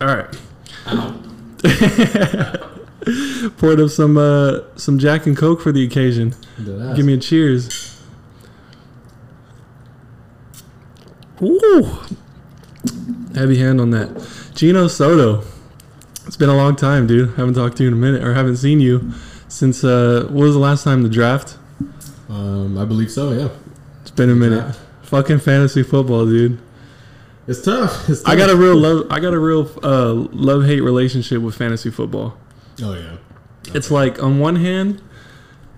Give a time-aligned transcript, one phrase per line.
[0.00, 0.26] All right.
[3.58, 6.34] Poured up some uh, some Jack and Coke for the occasion.
[6.94, 7.92] Give me a cheers.
[11.42, 11.98] Ooh,
[13.34, 14.26] heavy hand on that.
[14.54, 15.42] Gino Soto.
[16.26, 17.36] It's been a long time, dude.
[17.36, 19.12] Haven't talked to you in a minute, or haven't seen you
[19.48, 19.84] since.
[19.84, 21.56] Uh, what was the last time the draft?
[22.28, 23.30] Um, I believe so.
[23.32, 23.48] Yeah,
[24.02, 24.74] It's been a minute.
[25.02, 26.58] Fucking fantasy football, dude.
[27.46, 28.08] It's tough.
[28.08, 28.32] It's tough.
[28.32, 29.06] I got a real love.
[29.10, 32.36] I got a real uh, love hate relationship with fantasy football.
[32.82, 33.16] Oh yeah.
[33.74, 35.02] It's like on one hand,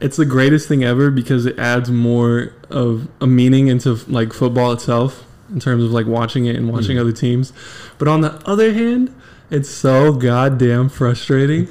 [0.01, 4.73] it's the greatest thing ever because it adds more of a meaning into like football
[4.73, 7.01] itself in terms of like watching it and watching Mhm.
[7.01, 7.53] other teams.
[7.99, 9.15] But on the other hand,
[9.51, 11.69] it's so goddamn frustrating.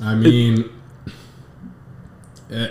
[0.00, 0.70] I mean,
[2.50, 2.68] eh,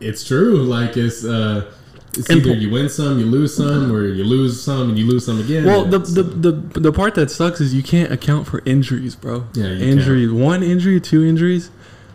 [0.00, 0.62] it's true.
[0.62, 1.70] Like it's uh,
[2.16, 5.06] it's And either you win some, you lose some, or you lose some and you
[5.06, 5.64] lose some again.
[5.64, 9.46] Well, the, the the the part that sucks is you can't account for injuries, bro.
[9.54, 10.30] Yeah, you injuries.
[10.30, 11.70] One injury, two injuries,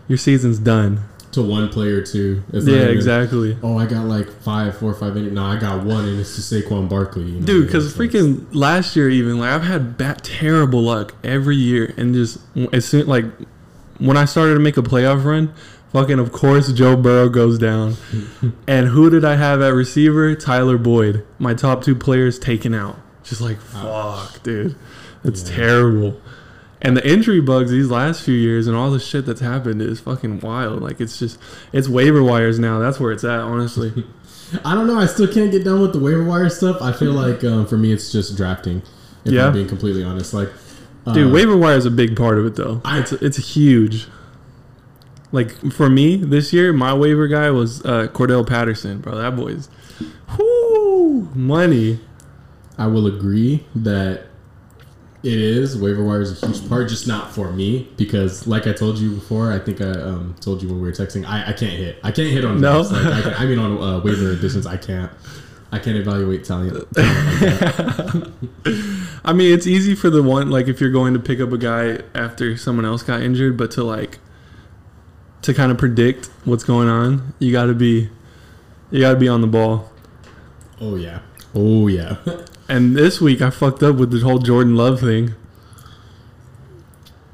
[0.08, 1.02] your season's done.
[1.32, 2.44] to one player too.
[2.54, 3.58] It's yeah, even, exactly.
[3.62, 5.16] Oh, I got like five, four, five.
[5.18, 5.34] Injuries.
[5.34, 7.24] No, I got one, and it's just Saquon Barkley.
[7.24, 7.46] You know?
[7.46, 11.58] Dude, because It's like- freaking last year, even like I've had bad, terrible luck every
[11.58, 12.40] year, and just
[12.72, 13.26] as soon like
[14.00, 15.54] when I started to make a playoff run,
[15.92, 17.96] fucking of course Joe Burrow goes down,
[18.68, 20.36] and who did I have at receiver?
[20.36, 22.98] Tyler Boyd, my top two players taken out.
[23.24, 24.76] Just like fuck, dude,
[25.24, 25.56] it's Yeah.
[25.58, 26.22] terrible.
[26.80, 30.00] And the injury bugs these last few years and all the shit that's happened is
[30.00, 30.82] fucking wild.
[30.84, 31.40] Like it's just
[31.74, 32.78] it's waiver wires now.
[32.80, 34.06] That's where it's at, honestly.
[34.64, 34.98] I don't know.
[34.98, 36.78] I still can't get done with the waiver wire stuff.
[36.82, 38.82] I feel like um, for me, it's just drafting.
[39.26, 39.48] If Yeah.
[39.48, 40.50] I'm being completely honest, like
[41.14, 42.80] Dude, uh, waiver wire is a big part of it, though.
[42.86, 44.08] I- it's it's huge.
[45.32, 49.16] Like for me this year, my waiver guy was uh, Cordarrelle Patterson, bro.
[49.16, 49.70] That boy's,
[50.38, 52.00] whoo, money.
[52.78, 54.28] I will agree that
[55.24, 58.72] it is waiver wire is a huge part, just not for me because, like I
[58.72, 61.54] told you before, I think I um, told you when we were texting, I, I
[61.54, 62.00] can't hit.
[62.04, 62.82] I can't hit on No?
[62.82, 65.12] Like, I, can, I mean on uh, waiver additions, I can't.
[65.70, 66.88] I can't evaluate talent.
[66.94, 68.28] talent
[68.66, 68.76] like.
[69.26, 71.58] I mean, it's easy for the one like if you're going to pick up a
[71.58, 74.20] guy after someone else got injured, but to like
[75.44, 78.10] to kind of predict what's going on, you got to be
[78.92, 79.92] you got to be on the ball.
[80.82, 81.20] oh yeah.
[81.56, 82.18] Oh yeah.
[82.70, 85.36] And this week I fucked up with the whole Jordan Love thing.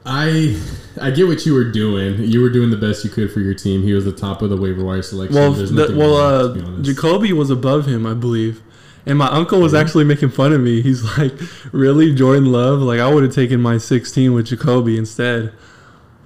[0.06, 0.59] I
[1.02, 2.22] I get what you were doing.
[2.24, 3.84] You were doing the best you could for your team.
[3.84, 5.36] He was the top of the waiver wire selection.
[5.36, 6.84] Well, the, well, uh, to be honest.
[6.84, 8.62] Jacoby was above him, I believe,
[9.06, 10.81] and my uncle was actually making fun of me.
[10.81, 11.34] He's like,
[11.72, 12.81] "Really, Jordan Love?
[12.81, 15.53] Like, I would have taken my 16 with Jacoby instead.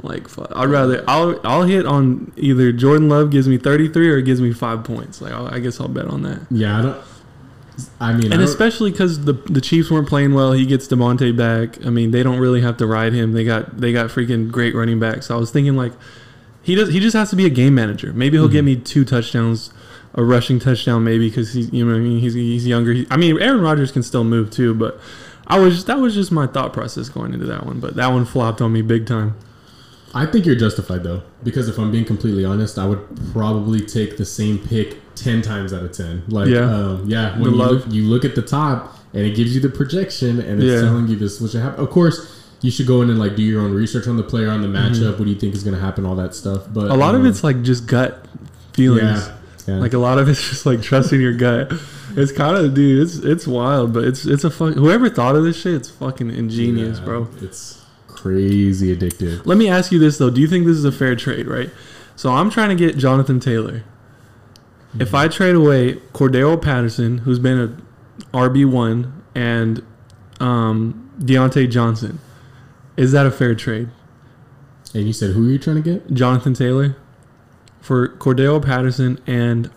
[0.03, 4.17] Like, fuck, I'd rather I'll I'll hit on either Jordan Love gives me 33 or
[4.17, 5.21] it gives me five points.
[5.21, 6.41] Like, I'll, I guess I'll bet on that.
[6.51, 6.97] yeah, I don't.
[7.99, 11.35] I mean, And don't- especially because the the Chiefs weren't playing well, he gets Davante
[11.35, 11.83] back.
[11.85, 13.33] I mean, they don't really have to ride him.
[13.33, 15.27] They got they got freaking great running backs.
[15.27, 15.93] So I was thinking like,
[16.61, 18.13] he does he just has to be a game manager.
[18.13, 18.51] Maybe he'll Mhm.
[18.51, 19.71] get me two touchdowns,
[20.15, 22.93] a rushing touchdown maybe because he's you know I mean he's he's younger.
[22.93, 24.99] He, I mean Aaron Rodgers can still move too, but
[25.47, 27.79] I was that was just my thought process going into that one.
[27.79, 29.35] But that one flopped on me big time.
[30.23, 32.99] I think you're justified though, because if I'm being completely honest, I would
[33.33, 36.23] probably take the same pick ten times out of ten.
[36.27, 36.61] Like, Yeah.
[36.73, 37.71] um, yeah, The when you love.
[37.71, 40.81] look, you look at the top and it gives you the projection and it's Yeah.
[40.81, 41.83] telling you this what should happen.
[41.83, 42.17] Of course,
[42.61, 44.67] you should go in and like do your own research on the player, on the
[44.67, 45.17] matchup.
[45.19, 46.05] What do you think is going to happen?
[46.05, 46.63] All that stuff.
[46.73, 46.91] But Mm-hmm.
[46.91, 48.25] A lot of um, it's like just gut
[48.73, 49.27] feelings.
[49.27, 49.79] yeah, yeah.
[49.79, 51.71] Like a lot of it's just like trusting your gut.
[52.15, 53.03] It's kind of dude.
[53.03, 54.73] It's it's wild, but it's it's a fuck.
[54.73, 57.27] Whoever thought of this shit, it's fucking ingenious, Yeah, bro.
[57.41, 57.83] It's
[58.17, 59.45] crazy addictive.
[59.45, 61.69] Let me ask you this though: Do you think this is a fair trade, right?
[62.15, 63.83] So I'm trying to get Jonathan Taylor.
[64.99, 69.85] If I trade away Cordarrelle Patterson, who's been a RB one, and
[70.39, 72.19] um, Diontae Johnson,
[72.95, 73.89] is that a fair trade?
[74.95, 76.11] And you said who are you trying to get?
[76.13, 76.97] Jonathan Taylor
[77.81, 79.69] for Cordarrelle Patterson and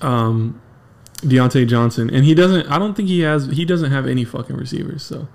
[0.00, 0.60] um,
[1.16, 2.66] Diontae Johnson, and he doesn't.
[2.68, 3.46] I don't think he has.
[3.48, 5.28] He doesn't have any fucking receivers, so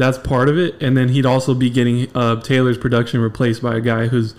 [0.00, 0.80] that's part of it.
[0.82, 4.34] And then he'd also be getting uh, Taylor's production replaced by a guy who's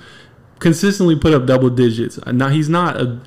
[0.60, 2.20] consistently put up double digits.
[2.24, 3.20] Uh, Not he's not a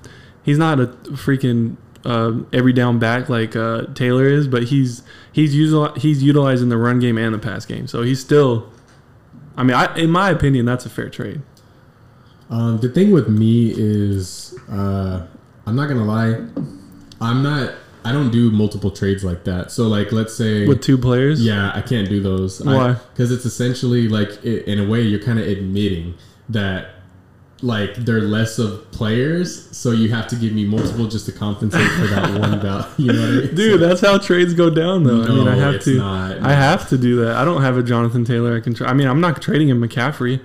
[0.42, 5.02] he's not a freaking uh, every down back like uh, Taylor is, but he's
[5.32, 8.70] he's util- he's utilizing the run game and the pass game, so he's still.
[9.56, 11.40] I mean, I, in my opinion, that's a fair trade.
[12.50, 15.26] Um, the thing with me is, uh,
[15.64, 16.34] I'm not gonna lie,
[17.20, 17.74] I'm not.
[18.04, 19.70] I don't do multiple trades like that.
[19.70, 22.60] So, like, let's say, With two players, yeah, I can't do those.
[22.60, 22.94] Why?
[23.12, 26.14] Because it's essentially like, i in a way, you're kind of admitting
[26.48, 26.90] that
[27.62, 31.90] like they're less of players, so you have to give me multiple just to compensate
[31.92, 32.84] for that one value.
[32.98, 33.54] You know what I mean?
[33.54, 35.22] Dude, that's how trades go down, though.
[35.22, 35.96] I mean, I have to.
[35.96, 36.38] not.
[36.40, 37.36] I have to do that.
[37.36, 38.74] I don't have a Jonathan Taylor I can.
[38.74, 40.40] Tra- I mean, I'm not trading him McCaffrey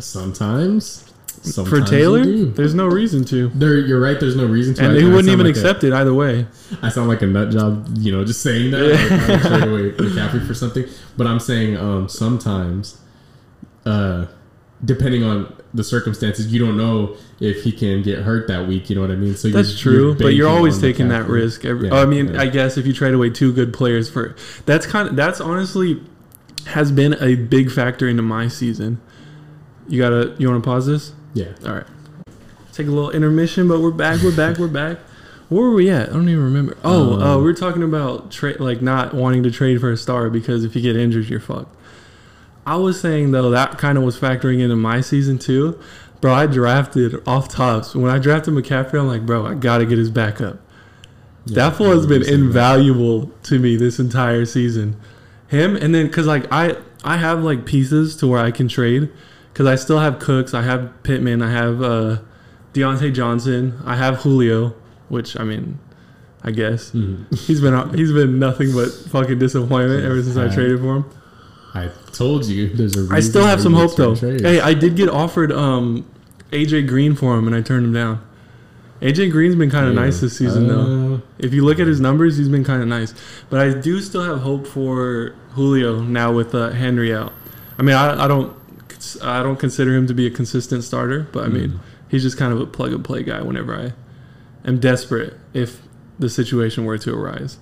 [0.00, 1.09] Sometimes,
[1.42, 2.24] sometimes for Taylor.
[2.24, 4.18] There's no reason to, There, you're right.
[4.20, 4.82] There's no reason to.
[4.82, 6.46] and I- they wouldn't even like a- accept it either way.
[6.82, 8.80] I sound like a nut job, you know, just saying that.
[8.82, 10.84] Like, I would trade away McCaffrey for something,
[11.16, 12.98] but I'm saying um, sometimes,
[13.86, 14.26] uh,
[14.84, 18.90] depending on the circumstances, you don't know if he can get hurt that week.
[18.90, 19.34] You know what I mean?
[19.36, 21.64] So That's true, but you're always taking that risk.
[21.64, 22.40] Every, Yeah, oh, I mean, yeah.
[22.42, 24.34] I guess if you trade away two good players for
[24.66, 26.02] that's kind of that's honestly
[26.66, 29.00] has been a big factor into my season.
[29.88, 31.12] You gotta you want to pause this?
[31.34, 31.86] Yeah, All right.
[32.72, 34.22] Take a little intermission, but we're back.
[34.22, 34.58] We're back.
[34.58, 34.98] We're back.
[35.48, 36.08] Where were we at?
[36.08, 36.76] I don't even remember.
[36.84, 39.96] Oh, Um, uh, we were talking about trade, like not wanting to trade for a
[39.96, 41.74] star because if you get injured, you're fucked.
[42.66, 45.78] I was saying though that kind of was factoring into my season too,
[46.20, 46.32] bro.
[46.32, 49.00] I drafted off tops when I drafted McCaffrey.
[49.00, 50.58] I'm like, bro, I gotta get his backup.
[51.46, 52.40] Yeah, that fool has been say that.
[52.40, 54.96] invaluable to me this entire season.
[55.48, 59.10] Him and then because like I I have like pieces to where I can trade
[59.52, 62.18] because I still have Cooks, I have Pittman, I have uh,
[62.74, 64.74] Diontae Johnson, I have Julio,
[65.08, 65.78] which I mean,
[66.42, 67.32] I guess Mhm.
[67.46, 71.04] he's been he's been nothing but fucking disappointment ever since I Uh, traded for him.
[71.74, 73.06] I told you there's a.
[73.12, 74.14] I still have some hope though.
[74.16, 74.40] trade.
[74.40, 76.04] Hey, I did get offered um,
[76.52, 78.20] AJ Green for him and I turned him down.
[79.00, 80.00] AJ Green's been kind of Yeah.
[80.00, 81.14] nice this season though.
[81.14, 83.14] Uh, If you look at his numbers, he's been kind of nice.
[83.50, 87.32] But I do still have hope for Julio now with uh, Henry out.
[87.78, 88.52] I mean, I, I don't
[89.22, 91.78] I don't consider him to be a consistent starter, but I mean, Mm.
[92.08, 93.92] he's just kind of a plug and play guy whenever I
[94.68, 95.80] am desperate if
[96.18, 97.58] the situation were to arise.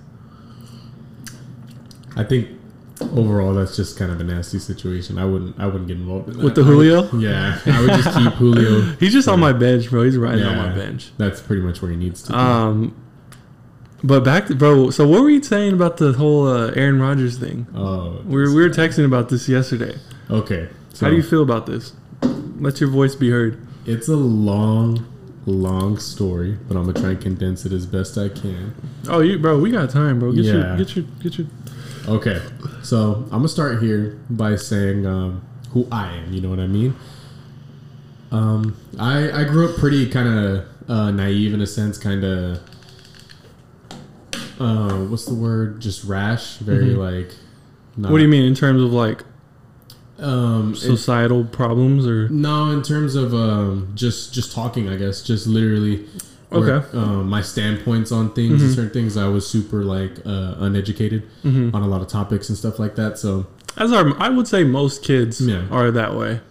[2.15, 2.49] I think
[2.99, 5.17] overall that's just kind of a nasty situation.
[5.17, 5.59] I wouldn't.
[5.59, 6.43] I wouldn't get involved in that.
[6.43, 7.09] With the I would- Julio?
[7.19, 8.81] yeah, I would just keep Julio.
[8.99, 10.03] He's just on my bench, bro.
[10.03, 11.11] He's riding on my bench.
[11.17, 12.31] That's pretty much where he needs to.
[12.31, 12.37] be.
[12.37, 12.95] Um,
[14.03, 14.89] but back to bro.
[14.89, 17.67] So what were you saying about the whole uh, Aaron Rodgers thing?
[17.75, 19.95] Oh, We were, we were texting about this yesterday.
[20.29, 20.67] okay.
[20.99, 21.93] So How do you feel about this?
[22.59, 23.65] Let your voice be heard.
[23.85, 25.05] It's a long,
[25.45, 28.75] long story, but I'm gonna try and condense it as best I can.
[29.07, 30.33] Oh, you bro, we got time, bro.
[30.33, 30.75] Get your Yeah.
[30.75, 31.47] get your get your.
[32.05, 32.41] Okay,
[32.83, 35.41] so I'm gonna start here by saying um,
[35.71, 36.33] who I am.
[36.33, 36.93] You know what I mean?
[38.33, 42.59] Um, I I grew up pretty kind of uh, naive in a sense, kind of.
[44.59, 45.79] Uh, what's the word?
[45.79, 46.57] Just rash.
[46.57, 46.97] Very Mhm.
[46.97, 47.31] like.
[47.95, 49.23] Not, What do you mean in terms of like
[50.21, 52.27] Um, it- societal problems or?
[52.29, 56.05] No, in terms of um, just just talking, I guess, just literally.
[56.49, 56.97] where, Okay.
[56.97, 58.75] um, my standpoints on things and Mhm.
[58.75, 61.75] certain things, I was super like uh, uneducated Mhm.
[61.75, 63.19] on a lot of topics and stuff like that.
[63.19, 63.45] So,
[63.77, 65.61] As our, I would say most kids Yeah.
[65.69, 66.41] are that way.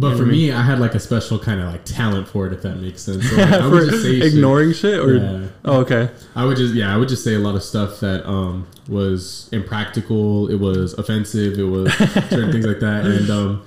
[0.00, 2.62] But for me, I had like a special kind of like talent for it, if
[2.62, 3.24] that makes sense.
[3.30, 4.34] So, like, I would just say shit.
[4.34, 5.46] ignoring shit, or Yeah.
[5.64, 8.26] oh, okay, I would just yeah, I would just say a lot of stuff that
[8.28, 10.48] um, was impractical.
[10.48, 11.58] It was offensive.
[11.58, 11.92] It was
[12.30, 13.62] certain things like that, and um,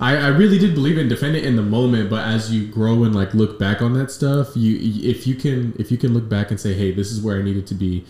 [0.00, 2.10] I, I really did believe it and defend it in the moment.
[2.10, 4.78] But as you grow and like look back on that stuff, you
[5.08, 7.42] if you can if you can look back and say, hey, this is where I
[7.42, 8.04] needed to be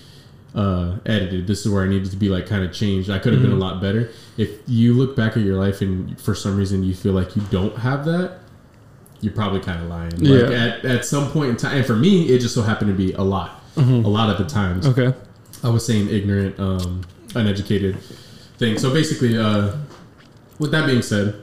[0.54, 1.46] uh, edited.
[1.46, 3.10] This is where I needed to be like kind of changed.
[3.10, 4.10] I could have been a lot better.
[4.36, 7.42] If you look back at your life and for some reason you feel like you
[7.50, 8.38] don't have that.
[9.20, 10.10] You're probably kind of lying.
[10.18, 10.56] Like Yeah.
[10.56, 13.12] at, at some point in time, and for me, it just so happened to be
[13.14, 14.86] a lot, a lot of the times.
[14.86, 15.14] okay,
[15.62, 17.02] I was saying ignorant, um,
[17.34, 17.98] uneducated
[18.58, 18.76] thing.
[18.78, 19.76] So basically, uh,
[20.58, 21.36] with that being said,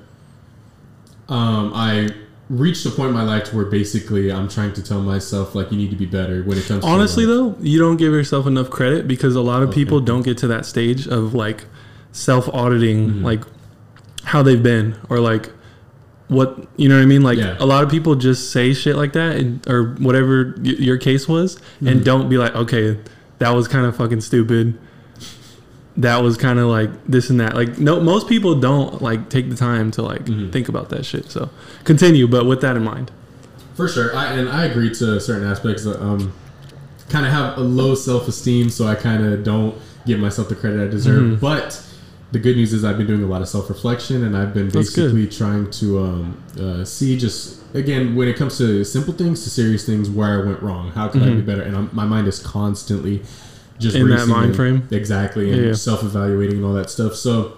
[1.28, 2.10] um, I
[2.52, 5.72] reached a point in my life to where basically I'm trying to tell myself like
[5.72, 6.84] you need to be better when it comes.
[6.84, 9.76] honestly to though, you don't give yourself enough credit because a lot of Okay.
[9.82, 11.66] people don't get to that stage of like
[12.12, 13.24] self auditing, Mhm.
[13.24, 13.44] like
[14.26, 15.52] how they've been or like
[16.28, 17.22] what you know what I mean.
[17.22, 17.56] Like Yeah.
[17.60, 21.28] a lot of people just say shit like that and, or whatever y- your case
[21.30, 22.04] was, and Mhm.
[22.04, 22.98] don't be like, okay,
[23.40, 24.74] that was kind of fucking stupid.
[25.98, 27.54] That was kind of like this and that.
[27.56, 30.52] Like no, most people don't like take the time to like Mhm.
[30.52, 31.30] think about that shit.
[31.30, 31.50] So
[31.84, 33.12] continue, but with that in mind.
[33.76, 35.84] For sure, I, and I agree to certain aspects.
[35.84, 36.32] That, um,
[37.10, 40.56] kind of have a low self esteem, so I kind of don't give myself the
[40.56, 41.24] credit I deserve.
[41.24, 41.40] Mhm.
[41.42, 41.82] But
[42.32, 44.70] the good news is I've been doing a lot of self reflection, and I've been
[44.70, 49.50] basically trying to um, uh, see just again when it comes to simple things to
[49.50, 50.92] serious things where I went wrong.
[50.92, 51.62] How could I be better?
[51.62, 53.22] And I'm, my mind is constantly
[53.82, 54.88] just In that mind frame?
[54.92, 57.16] exactly, and Yeah, self evaluating and all that stuff.
[57.16, 57.58] So.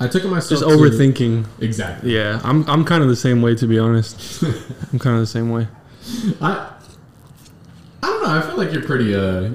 [0.00, 0.60] I took it myself.
[0.60, 1.46] Just to- overthinking.
[1.60, 2.14] Exactly.
[2.16, 4.42] Yeah, I'm I'm kind of the same way to be honest.
[4.92, 5.68] I'm kind of the same way.
[6.40, 6.68] I
[8.02, 8.28] I don't know.
[8.28, 9.50] I feel like you're pretty uh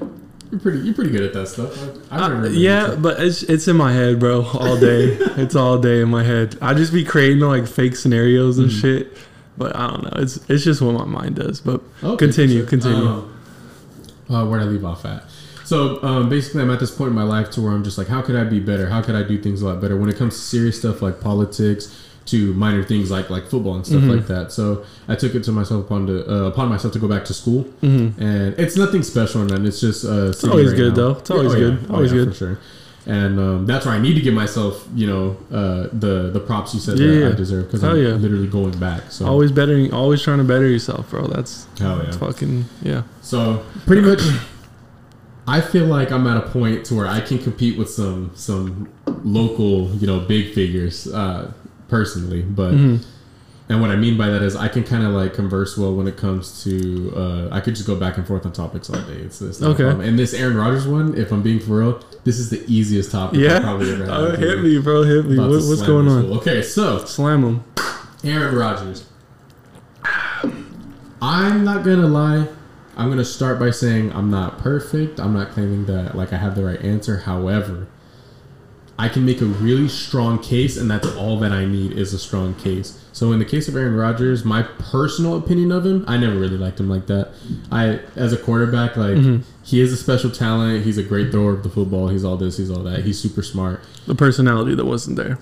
[0.50, 1.78] you're pretty you're pretty good at that stuff.
[2.10, 5.08] I, I Uh, yeah, but it's it's in my head, bro, all day.
[5.38, 6.58] it's all day in my head.
[6.62, 8.82] I just be creating like fake scenarios and Mhm.
[8.82, 9.18] shit.
[9.58, 10.22] but I don't know.
[10.24, 11.60] It's it's just what my mind does.
[11.60, 12.66] But Okay, continue, sure.
[12.70, 13.08] continue.
[13.10, 13.34] Um,
[14.30, 15.26] uh, where I leave off at?
[15.70, 18.08] So um, basically, I'm at this point in my life to where I'm just like,
[18.08, 18.90] how could I be better?
[18.90, 21.22] How could I do things a lot better when it comes to serious stuff like
[21.22, 21.96] politics
[22.26, 24.10] to minor things like like football and stuff Mm-hmm.
[24.18, 24.52] like that.
[24.52, 27.34] So I took it to myself upon to uh, upon myself to go back to
[27.36, 28.18] school, Mhm.
[28.20, 29.66] and it's nothing special nothing.
[29.68, 31.12] It's just uh, it's always good, though.
[31.22, 31.76] It's always good.
[31.92, 32.30] Always good.
[32.30, 32.60] for sure.
[33.06, 36.74] And um, that's where I need to give myself, you know, uh, the the props
[36.74, 37.30] you said Yeah, that yeah.
[37.30, 38.14] I deserve because I'm yeah.
[38.26, 39.04] literally going back.
[39.12, 41.28] So Always bettering, always trying to better yourself, bro.
[41.28, 42.26] That's hell that's yeah.
[42.28, 43.02] fucking yeah.
[43.22, 44.22] So pretty much,
[45.56, 48.88] I feel like I'm at a point to where I can compete with some some
[49.24, 51.52] local, you know, big figures uh,
[51.88, 52.42] personally.
[52.44, 53.04] But Mhm.
[53.70, 56.08] and what I mean by that is I can kind of like converse well when
[56.08, 56.72] it comes to
[57.24, 59.20] uh, I could just go back and forth on topics all day.
[59.26, 59.84] It's, it's Okay.
[59.86, 60.08] problem.
[60.08, 63.40] And this Aaron Rodgers one, if I'm being for real, this is the easiest topic
[63.40, 64.14] Yeah, I've probably ever had.
[64.20, 65.04] Uh, hit me, bro.
[65.04, 65.38] Hit me.
[65.40, 66.26] What, what's going on?
[66.40, 67.64] Okay, so Slam him.
[68.24, 69.06] Aaron Rodgers.
[71.22, 72.48] I'm not gonna lie.
[73.00, 75.22] I'm gonna start by saying I'm not perfect.
[75.22, 77.20] I'm not claiming that like I have the right answer.
[77.20, 77.88] However,
[78.98, 82.20] I can make a really strong case, and that's all that I need is a
[82.20, 83.02] strong case.
[83.14, 86.58] So in the case of Aaron Rodgers, my personal opinion of him, I never really
[86.58, 87.32] liked him like that.
[87.72, 89.50] I as a quarterback, like mm-hmm.
[89.64, 90.84] he is a special talent.
[90.84, 92.10] He's a great thrower of the football.
[92.10, 92.58] He's all this.
[92.58, 93.06] He's all that.
[93.06, 93.82] He's super smart.
[94.08, 95.40] The personality that wasn't there.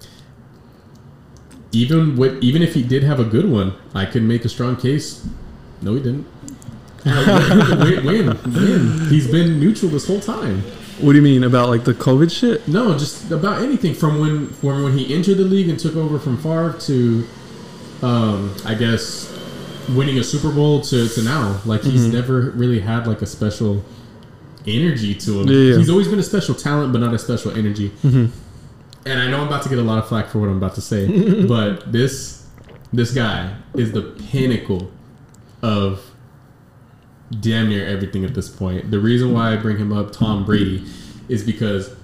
[1.71, 4.75] even with even if he did have a good one, I could make a strong
[4.75, 5.27] case.
[5.81, 6.27] No, he didn't.
[7.07, 9.09] Win, win, win.
[9.09, 10.61] He's been neutral this whole time.
[10.99, 12.67] What do you mean about like the COVID shit?
[12.67, 16.17] No, just about anything from when from when he entered the league and took over
[16.17, 17.27] from Favre to,
[18.01, 19.31] um, I guess,
[19.89, 21.61] winning a Super Bowl to, to now.
[21.65, 23.83] Like he's never really had like a special
[24.65, 25.47] energy to him.
[25.47, 25.77] Yeah, yeah.
[25.77, 27.91] He's always been a special talent, but not a special energy.
[28.03, 30.75] And I know I'm about to get a lot of flack for what I'm about
[30.75, 32.45] to say, but this
[32.91, 34.91] this guy is the pinnacle
[35.61, 36.03] of
[37.39, 38.91] damn near everything at this point.
[38.91, 40.85] The reason why I bring him up, Tom Brady,
[41.27, 41.95] is because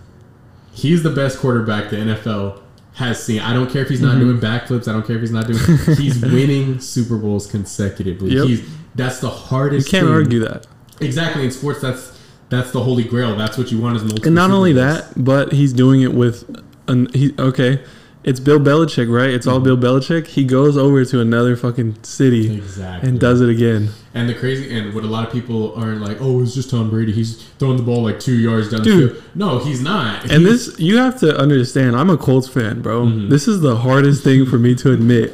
[0.73, 2.61] he's the best quarterback the NFL
[2.95, 3.39] has seen.
[3.39, 4.39] I don't care if he's not mm-hmm.
[4.39, 4.87] doing backflips.
[4.87, 5.59] I don't care if he's not doing.
[5.97, 8.35] He's winning Super Bowls consecutively.
[8.35, 8.45] Yep.
[8.45, 9.89] He's that's the You hardest.
[9.89, 10.13] can't thing.
[10.13, 10.67] argue that.
[11.01, 13.35] Exactly in sports, that's that's the holy grail.
[13.35, 14.27] That's what you want as multiple.
[14.27, 16.47] And not only that, but he's doing it with
[16.87, 17.83] an he okay.
[18.23, 19.29] It's Bill Belichick, right?
[19.31, 20.27] It's all Bill Belichick.
[20.27, 23.89] He goes over to another fucking city exactly and does it again.
[24.13, 26.89] And the crazy and what a lot of people aren't like, oh, it's just Tom
[26.89, 27.11] Brady.
[27.11, 29.09] He's throwing the ball like two yards down Dude.
[29.09, 29.23] the field.
[29.35, 30.23] No, he's not.
[30.31, 33.05] And He's- this, you have to understand, I'm a Colts fan, bro.
[33.07, 33.29] Mm-hmm.
[33.29, 35.33] This is the hardest thing for me to admit.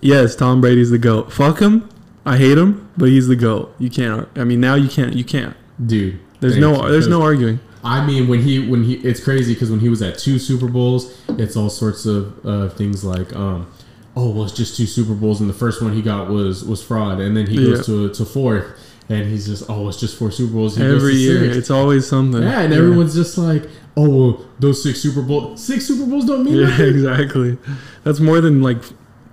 [0.00, 1.32] Yes, Tom Brady's the GOAT.
[1.32, 1.88] Fuck him.
[2.24, 3.74] I hate him, but he's the GOAT.
[3.78, 5.56] You can't, I mean, now you can't, you can't.
[5.84, 6.20] dude.
[6.40, 7.60] There's no, there's no arguing.
[7.86, 10.66] I mean, when he when he, it's crazy because when he was at two Super
[10.68, 13.70] Bowls, it's all sorts of uh, things like, um,
[14.16, 16.82] oh, well, it's just two Super Bowls, and the first one he got was was
[16.82, 17.76] fraud, and then he Yeah.
[17.76, 18.64] goes to to fourth,
[19.08, 20.76] and he's just, oh, it's just four Super Bowls.
[20.76, 21.56] He Every year, six.
[21.56, 22.42] it's always something.
[22.42, 23.62] yeah, and everyone's just like,
[23.96, 27.58] oh, well, those six Super Bowls, six Super Bowls don't mean Yeah, nothing, exactly.
[28.04, 28.78] That's more than like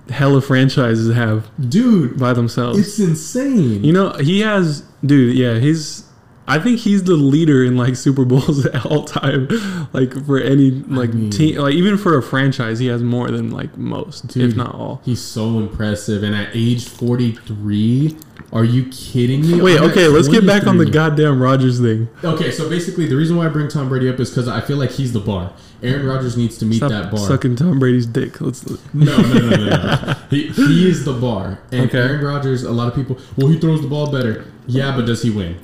[0.09, 2.19] hella franchises have dude.
[2.19, 2.77] by themselves.
[2.77, 3.83] It's insane.
[3.83, 5.35] You know, he has, dude.
[5.35, 6.03] Yeah, he's.
[6.45, 9.47] I think he's the leader in like Super Bowls at all time.
[9.93, 13.49] Like for any like mean- team, like even for a franchise, he has more than
[13.51, 14.51] like most, Dude.
[14.51, 15.01] if not all.
[15.05, 18.17] He's so impressive, and at age forty three,
[18.51, 19.61] are you kidding me?
[19.61, 22.09] Wait, I'm okay, let's get back on the goddamn Rodgers thing.
[22.23, 24.77] Okay, so basically, the reason why I bring Tom Brady up is because I feel
[24.77, 25.53] like he's the bar.
[25.81, 27.19] Aaron Rodgers needs to meet Stop that bar.
[27.25, 28.39] sucking Tom Brady's dick.
[28.41, 28.65] Let's.
[28.93, 30.13] No, no, no, no, no.
[30.29, 31.59] he, he is the bar.
[31.71, 31.97] And Okay.
[31.99, 34.45] Aaron Rodgers, a lot of people, well, he throws the ball better.
[34.65, 35.57] Yeah, but does he win?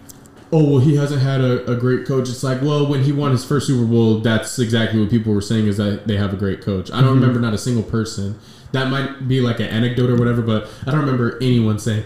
[0.52, 2.28] Oh, well, he hasn't had a, a great coach.
[2.28, 5.42] It's like, well, when he won his first Super Bowl, that's exactly what people were
[5.42, 6.90] saying is that they have a great coach.
[6.92, 7.22] I don't Mm-hmm.
[7.22, 8.40] remember not a single person.
[8.72, 12.04] That might be like an anecdote or whatever, but I don't remember anyone saying,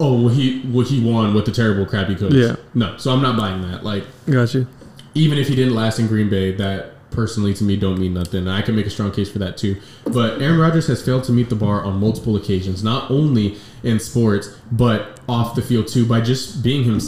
[0.00, 2.32] oh, well, he, well, he won with a terrible, crappy coach.
[2.32, 2.56] Yeah.
[2.74, 3.84] No, so I'm not buying that.
[3.84, 4.66] Like, Got you.
[5.14, 8.48] even if he didn't last in Green Bay, that personally to me don't mean nothing.
[8.48, 9.80] I can make a strong case for that too.
[10.04, 14.00] But Aaron Rodgers has failed to meet the bar on multiple occasions, not only in
[14.00, 17.00] sports but off the field too, by just being him,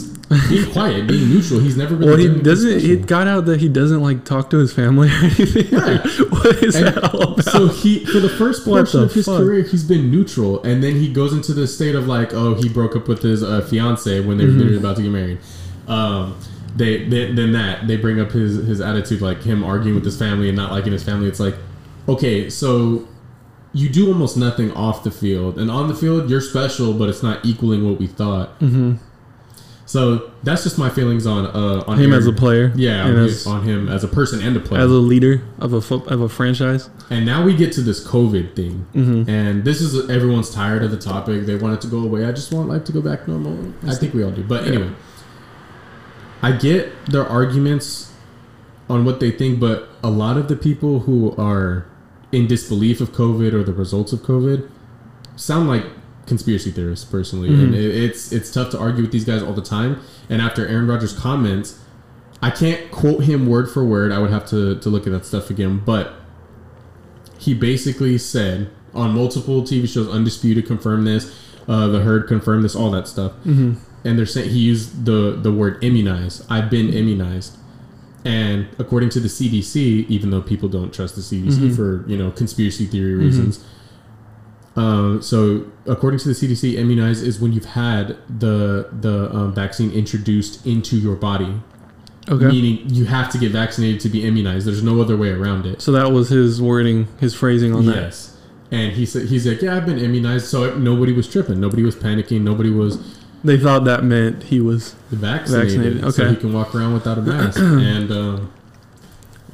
[0.49, 1.59] being quiet, being neutral.
[1.59, 2.27] He's never really.
[2.27, 2.79] Well, he doesn't.
[2.79, 5.65] He got out that he doesn't like talk to his family or anything.
[5.67, 5.97] Yeah.
[6.29, 7.45] what is And that all about?
[7.45, 9.37] So he, for the first portion the of his fuck?
[9.39, 12.67] career, he's been neutral, and then he goes into the state of like, oh, he
[12.69, 14.77] broke up with his uh, fiance when they were Mm-hmm.
[14.77, 15.37] about to get married.
[15.87, 16.37] Um,
[16.75, 20.17] they, they then that they bring up his his attitude, like him arguing with his
[20.17, 21.27] family and not liking his family.
[21.27, 21.55] It's like,
[22.07, 23.07] okay, so
[23.79, 27.23] you do almost nothing off the field, and on the field you're special, but it's
[27.23, 28.47] not equaling what we thought.
[28.59, 28.95] Mm-hmm.
[29.85, 32.73] So that's just my feelings on uh on him as a player.
[32.75, 34.81] yeah on, as, on him as a person and a player.
[34.81, 36.89] as a leader of a fo- of a franchise.
[37.09, 39.29] and now we get to this COVID thing, Mm-hmm.
[39.29, 41.45] and this is everyone's tired of the topic.
[41.45, 42.25] They want it to go away.
[42.25, 43.73] I just want life to go back normal.
[43.87, 44.43] I think we all do.
[44.43, 44.73] But Yeah.
[44.73, 44.91] anyway,
[46.41, 48.11] I get their arguments
[48.89, 51.85] on what they think, but a lot of the people who are
[52.31, 54.69] in disbelief of COVID or the results of COVID
[55.35, 55.85] sound like
[56.25, 57.77] conspiracy theorists personally, and Mhm.
[57.77, 59.97] it, it's it's tough to argue with these guys all the time.
[60.29, 61.79] And after Aaron Rodgers' comments,
[62.41, 64.11] I can't quote him word for word.
[64.11, 66.13] I would have to to look at that stuff again, but
[67.37, 71.31] he basically said on multiple TV shows, Undisputed confirmed this,
[71.67, 73.33] uh, The Herd confirmed this, all that stuff.
[73.45, 73.73] Mm-hmm.
[74.03, 76.45] And they're saying he used the the word immunized.
[76.49, 77.56] I've been immunized.
[78.27, 81.75] And according to the CDC, even though people don't trust the CDC Mhm.
[81.77, 83.59] for you know conspiracy theory reasons,
[84.75, 89.91] uh, so according to the CDC, immunized is when you've had the the um, vaccine
[89.91, 91.53] introduced into your body,
[92.29, 92.47] Okay.
[92.47, 94.67] meaning you have to get vaccinated to be immunized.
[94.67, 95.81] There's no other way around it.
[95.81, 97.95] So that was his wording, his phrasing on that.
[97.95, 98.33] Yes.
[98.71, 101.95] And he said he's like, yeah, I've been immunized, so nobody was tripping, nobody was
[101.95, 102.97] panicking, nobody was
[103.43, 104.93] They thought that meant he was.
[105.11, 105.69] vaccinated,
[106.01, 106.33] Vaccinated, so okay.
[106.33, 107.59] he can walk around without a mask.
[107.59, 108.51] and um,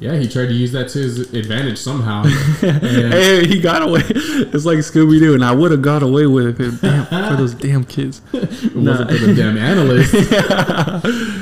[0.00, 2.24] yeah, he tried to use that to his advantage somehow.
[2.62, 4.02] And- Hey, he got away.
[4.54, 7.54] It's like Scooby Doo, and I would have got away with it damn, for those
[7.54, 8.20] damn kids.
[8.32, 8.90] it Nah.
[8.92, 10.14] wasn't for the damn analyst.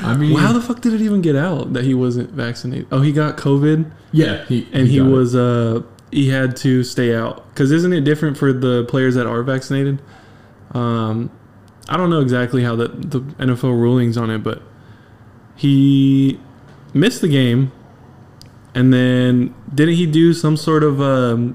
[0.05, 2.87] I mean, Well, how the fuck did it even get out that he wasn't vaccinated?
[2.93, 5.03] Oh, he got COVID, yeah, he and he, it.
[5.03, 9.27] was uh he had to stay out because isn't it different for the players that
[9.27, 10.01] are vaccinated?
[10.73, 11.31] Um,
[11.93, 14.63] I don't know exactly how the the NFL rulings on it, but
[15.55, 16.41] he
[16.95, 17.71] missed the game,
[18.75, 21.53] and then didn't he do some sort of um,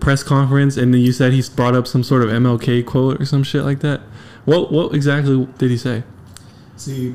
[0.00, 0.76] press conference?
[0.76, 3.64] And then you said he brought up some sort of MLK quote or some shit
[3.64, 4.02] like that.
[4.44, 6.02] What what exactly did he say?
[6.76, 7.14] See,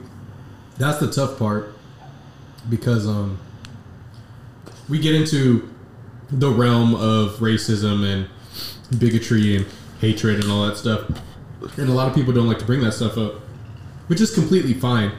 [0.80, 1.72] that's the tough part
[2.68, 3.38] because um,
[4.90, 5.72] we get into
[6.32, 8.28] the realm of racism and
[9.00, 9.68] bigotry and
[10.00, 11.06] hatred and all that stuff,
[11.78, 13.36] and a lot of people don't like to bring that stuff up,
[14.08, 15.12] which is completely fine.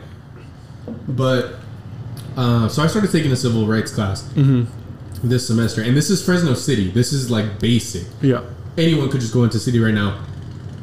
[1.08, 1.56] But
[2.36, 5.28] uh, so I started taking a civil rights class Mm-hmm.
[5.28, 6.90] this semester, and this is Fresno City.
[6.90, 8.06] This is like basic.
[8.22, 8.42] Yeah.
[8.76, 10.24] Anyone could just go into city right now,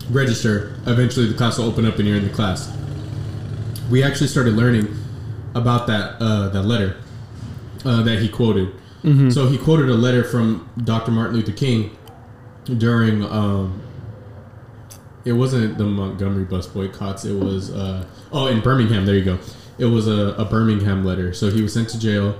[0.10, 0.76] register.
[0.86, 2.76] Eventually, the class will open up, and you're in the class.
[3.90, 4.94] We actually started learning
[5.56, 6.98] about that uh, that letter
[7.86, 8.74] uh, that he quoted.
[9.04, 9.30] Mm-hmm.
[9.30, 11.12] So he quoted a letter from Dr.
[11.12, 11.96] Martin Luther King
[12.78, 13.24] during.
[13.24, 13.82] Um,
[15.26, 17.26] it wasn't the Montgomery bus boycotts.
[17.26, 19.06] It was uh, oh in Birmingham.
[19.06, 19.40] There you go.
[19.78, 21.34] It was a, a Birmingham letter.
[21.34, 22.38] So he was sent to jail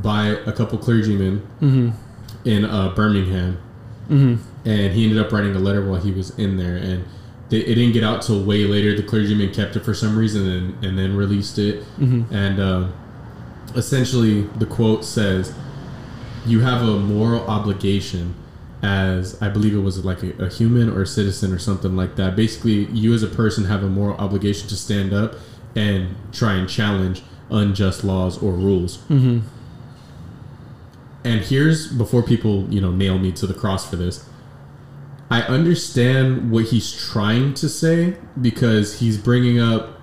[0.00, 2.48] by a couple clergymen Mm-hmm.
[2.48, 3.58] in uh, Birmingham
[4.10, 4.68] Mm-hmm.
[4.68, 7.04] and he ended up writing a letter while he was in there and
[7.50, 10.48] they, it didn't get out till way later the clergyman kept it for some reason
[10.48, 12.34] and, and then released it Mm-hmm.
[12.34, 12.88] and uh,
[13.74, 15.54] essentially the quote says
[16.46, 18.34] you have a moral obligation
[18.82, 22.16] as i believe it was like a, a human or a citizen or something like
[22.16, 22.34] that.
[22.34, 25.34] Basically you as a person have a moral obligation to stand up
[25.76, 28.98] and try and challenge unjust laws or rules.
[29.08, 29.46] Mm-hmm.
[31.24, 34.28] and here's before people you know nail me to the cross for this.
[35.30, 39.98] I understand what he's trying to say because he's bringing up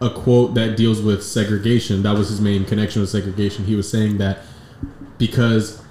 [0.00, 2.02] a quote that deals with segregation.
[2.02, 3.66] That was his main connection with segregation.
[3.66, 4.38] He was saying that
[5.18, 5.82] because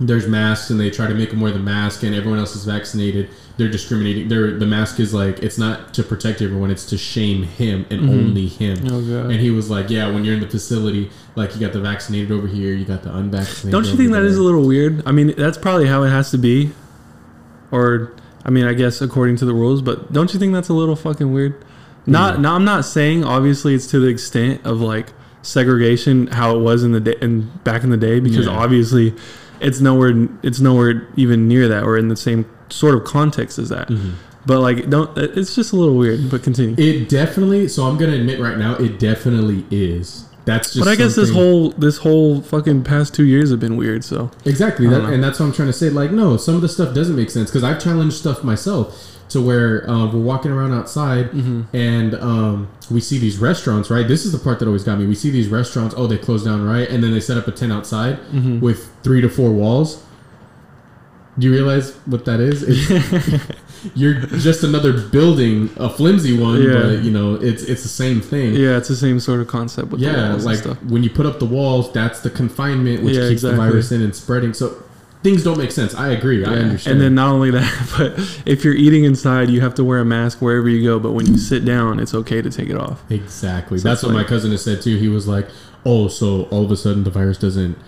[0.00, 2.64] there's masks and they try to make him wear the mask and everyone else is
[2.64, 6.96] vaccinated they're discriminating they're the mask is like it's not to protect everyone it's to
[6.96, 8.08] shame him and Mhm.
[8.10, 9.30] only him Oh god.
[9.32, 12.30] and he was like, "Yeah, when you're in the facility, like you got the vaccinated
[12.30, 15.02] over here, you got the unvaccinated." Don't you think that is a little weird?
[15.04, 16.70] I mean, that's probably how it has to be.
[17.72, 18.12] Or,
[18.44, 20.94] I mean, I guess according to the rules, but don't you think that's a little
[20.96, 21.54] fucking weird?
[22.06, 22.42] Not, Hmm.
[22.42, 26.82] no, I'm not saying obviously it's to the extent of like segregation how it was
[26.84, 28.52] in the day and back in the day because Yeah.
[28.52, 29.14] obviously
[29.60, 33.68] it's nowhere it's nowhere even near that or in the same sort of context as
[33.70, 33.88] that.
[33.88, 34.12] Mhm.
[34.46, 36.30] But like, don't it's just a little weird.
[36.30, 36.74] But continue.
[36.78, 37.68] It definitely.
[37.68, 40.24] So I'm gonna admit right now, it definitely is.
[40.48, 40.84] That's just.
[40.84, 44.02] But I guess this whole this whole fucking past two years have been weird.
[44.04, 45.90] So exactly that, and that's what I'm trying to say.
[45.90, 49.42] Like, no, some of the stuff doesn't make sense because I've challenged stuff myself to
[49.42, 51.76] where uh, we're walking around outside Mm-hmm.
[51.76, 53.90] and um, we see these restaurants.
[53.90, 55.06] Right, this is the part that always got me.
[55.06, 55.94] We see these restaurants.
[55.98, 58.60] Oh, they closed down, right, and then they set up a tent outside Mhm.
[58.60, 60.02] with three to four walls.
[61.38, 62.62] Do you realize what that is?
[63.94, 66.82] You're just another building, a flimsy one, Yeah.
[66.82, 68.54] but you know it's it's the same thing.
[68.54, 71.38] yeah, it's the same sort of concept with the Yeah, like when you put up
[71.38, 73.64] the walls, that's the confinement which Yeah, keeps exactly.
[73.64, 74.52] the virus in and spreading.
[74.52, 74.82] So
[75.22, 75.94] things don't make sense.
[75.94, 76.44] I agree.
[76.44, 76.94] I understand.
[76.94, 80.04] And then not only that, but if you're eating inside, you have to wear a
[80.04, 80.98] mask wherever you go.
[80.98, 83.00] But when you sit down, it's okay to take it off.
[83.10, 83.78] Exactly.
[83.78, 84.96] So That's what my cousin has said too.
[84.96, 85.46] He was like,
[85.86, 87.78] "Oh, so all of a sudden the virus doesn't,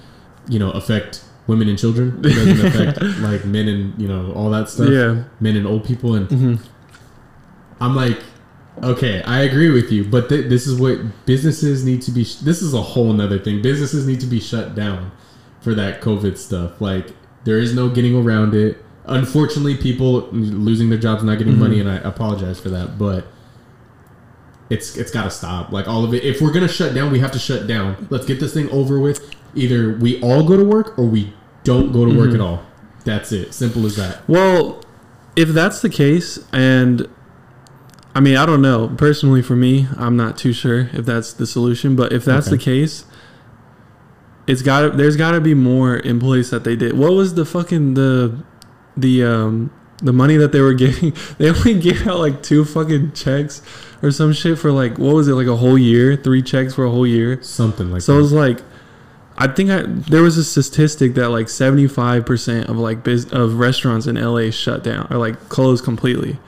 [0.48, 2.18] you know, affect women and children.
[2.24, 4.88] It doesn't affect like men and you know all that stuff.
[4.90, 5.24] Yeah.
[5.40, 6.54] men and old people." And hmm
[7.80, 8.18] I'm like,
[8.82, 12.24] okay, I agree with you, but th- this is what businesses need to be.
[12.24, 13.62] Sh- this is a whole nother thing.
[13.62, 15.12] Businesses need to be shut down
[15.62, 16.80] for that COVID stuff.
[16.80, 18.84] Like there is no getting around it.
[19.06, 21.58] Unfortunately, people losing their jobs, not getting Mhm.
[21.58, 23.26] money, and I apologize for that, but
[24.68, 25.72] it's it's got to stop.
[25.72, 26.22] Like all of it.
[26.22, 28.06] If we're gonna shut down, we have to shut down.
[28.10, 29.34] Let's get this thing over with.
[29.54, 31.32] Either we all go to work or we
[31.64, 32.34] don't go to work Mhm.
[32.34, 32.62] at all.
[33.04, 33.52] That's it.
[33.54, 34.22] Simple as that.
[34.28, 34.82] Well,
[35.36, 37.06] if that's the case, and
[38.14, 38.88] I mean, I don't know.
[38.96, 41.94] Personally, for me, I'm not too sure if that's the solution.
[41.96, 42.56] But if that's Okay.
[42.56, 43.04] the case,
[44.46, 46.96] it's got there's got to be more in place that they did.
[46.98, 48.34] What was the fucking the
[48.96, 49.70] the um
[50.02, 51.12] the money that they were giving?
[51.38, 53.62] They only gave out like two fucking checks
[54.02, 56.16] or some shit for like what was it like a whole year?
[56.16, 57.38] Three checks for a whole year.
[57.42, 58.02] Something like that.
[58.06, 58.62] So it was like,
[59.40, 63.24] I think I there was a statistic that like seventy five percent of like biz,
[63.32, 66.38] of restaurants in LA shut down or like closed completely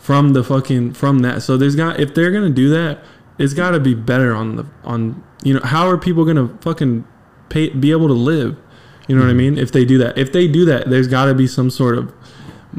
[0.00, 1.42] from the fucking from that.
[1.42, 2.98] So there's got if they're gonna do that,
[3.38, 7.04] it's got to be better on the on you know how are people gonna fucking
[7.48, 8.56] pay be able to live?
[9.06, 9.36] You know what I Mhm.
[9.36, 9.58] mean?
[9.58, 12.12] If they do that, if they do that, there's got to be some sort of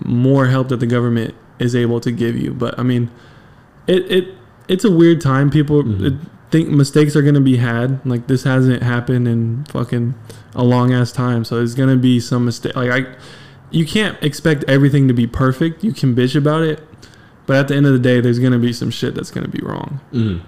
[0.04, 2.52] more help that the government is able to give you.
[2.52, 3.10] But I mean,
[3.88, 4.28] it it
[4.68, 5.50] it's a weird time.
[5.50, 6.06] People Mhm.
[6.06, 6.14] it,
[6.52, 8.06] think mistakes are gonna be had.
[8.06, 10.16] Like this hasn't happened in fucking
[10.56, 12.76] a long ass time, so there's gonna be some mistake.
[12.76, 13.16] Like I,
[13.72, 15.84] you can't expect everything to be perfect.
[15.84, 16.82] You can bitch about it,
[17.46, 19.60] but at the end of the day, there's gonna be some shit that's gonna be
[19.62, 20.00] wrong.
[20.14, 20.42] Mm.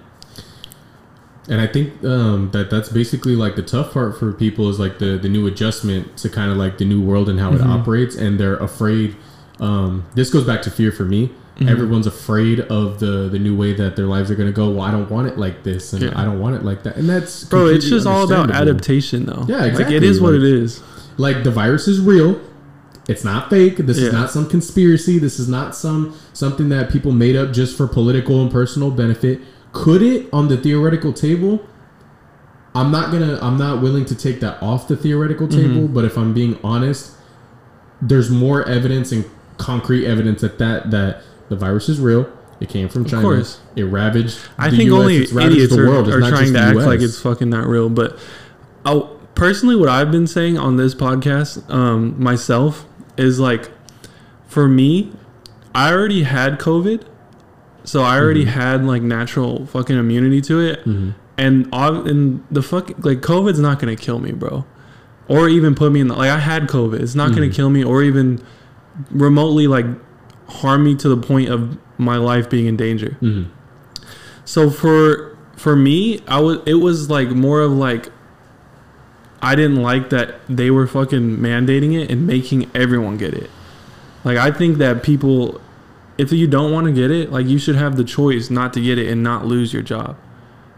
[1.48, 4.98] And I think um, that that's basically like the tough part for people is like
[4.98, 7.66] the the new adjustment to kind of like the new world and how it Mhm.
[7.66, 9.16] operates, and they're afraid.
[9.58, 11.32] Um, this goes back to fear for me.
[11.60, 11.68] Mhm.
[11.70, 14.70] Everyone's afraid of the the new way that their lives are going to go.
[14.70, 16.12] Well, I don't want it like this, and Yeah.
[16.16, 19.44] I don't want it like that, and that's Bro, it's just all about adaptation, though.
[19.46, 20.80] Yeah, Like exactly, it is what it is.
[21.18, 22.40] like the virus is real
[23.08, 24.06] it's not fake this Yeah.
[24.08, 27.86] is not some conspiracy this is not some something that people made up just for
[27.88, 29.40] political and personal benefit
[29.72, 31.60] could it on the theoretical table
[32.74, 35.74] i'm not gonna i'm not willing to take that off the theoretical Mm-hmm.
[35.74, 37.12] table but if i'm being honest
[38.00, 39.24] there's more evidence and
[39.58, 42.26] concrete evidence that that that the virus is real
[42.60, 43.22] it came from China.
[43.22, 43.58] course.
[43.74, 44.38] It ravaged.
[44.58, 46.08] I the think US, only it's idiots the are, world.
[46.08, 46.84] It's are not trying just to act US.
[46.86, 47.88] like it's fucking not real.
[47.88, 48.18] But
[48.84, 49.02] i
[49.34, 52.84] personally, what I've been saying on this podcast um, myself
[53.16, 53.70] is like,
[54.46, 55.10] for me,
[55.74, 57.02] I already had COVID,
[57.84, 58.48] so I already Mhm.
[58.48, 61.14] had like natural fucking immunity to it, Mhm.
[61.38, 64.66] and and the fuck like COVID's not gonna kill me, bro,
[65.28, 67.00] or even put me in the, like I had COVID.
[67.00, 67.54] It's not gonna Mhm.
[67.54, 68.40] kill me, or even
[69.10, 69.86] remotely like
[70.50, 73.16] harm me to the point of my life being in danger.
[73.22, 73.46] Mhm.
[74.44, 78.08] So for for me, I was it was like more of like
[79.42, 83.50] I didn't like that they were fucking mandating it and making everyone get it.
[84.24, 85.60] Like I think that people
[86.18, 88.80] if you don't want to get it, like you should have the choice not to
[88.80, 90.16] get it and not lose your job.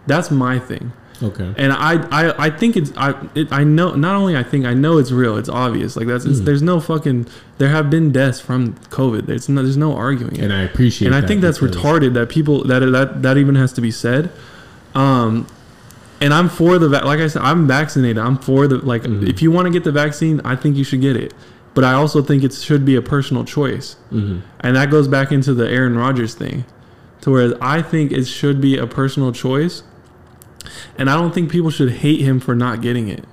[0.06, 0.92] That's my thing.
[1.22, 1.54] Okay.
[1.56, 4.74] And I I, I think it's I it, I know not only I think I
[4.74, 5.37] know it's real.
[5.37, 5.96] It's obvious.
[5.96, 6.44] Like that's it's, Mhm.
[6.46, 7.26] there's no fucking
[7.58, 9.26] there have been deaths from COVID.
[9.26, 11.06] There's no there's no arguing it And I appreciate.
[11.06, 11.08] It.
[11.08, 13.90] And I that think that's retarded that people that that that even has to be
[13.90, 14.30] said.
[14.94, 15.46] Um,
[16.20, 18.18] and I'm for the va- like I said, I'm vaccinated.
[18.18, 19.28] I'm for the like Mhm.
[19.28, 21.32] if you want to get the vaccine, I think you should get it.
[21.74, 24.40] But I also think it should be a personal choice, Mhm.
[24.61, 26.64] and that goes back into the Aaron Rodgers thing,
[27.22, 29.82] to where I think it should be a personal choice,
[30.96, 33.25] and I don't think people should hate him for not getting it.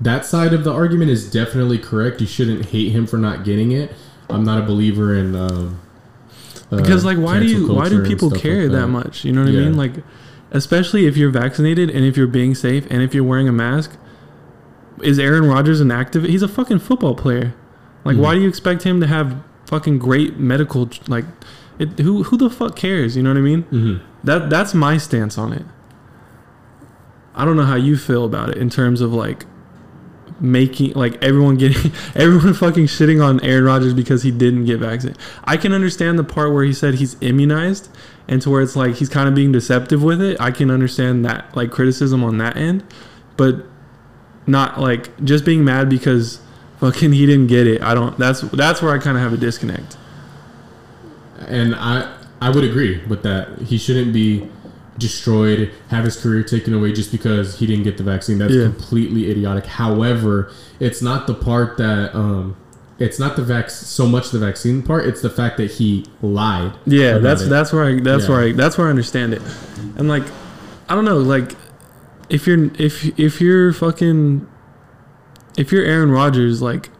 [0.00, 2.20] That side of the argument is definitely correct.
[2.20, 3.92] You shouldn't hate him for not getting it.
[4.30, 5.80] I'm not a believer in um,
[6.70, 8.86] uh, because like why do you why do people care like that.
[8.88, 9.92] much you know what i mean like
[10.50, 13.96] especially if you're vaccinated and if you're being safe and if you're wearing a mask
[15.02, 17.54] is aaron Rodgers an active he's a fucking football player
[18.04, 18.20] like Mhm.
[18.20, 21.24] why do you expect him to have fucking great medical like
[21.78, 24.00] it, who who the fuck cares you know what i mean Mhm.
[24.24, 25.64] that that's my stance on it
[27.34, 29.44] i don't know how you feel about it in terms of like
[30.40, 35.20] making like everyone getting everyone fucking shitting on Aaron Rodgers because he didn't get vaccinated.
[35.42, 37.88] I can understand the part where he said he's immunized
[38.28, 40.36] and to where it's like he's kind of being deceptive with it.
[40.40, 42.84] I can understand that like criticism on that end,
[43.36, 43.66] but
[44.46, 46.38] not like just being mad because
[46.78, 47.82] fucking he didn't get it.
[47.82, 49.96] I don't that's that's where I kind of have a disconnect.
[51.46, 53.58] And I I would agree with that.
[53.62, 54.48] He shouldn't be
[54.98, 58.38] destroyed, have his career taken away just because he didn't get the vaccine.
[58.38, 58.64] That's Yeah.
[58.64, 59.66] completely idiotic.
[59.66, 62.56] However, it's not the part that um,
[62.98, 65.06] it's not the vac so much the vaccine part.
[65.06, 66.72] It's the fact that he lied.
[66.84, 67.48] Yeah, that's it.
[67.48, 68.30] that's where I that's Yeah.
[68.30, 69.42] where I that's where I understand it.
[69.96, 70.24] And like
[70.88, 71.54] I don't know, like
[72.28, 74.46] if you're if if you're fucking
[75.56, 76.90] if you're Aaron Rodgers, like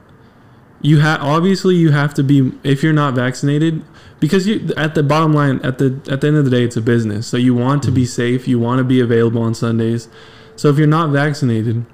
[0.80, 3.82] you have obviously you have to be if you're not vaccinated
[4.20, 6.76] because you at the bottom line at the at the end of the day it's
[6.76, 7.26] a business.
[7.26, 10.08] So you want to be safe, you want to be available on Sundays.
[10.56, 11.84] So if you're not vaccinated,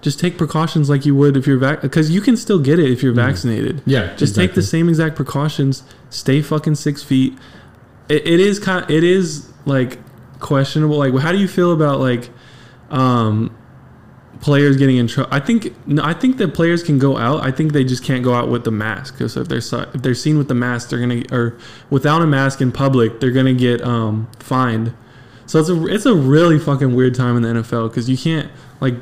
[0.00, 2.90] just take precautions like you would if you're vac because you can still get it
[2.90, 3.82] if you're vaccinated.
[3.86, 4.14] yeah.
[4.16, 5.84] Just take the same exact precautions.
[6.10, 7.38] Stay fucking six feet.
[8.08, 8.88] It, it is kind.
[8.90, 9.98] It is like
[10.40, 10.98] questionable.
[10.98, 12.30] Like, how do you feel about like
[12.90, 13.56] um,
[14.42, 15.32] players getting in trouble?
[15.32, 17.42] I think no, I think that players can go out.
[17.42, 19.58] I think they just can't go out with the mask because if they're
[19.94, 21.56] if they're seen with the mask, they're gonna or
[21.88, 24.92] without a mask in public, they're gonna get um, fined.
[25.46, 28.50] So it's a it's a really fucking weird time in the NFL because you can't
[28.80, 28.96] like.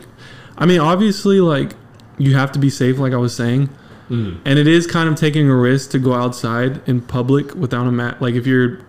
[0.57, 1.74] I mean, obviously, like
[2.18, 3.70] you have to be safe, like I was saying.
[4.11, 4.40] Mm.
[4.44, 7.92] And it is kind of taking a risk to go outside in public without a
[7.92, 8.20] mask.
[8.20, 8.81] Like if you're,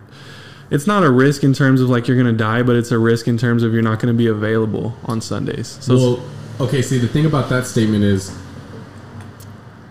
[0.71, 3.27] it's not a risk in terms of like you're gonna die, but it's a risk
[3.27, 5.77] in terms of you're not gonna be available on Sundays.
[5.79, 6.23] So well,
[6.61, 6.81] okay.
[6.81, 8.37] See, the thing about that statement is,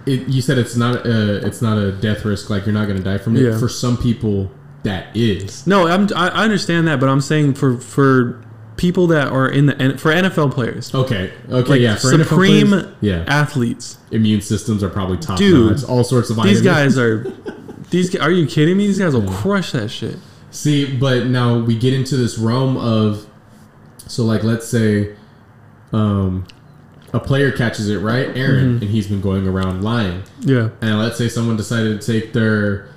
[0.06, 0.28] it.
[0.28, 2.50] You said it's not a it's not a death risk.
[2.50, 3.42] Like you're not going to die from it.
[3.42, 3.58] Yeah.
[3.58, 4.50] For some people,
[4.82, 5.66] that is.
[5.66, 8.42] no, I'm, I I understand that, but I'm saying for for
[8.76, 11.30] people that are in the for NFL players, Okay.
[11.50, 11.70] Okay.
[11.70, 11.96] like yeah.
[11.96, 13.24] For NFL supreme players, yeah.
[13.26, 15.84] athletes, Immune systems are probably top Dude, notch.
[15.88, 17.30] All sorts of these guys are.
[17.90, 18.86] These are you kidding me?
[18.86, 20.16] These guys will crush that shit.
[20.52, 23.26] See, but now we get into this realm of
[23.98, 25.16] so like let's say
[25.92, 26.46] um
[27.12, 28.28] a player catches it, right?
[28.36, 28.82] Aaron, Mm-hmm.
[28.82, 30.22] and he's been going around lying.
[30.40, 32.88] Yeah, And let's say someone decided to take their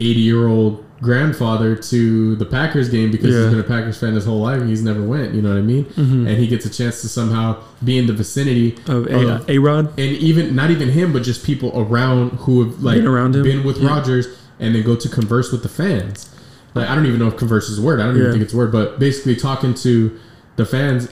[0.00, 3.42] 80-year-old grandfather to the Packers game because Yeah.
[3.42, 5.58] he's been a Packers fan his whole life and he's never went, you know what
[5.58, 5.84] I mean?
[5.84, 6.26] Mm-hmm.
[6.26, 9.86] And he gets a chance to somehow be in the vicinity of a Rod.
[9.98, 13.42] and even not even him, but just people around who have like Been around him?
[13.44, 13.88] been with Yeah.
[13.90, 14.26] Rodgers,
[14.60, 16.30] and then go to converse with the fans.
[16.74, 18.00] Like I don't even know if converse is a word.
[18.00, 18.22] I don't Yeah.
[18.22, 20.10] even think it's a word, but basically talking to
[20.56, 21.08] the fans.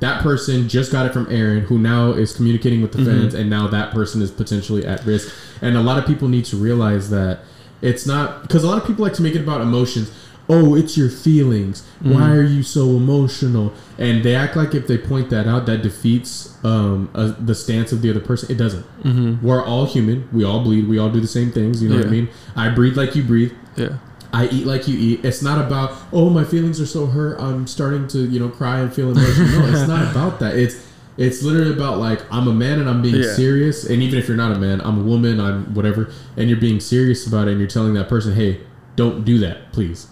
[0.00, 3.20] That person just got it from Aaron, who now is communicating with the Mm-hmm.
[3.22, 5.32] fans, and now that person is potentially at risk.
[5.62, 7.40] And a lot of people need to realize that
[7.80, 10.10] it's not because a lot of people like to make it about emotions.
[10.48, 11.82] Oh, it's your feelings.
[12.00, 12.14] Mm-hmm.
[12.14, 13.72] Why are you so emotional?
[13.98, 17.90] And they act like if they point that out, that defeats um, uh, the stance
[17.90, 18.52] of the other person.
[18.52, 18.84] It doesn't.
[19.02, 19.44] Mm-hmm.
[19.44, 20.28] We're all human.
[20.32, 20.86] We all bleed.
[20.88, 21.82] We all do the same things.
[21.82, 22.28] You know what I mean?
[22.54, 23.52] I breathe like you breathe.
[23.76, 23.96] Yeah,
[24.36, 25.24] I eat like you eat.
[25.24, 27.40] It's not about oh my feelings are so hurt.
[27.40, 29.48] I'm starting to you know cry and feel emotional.
[29.60, 30.56] No, it's not about that.
[30.56, 30.84] It's
[31.16, 33.34] it's literally about like I'm a man and I'm being Yeah.
[33.34, 33.88] serious.
[33.88, 35.40] And even if you're not a man, I'm a woman.
[35.40, 36.12] I'm whatever.
[36.36, 37.52] And you're being serious about it.
[37.52, 38.60] And you're telling that person, hey,
[38.96, 40.08] don't do that, please.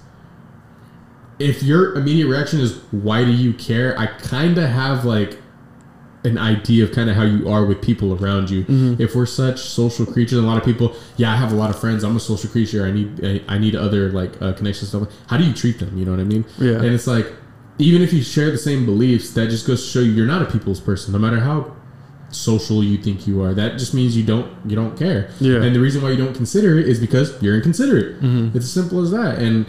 [1.38, 3.98] If your immediate reaction is why do you care?
[3.98, 5.38] I kind of have like
[6.24, 8.64] an idea of kind of how you are with people around you.
[8.64, 9.02] Mm-hmm.
[9.02, 11.78] If we're such social creatures, a lot of people, yeah, I have a lot of
[11.78, 12.02] friends.
[12.02, 12.86] I'm a social creature.
[12.86, 15.08] I need, I, I need other like uh, connections stuff.
[15.26, 15.96] How do you treat them?
[15.98, 16.44] You know what I mean?
[16.58, 16.76] Yeah.
[16.76, 17.30] And it's like,
[17.78, 20.42] even if you share the same beliefs, that just goes to show you you're not
[20.42, 21.12] a people's person.
[21.12, 21.76] No matter how
[22.30, 25.30] social you think you are, that just means you don't, you don't care.
[25.40, 25.62] Yeah.
[25.62, 28.22] And the reason why you don't consider it is because you're inconsiderate.
[28.22, 28.56] Mm-hmm.
[28.56, 29.38] It's as simple as that.
[29.38, 29.66] And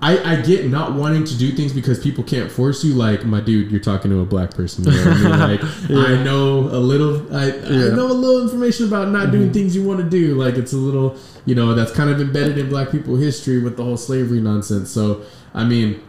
[0.00, 2.94] I, I get not wanting to do things because people can't force you.
[2.94, 4.84] Like my dude, you're talking to a black person.
[4.84, 5.38] You know I mean?
[5.38, 7.34] Like I know a little.
[7.34, 9.52] I, I know a little information about not doing mm-hmm.
[9.52, 10.34] things you want to do.
[10.34, 11.16] Like it's a little.
[11.46, 14.90] You know that's kind of embedded in black people history with the whole slavery nonsense.
[14.90, 16.00] So I mean,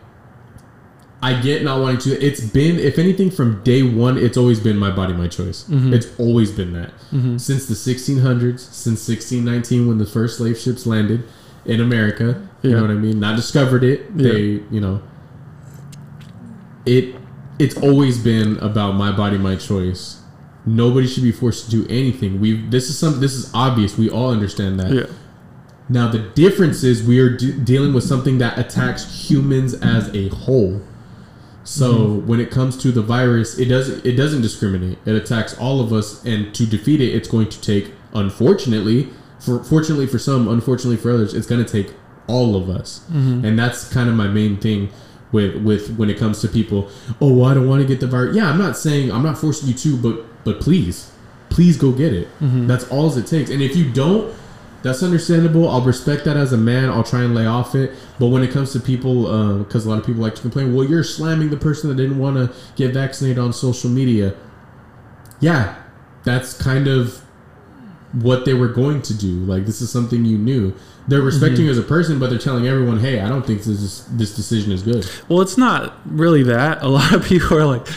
[1.22, 2.24] I get not wanting to.
[2.24, 5.64] It's been, if anything, from day one, it's always been my body, my choice.
[5.64, 5.94] Mm-hmm.
[5.94, 7.38] It's always been that mm-hmm.
[7.38, 11.24] since the 1600s, since 1619 when the first slave ships landed
[11.66, 12.49] in America.
[12.62, 12.76] You Yeah.
[12.78, 13.20] know what I mean?
[13.20, 14.06] Not discovered it.
[14.16, 14.32] Yeah.
[14.34, 14.42] They,
[14.72, 15.02] you know,
[16.86, 17.16] it.
[17.58, 20.18] It's always been about my body, my choice.
[20.66, 22.40] Nobody should be forced to do anything.
[22.40, 22.56] We.
[22.70, 23.20] This is some.
[23.20, 23.98] This is obvious.
[23.98, 24.92] We all understand that.
[24.92, 25.06] yeah,
[25.90, 30.30] Now the difference is we are de- dealing with something that attacks humans as a
[30.30, 30.82] whole.
[31.64, 32.28] So mm-hmm.
[32.28, 34.98] when it comes to the virus, it doesn't it doesn't discriminate.
[35.06, 39.64] It attacks all of us, and to defeat it, it's going to take, unfortunately, for
[39.64, 41.94] fortunately for some, unfortunately for others, it's going to take
[42.30, 43.00] all of us.
[43.12, 43.44] Mm-hmm.
[43.44, 44.90] And that's kind of my main thing
[45.32, 46.90] with with when it comes to people.
[47.20, 48.36] Oh, well, I don't want to get the virus.
[48.36, 51.12] Yeah, I'm not saying I'm not forcing you to, but but please,
[51.50, 52.28] please go get it.
[52.40, 52.68] Mm-hmm.
[52.68, 53.50] That's all it takes.
[53.50, 54.34] And if you don't,
[54.82, 55.68] that's understandable.
[55.68, 56.90] I'll respect that as a man.
[56.90, 57.92] I'll try and lay off it.
[58.18, 60.74] But when it comes to people, uh, because a lot of people like to complain,
[60.74, 64.36] well, you're slamming the person that didn't want to get vaccinated on social media.
[65.42, 65.76] Yeah,
[66.24, 67.24] that's kind of
[68.14, 69.40] what they were going to do.
[69.46, 70.74] Like this is something you knew.
[71.10, 73.68] They're respecting you as a person, but they're telling everyone, "Hey, I don't think this
[73.68, 76.84] is, this decision is good." Well, it's not really that.
[76.84, 77.88] A lot of people are like,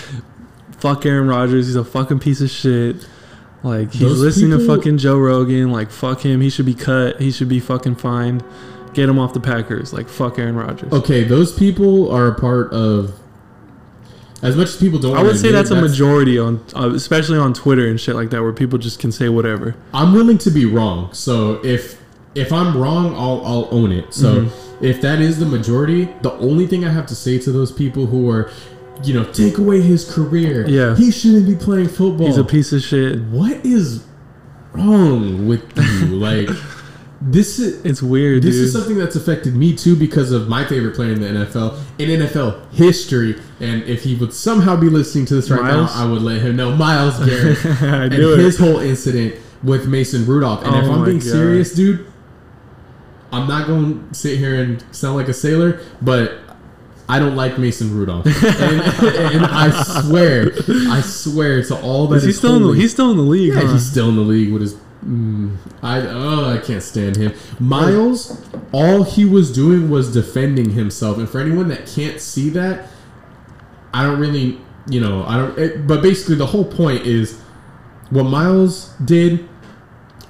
[0.79, 1.67] "Fuck Aaron Rodgers.
[1.67, 3.07] He's a fucking piece of shit."
[3.63, 5.71] Like he's Those listening to fucking Joe Rogan.
[5.71, 6.41] Like fuck him.
[6.41, 7.21] He should be cut.
[7.21, 8.43] He should be fucking fined.
[8.95, 9.93] Get him off the Packers.
[9.93, 10.93] Like fuck Aaron Rodgers.
[10.93, 13.19] Okay, those people are a part of.
[14.43, 17.55] As much as people don't, I would say that's a majority on, uh, especially on
[17.55, 19.77] Twitter and shit like that, where people just can say whatever.
[19.95, 21.13] I'm willing to be wrong.
[21.15, 22.02] So if
[22.35, 24.13] if I'm wrong, I'll I'll own it.
[24.15, 24.85] So Mm-hmm.
[24.85, 28.07] if that is the majority, the only thing I have to say to those people
[28.07, 28.51] who are,
[29.05, 30.67] you know, take away his career.
[30.69, 30.97] Yeah.
[30.97, 32.27] he shouldn't be playing football.
[32.27, 33.21] He's a piece of shit.
[33.25, 34.05] What is
[34.73, 36.07] wrong with you?
[36.17, 36.49] like
[37.21, 37.85] this is.
[37.85, 38.65] It's weird, This dude.
[38.65, 42.09] is something that's affected me too because of my favorite player in the NFL in
[42.21, 43.39] NFL history.
[43.61, 45.95] And if he would somehow be listening to this right Myles?
[45.95, 46.75] now, I would let him know.
[46.75, 50.65] Myles Garrett I and knew his whole incident with Mason Rudolph.
[50.65, 51.27] And if Oh I'm being God.
[51.29, 52.05] serious, dude,
[53.33, 56.39] I'm not going to sit here and sound like a sailor, but
[57.09, 58.27] I don't like Mason Rudolph.
[58.27, 60.53] and, and I swear,
[60.91, 63.23] I swear to all that Is he is still in the, he's still in the
[63.23, 63.55] league?
[63.55, 63.73] yeah, huh?
[63.73, 64.75] he's still in the league with his.
[65.05, 67.35] Mm, I oh, I can't stand him.
[67.59, 68.41] Myles,
[68.71, 72.89] all he was doing was defending himself, and for anyone that can't see that,
[73.93, 75.59] I don't really, you know, I don't.
[75.59, 77.41] It, but basically, the whole point is
[78.11, 79.49] what Myles did,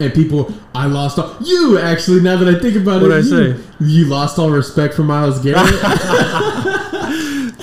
[0.02, 0.52] and people.
[0.74, 1.36] I lost all.
[1.42, 3.64] You actually, now that I think about What'd it, I you, say?
[3.80, 5.62] You lost all respect for Myles Garrett.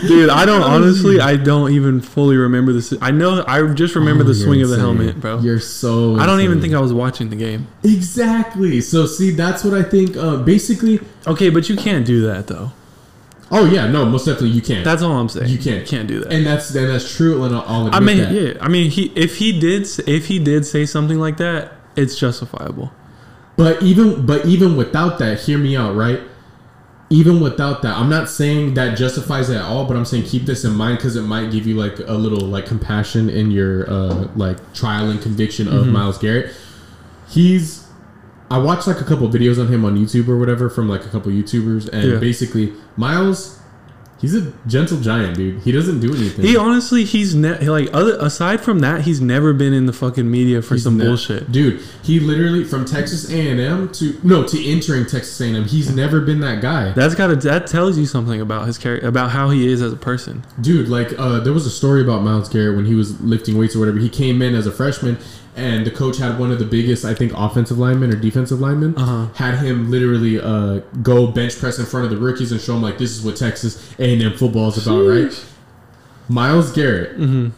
[0.08, 1.20] Dude, I don't honestly.
[1.20, 2.94] I don't even fully remember this.
[3.02, 3.44] I know.
[3.46, 5.40] I just remember Oh, the you're swing of the helmet, bro.
[5.40, 6.16] You're so.
[6.18, 7.68] I don't even think I was watching the game.
[7.84, 8.80] Exactly.
[8.80, 10.16] So see, that's what I think.
[10.16, 12.72] Uh, basically, Okay, but you can't do that though.
[13.52, 14.86] oh yeah, no, most definitely you can't.
[14.86, 15.50] That's all I'm saying.
[15.50, 15.86] You can't.
[15.86, 16.32] can't do that.
[16.32, 17.44] and that's and that's true.
[17.44, 18.56] And I'll, I'll admit I mean, that.
[18.56, 18.64] yeah.
[18.64, 22.92] I mean, he if he did if he did say something like that, it's justifiable.
[23.58, 26.22] But even but even without that, hear me out, right?
[27.12, 30.46] Even without that, I'm not saying that justifies it at all, but I'm saying keep
[30.46, 33.90] this in mind because it might give you like a little like compassion in your
[33.90, 35.92] uh like trial and conviction of Mm-hmm.
[35.94, 36.54] Myles Garrett.
[37.28, 37.88] He's
[38.52, 41.10] I watched like a couple videos on him on YouTube or whatever from like a
[41.10, 42.18] couple YouTubers, and Yeah.
[42.20, 43.59] basically Myles,
[44.20, 45.62] he's a gentle giant, dude.
[45.62, 46.46] He doesn't do anything.
[46.46, 50.30] He honestly, he's ne- like other aside from that, he's never been in the fucking
[50.30, 51.52] media for He's some ne- bullshit.
[51.52, 51.82] dude.
[52.04, 55.64] He literally from Texas A and M to no to entering Texas A and M.
[55.66, 56.92] He's never been that guy.
[56.92, 59.94] That's got to that tells you something about his character, about how he is as
[59.94, 60.44] a person.
[60.62, 63.76] Dude, like uh, there was a story about Myles Garrett when he was lifting weights
[63.76, 63.98] or whatever.
[64.00, 65.18] He came in as a freshman,
[65.56, 68.96] and the coach had one of the biggest, I think, offensive linemen or defensive linemen.
[68.98, 69.28] Uh-huh.
[69.36, 72.82] Had him literally uh, go bench press in front of the rookies and show them
[72.84, 75.46] like this is what Texas A and M football is about, right?
[76.30, 77.50] Myles Garrett, Mm-hmm.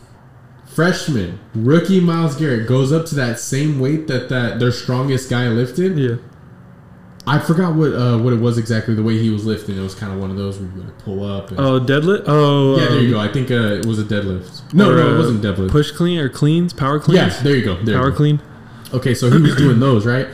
[0.73, 5.47] freshman, rookie Myles Garrett goes up to that same weight that that their strongest guy
[5.49, 5.97] lifted.
[5.97, 6.15] Yeah.
[7.27, 8.95] I forgot what uh, what it was exactly.
[8.95, 10.97] The way he was lifting, it was kind of one of those where you like
[10.99, 11.51] pull up.
[11.51, 12.23] And, Oh, deadlift.
[12.25, 13.19] Oh, yeah, there you um, go.
[13.19, 14.73] I think uh, it was a deadlift.
[14.73, 15.69] No, no, it uh, wasn't deadlift.
[15.69, 17.35] Push clean or cleans, power cleans.
[17.35, 17.75] yeah, there you go.
[17.83, 18.17] There power you go.
[18.17, 18.41] clean.
[18.93, 20.27] Okay, so he was doing those right.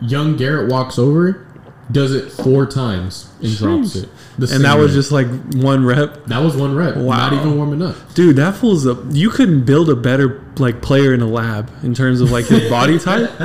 [0.00, 1.46] Young Garrett walks over,
[1.92, 4.08] does it four times and drops it.
[4.38, 4.94] And that was way.
[4.94, 6.24] just like one rep.
[6.26, 6.96] that was one rep.
[6.96, 7.30] Wow.
[7.30, 7.96] Not even warming up.
[8.14, 8.96] Dude, that fool's a.
[9.10, 12.70] You couldn't build a better like player in a lab in terms of like his
[12.70, 13.38] body type.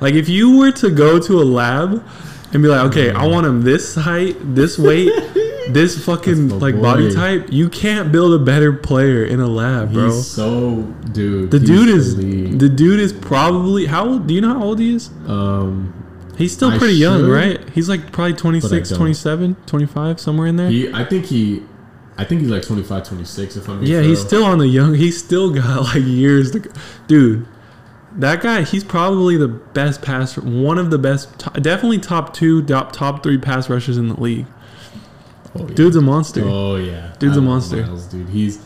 [0.00, 2.04] Like if you were to go to a lab
[2.52, 5.12] and be like, okay, I want him this height, this weight,
[5.68, 7.48] this fucking like body type.
[7.50, 10.06] You can't build a better player in a lab, bro.
[10.06, 10.82] He's so
[11.12, 11.50] dude.
[11.50, 12.58] the dude is elite.
[12.58, 14.26] the dude is probably how old?
[14.26, 15.10] Do you know how old he is?
[15.28, 15.94] um.
[16.40, 17.68] He's still I pretty young, should, right?
[17.70, 20.70] He's like probably 26, 27, 25, somewhere in there.
[20.70, 21.62] He, I think he,
[22.16, 24.94] I think he's like 25, 26 If I'm being Yeah, he's still on the young.
[24.94, 26.72] He's still got like years to.
[27.06, 27.46] Dude,
[28.12, 32.92] that guy, he's probably the best pass, one of the best, definitely top two, top,
[32.92, 34.46] top three pass rushers in the league.
[35.54, 35.74] Oh, yeah.
[35.74, 36.42] Dude's a monster.
[36.46, 37.82] Oh yeah, Dude's I a monster.
[37.82, 38.64] Myles, dude, he's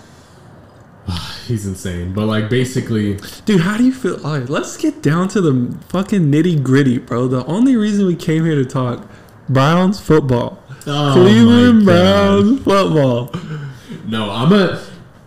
[1.46, 2.12] he's insane.
[2.12, 4.18] But like basically, Dude, how do you feel?
[4.18, 7.28] Right, let's get down to the fucking nitty gritty, bro.
[7.28, 9.06] The only reason we came here to talk
[9.48, 10.62] Browns football.
[10.86, 11.84] oh Cleveland.
[11.84, 13.30] Browns football.
[14.06, 14.82] No, I'm a.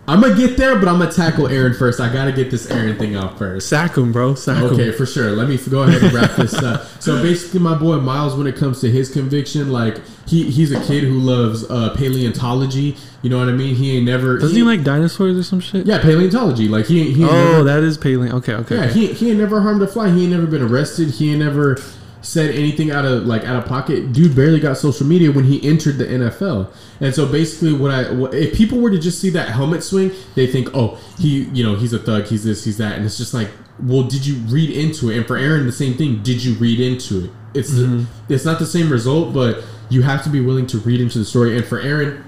[0.08, 2.00] I'm gonna get there, but I'm gonna tackle Aaron first.
[2.00, 3.68] I gotta get this Aaron thing out first.
[3.68, 4.34] Sack him, bro.
[4.34, 4.70] Sack him.
[4.72, 5.32] Okay, for sure.
[5.32, 6.86] Let me go ahead and wrap this up.
[7.00, 10.84] So basically, my boy Myles, when it comes to his conviction, like he he's a
[10.84, 12.96] kid who loves uh, paleontology.
[13.22, 13.74] You know what I mean?
[13.76, 14.38] He ain't never.
[14.38, 15.86] Doesn't he like dinosaurs or some shit?
[15.86, 16.68] Yeah, paleontology.
[16.68, 18.32] Like he, he Oh, never, that is paleo.
[18.34, 18.74] Okay, okay.
[18.76, 18.92] yeah, okay.
[18.92, 20.10] he he ain't never harmed a fly.
[20.10, 21.10] He ain't never been arrested.
[21.10, 21.78] He ain't never.
[22.20, 24.12] Said anything out of like out of pocket.
[24.12, 26.72] Dude barely got social media when he entered the NFL.
[27.00, 28.02] And so basically, what I
[28.34, 31.76] if people were to just see that helmet swing, they think, oh, he you know
[31.76, 33.50] he's a thug, he's this, he's that, and it's just like,
[33.82, 35.16] well, did you read into it?
[35.16, 36.22] And for Aaron, the same thing.
[36.22, 37.30] Did you read into it?
[37.54, 38.32] It's mm-hmm.
[38.32, 41.24] it's not the same result, but you have to be willing to read into the
[41.24, 41.56] story.
[41.56, 42.24] And for Aaron,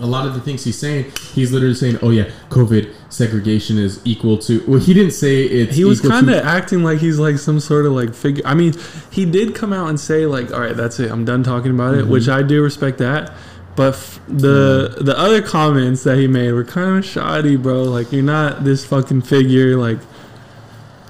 [0.00, 4.00] a lot of the things he's saying, he's literally saying, "Oh yeah, COVID segregation is
[4.04, 5.76] equal to." Well, he didn't say it's.
[5.76, 8.42] He was kind of acting like he's like some sort of like figure.
[8.46, 8.74] I mean,
[9.10, 11.10] he did come out and say like, "All right, that's it.
[11.10, 12.08] I'm done talking about Mm-hmm.
[12.08, 13.32] it," which I do respect that.
[13.76, 17.82] But f- the the other comments that he made were kind of shoddy, bro.
[17.84, 19.76] Like you're not this fucking figure.
[19.76, 19.98] Like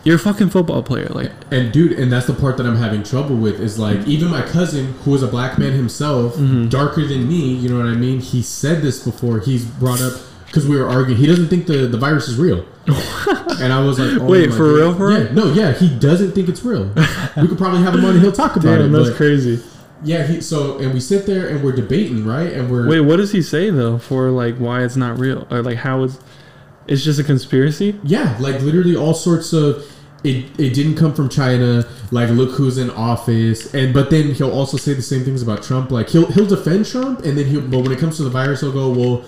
[0.04, 1.06] you're a fucking football player.
[1.08, 4.28] Like And dude, and that's the part that I'm having trouble with is like even
[4.30, 6.68] my cousin, who is a black man himself, Mm-hmm.
[6.68, 8.20] darker than me, you know what I mean?
[8.20, 9.40] He said this before.
[9.40, 10.14] He's brought up
[10.46, 11.18] because we were arguing.
[11.20, 12.64] He doesn't think the, the virus is real.
[12.86, 14.74] and I was like, oh Wait, for God.
[14.74, 15.32] real, for real?
[15.32, 16.84] No, yeah, he doesn't think it's real.
[17.36, 18.98] we could probably have him on and he'll talk about damn, it.
[19.04, 19.62] that's crazy.
[20.04, 22.52] yeah, he, so and we sit there and we're debating, right?
[22.52, 25.62] And we're Wait, what does he say though for like why it's not real or
[25.62, 26.18] like how it's
[26.86, 27.98] it's just a conspiracy?
[28.04, 29.82] Yeah, like literally all sorts of
[30.24, 31.86] it it didn't come from China.
[32.10, 33.72] Like look who's in office.
[33.74, 35.90] And but then he'll also say the same things about Trump.
[35.90, 38.60] Like he'll he'll defend Trump and then he'll but when it comes to the virus
[38.60, 39.24] he'll go, Well,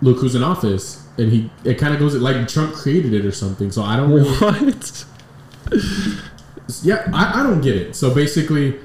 [0.00, 1.06] look who's in office.
[1.18, 3.70] And he it kind of goes like Trump created it or something.
[3.70, 5.04] So I don't really What?
[6.84, 7.96] Yeah, I, I don't get it.
[7.96, 8.78] So basically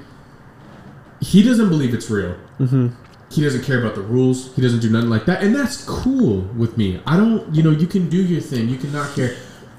[1.20, 2.36] he doesn't believe it's real.
[2.58, 2.88] Mm-hmm.
[3.30, 4.54] He doesn't care about the rules.
[4.54, 7.00] He doesn't do nothing like that, and that's cool with me.
[7.06, 8.68] I don't, you know, you can do your thing.
[8.68, 9.36] You can not care,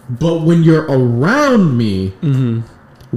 [0.09, 2.61] but when you're around me, Mm-hmm.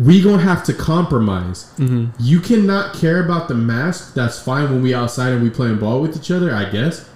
[0.05, 1.73] we gonna have to compromise.
[1.77, 2.07] Mm-hmm.
[2.21, 4.15] You cannot care about the mask.
[4.15, 7.09] That's fine when we outside and we playing ball with each other, I guess.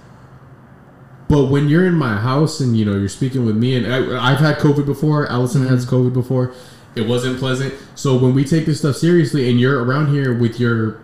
[1.27, 4.31] But when you're in my house and you know you're speaking with me, and I,
[4.31, 6.53] I've had COVID before, Allison has COVID before.
[6.95, 7.73] It wasn't pleasant.
[7.95, 10.99] So when we take this stuff seriously, and you're around here with your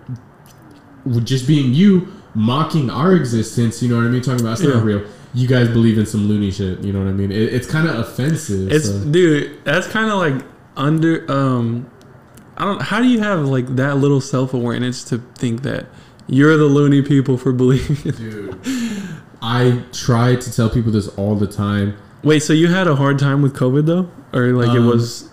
[1.05, 4.21] with just being you, mocking our existence, you know what I mean?
[4.21, 4.75] Talking about it's Yeah.
[4.75, 5.03] not real.
[5.33, 7.31] You guys believe in some loony shit, you know what I mean?
[7.31, 8.71] It, it's kind of offensive.
[8.71, 9.05] It's so.
[9.05, 10.45] dude, that's kind of like
[10.77, 11.89] under um
[12.57, 15.85] I don't how do you have like that little self-awareness to think that
[16.27, 18.59] you're the loony people for believing Dude,
[19.41, 21.97] I try to tell people this all the time.
[22.23, 24.09] Wait, so you had a hard time with COVID though?
[24.33, 25.29] Or like it Um, was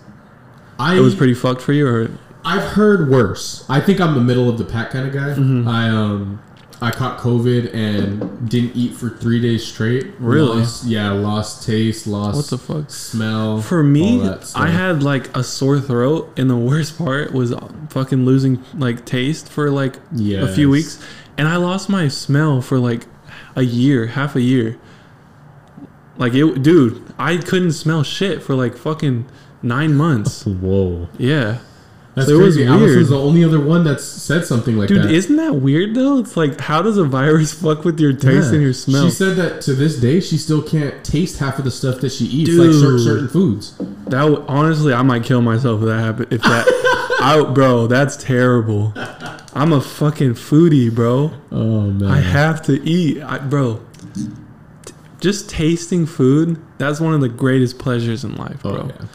[0.79, 2.09] I it was pretty fucked for you or
[2.45, 3.65] I've heard worse.
[3.69, 5.29] I think I'm the middle of the pack kind of guy.
[5.35, 5.67] Mm-hmm.
[5.67, 6.41] I um
[6.81, 10.13] I caught COVID and didn't eat for three days straight.
[10.17, 10.59] Really?
[10.59, 12.89] Lost, yeah, lost taste, lost what the fuck?
[12.89, 13.61] smell.
[13.61, 14.61] For me, all that stuff.
[14.61, 17.53] I had like a sore throat, and the worst part was
[17.89, 21.03] fucking losing like taste for like a few weeks,
[21.37, 23.07] and I lost my smell for like
[23.55, 24.79] a year, half a year.
[26.17, 29.25] Like it, dude, I couldn't smell shit for like fucking
[29.61, 30.45] nine months.
[30.45, 31.59] Whoa, Yeah,
[32.19, 32.69] that's So it was crazy.
[32.69, 32.81] weird.
[32.81, 34.95] Allison's the only other one that's said something like that.
[35.03, 36.19] dude, isn't that weird though?
[36.19, 38.53] It's like how does a virus fuck with your taste Yeah.
[38.55, 39.05] and your smell?
[39.05, 42.11] She said that to this day she still can't taste half of the stuff that
[42.11, 43.01] she eats, like cer- Dude.
[43.01, 43.75] certain foods.
[44.05, 46.27] That w- honestly, I might kill myself if that happened.
[46.31, 46.65] If that,
[47.21, 48.93] I, bro, that's terrible.
[49.53, 51.31] I'm a fucking foodie, bro.
[51.51, 53.81] Oh man, I have to eat, I, bro.
[54.85, 58.85] t- Just tasting food, that's one of the greatest pleasures in life, oh bro.
[58.87, 59.05] yeah.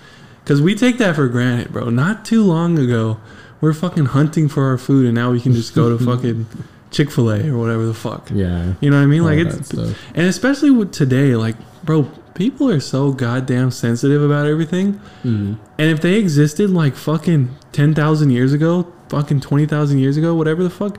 [0.45, 1.89] Because we take that for granted, bro.
[1.89, 3.19] Not too long ago,
[3.63, 6.47] we're fucking hunting for our food, and now we can just go to fucking
[6.91, 8.31] Chick Fil A or whatever the fuck.
[8.33, 8.75] Yeah.
[8.81, 9.21] You know what I mean?
[9.21, 9.99] all Like it's stuff.
[10.15, 15.01] and especially with today, like, bro, people are so goddamn sensitive about everything.
[15.25, 15.57] Mhm.
[15.79, 20.71] And if they existed like fucking 10,000 years ago, fucking 20,000 years ago, whatever the
[20.71, 20.99] fuck,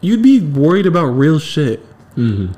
[0.00, 1.84] you'd be worried about real shit.
[2.16, 2.50] Mhm.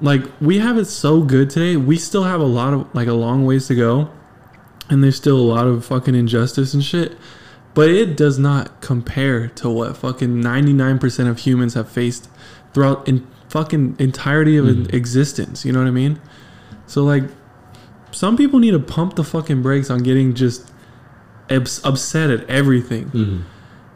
[0.00, 1.76] Like, we have it so good today.
[1.76, 4.10] We still have a lot of, like, a long ways to go.
[4.90, 7.16] And there's still a lot of fucking injustice and shit.
[7.74, 12.28] But it does not compare to what fucking 99% of humans have faced
[12.72, 14.92] throughout in fucking entirety of Mhm.
[14.92, 15.64] existence.
[15.64, 16.18] You know what I mean?
[16.86, 17.24] So, like,
[18.12, 20.70] some people need to pump the fucking brakes on getting just
[21.50, 23.10] upset at everything.
[23.12, 23.40] Mhm.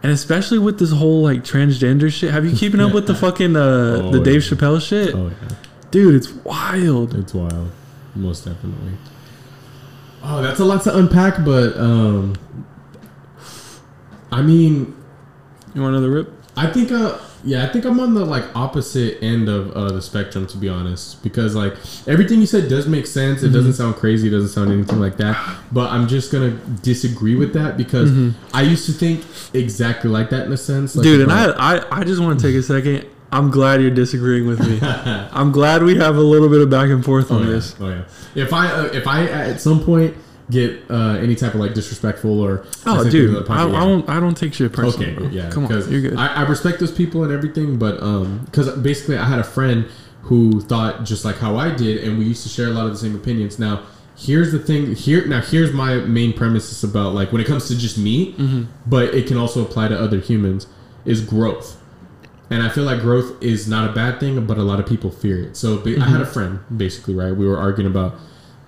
[0.03, 2.31] And especially with this whole like transgender shit.
[2.31, 4.57] Have you keeping up with the fucking uh Oh, the Dave yeah.
[4.57, 5.15] Chappelle shit?
[5.15, 5.57] Oh yeah.
[5.91, 7.15] Dude, it's wild.
[7.15, 7.71] It's wild,
[8.15, 8.93] most definitely.
[10.23, 12.35] Oh, that's a lot to unpack, but um,
[14.31, 14.95] I mean,
[15.75, 16.33] You want another rip?
[16.57, 20.03] I think, uh, yeah, I think I'm on the like opposite end of uh, the
[20.03, 21.75] spectrum, to be honest, because like
[22.09, 23.45] everything you said does make sense.
[23.45, 24.27] It doesn't sound crazy.
[24.27, 25.37] It doesn't sound anything like that.
[25.71, 26.51] But I'm just gonna
[26.83, 28.11] disagree with that because
[28.53, 32.01] I used to think exactly like that in a sense, like Dude, and I, I
[32.01, 33.07] I just want to take a second.
[33.31, 34.79] I'm glad you're disagreeing with me.
[34.83, 37.51] I'm glad we have a little bit of back and forth Oh on yeah.
[37.51, 37.75] this.
[37.81, 38.05] Oh yeah.
[38.35, 40.17] If I uh, if I at some point
[40.51, 44.09] get uh, any type of like disrespectful or Oh, I dude, I, I don't.
[44.09, 45.09] I don't take shit personally.
[45.13, 45.29] Okay, bro.
[45.29, 45.51] yeah.
[45.51, 46.17] Come on, you're good.
[46.17, 49.87] I, I respect those people and everything, but um, because basically I had a friend
[50.23, 52.93] who thought just like how I did, and we used to share a lot of
[52.93, 53.59] the same opinions.
[53.59, 53.83] Now,
[54.17, 54.95] here's the thing.
[54.95, 58.63] Here, now here's my main premises about like when it comes to just me, Mm-hmm.
[58.87, 60.67] but it can also apply to other humans.
[61.05, 61.78] Is growth,
[62.51, 65.11] and I feel like growth is not a bad thing, but a lot of people
[65.11, 65.57] fear it.
[65.57, 66.33] So ba- I had a Mm-hmm.
[66.33, 67.33] friend, basically, right?
[67.35, 68.15] We were arguing about.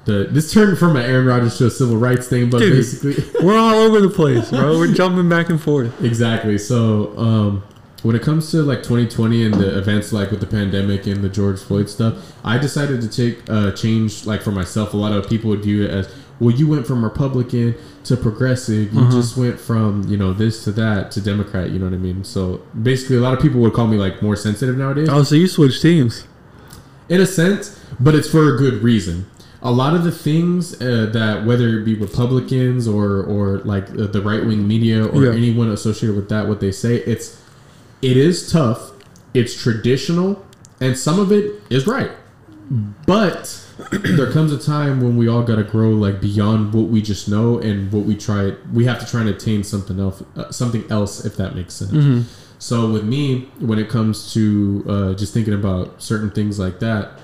[0.07, 2.73] The, this turned from an Aaron Rodgers to a civil rights thing, but Dude.
[2.75, 4.79] basically, We're all over the place, bro.
[4.79, 6.03] We're jumping back and forth.
[6.03, 6.57] Exactly.
[6.57, 7.63] So, um,
[8.03, 11.29] when it comes to like 2020 and the events like with the pandemic and the
[11.29, 14.95] George Floyd stuff, I decided to take uh, change like for myself.
[14.95, 16.07] A lot of people would view it as,
[16.41, 17.75] well, you went from Republican
[18.05, 18.93] to progressive.
[18.95, 19.11] You Uh-huh.
[19.13, 21.71] just went from you know this to that to Democrat.
[21.71, 22.25] You know what I mean?
[22.25, 25.35] So basically, a lot of people would call me like more sensitive nowadays Oh, so
[25.35, 26.25] you switched teams?
[27.09, 29.27] in a sense, but it's for a good reason.
[29.63, 34.07] A lot of the things uh, that whether it be Republicans or or like uh,
[34.07, 35.33] the right wing media or Yeah.
[35.33, 37.37] anyone associated with that, what they say, it's
[38.01, 38.93] it is tough,
[39.35, 40.43] it's traditional,
[40.81, 42.11] and some of it is right.
[43.07, 47.03] But there comes a time when we all got to grow like beyond what we
[47.03, 48.53] just know and what we try.
[48.73, 52.29] We have to try and attain something else, uh, something else, if that makes sense.
[52.59, 57.19] So with me, when it comes to uh, just thinking about certain things like that,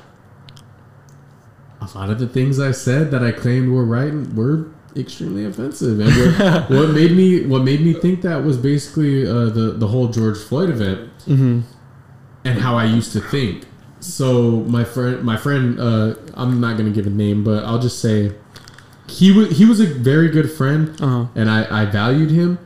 [1.80, 4.66] a lot of the things I said that I claimed were right were
[4.96, 6.00] extremely offensive.
[6.00, 9.86] And what, what made me what made me think that was basically uh, the the
[9.88, 11.60] whole George Floyd event Mm-hmm.
[12.44, 13.66] and how I used to think.
[14.00, 17.98] So my friend, my friend, uh, I'm not gonna give a name, but I'll just
[18.00, 18.32] say
[19.08, 21.26] he was he was a very good friend, Uh huh.
[21.34, 22.58] and I, I valued him.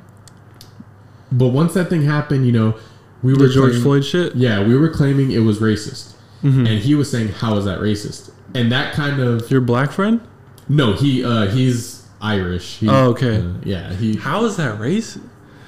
[1.32, 2.74] But once that thing happened, you know,
[3.22, 4.34] we The were George claiming- Floyd shit.
[4.36, 6.58] Yeah, we were claiming it was racist, Mhm.
[6.68, 10.20] and he was saying, "How is that racist?" And that kind of Your black friend?
[10.68, 12.78] no, he uh, he's Irish.
[12.80, 13.36] He, Oh, okay.
[13.38, 15.18] uh, yeah, he How is that race?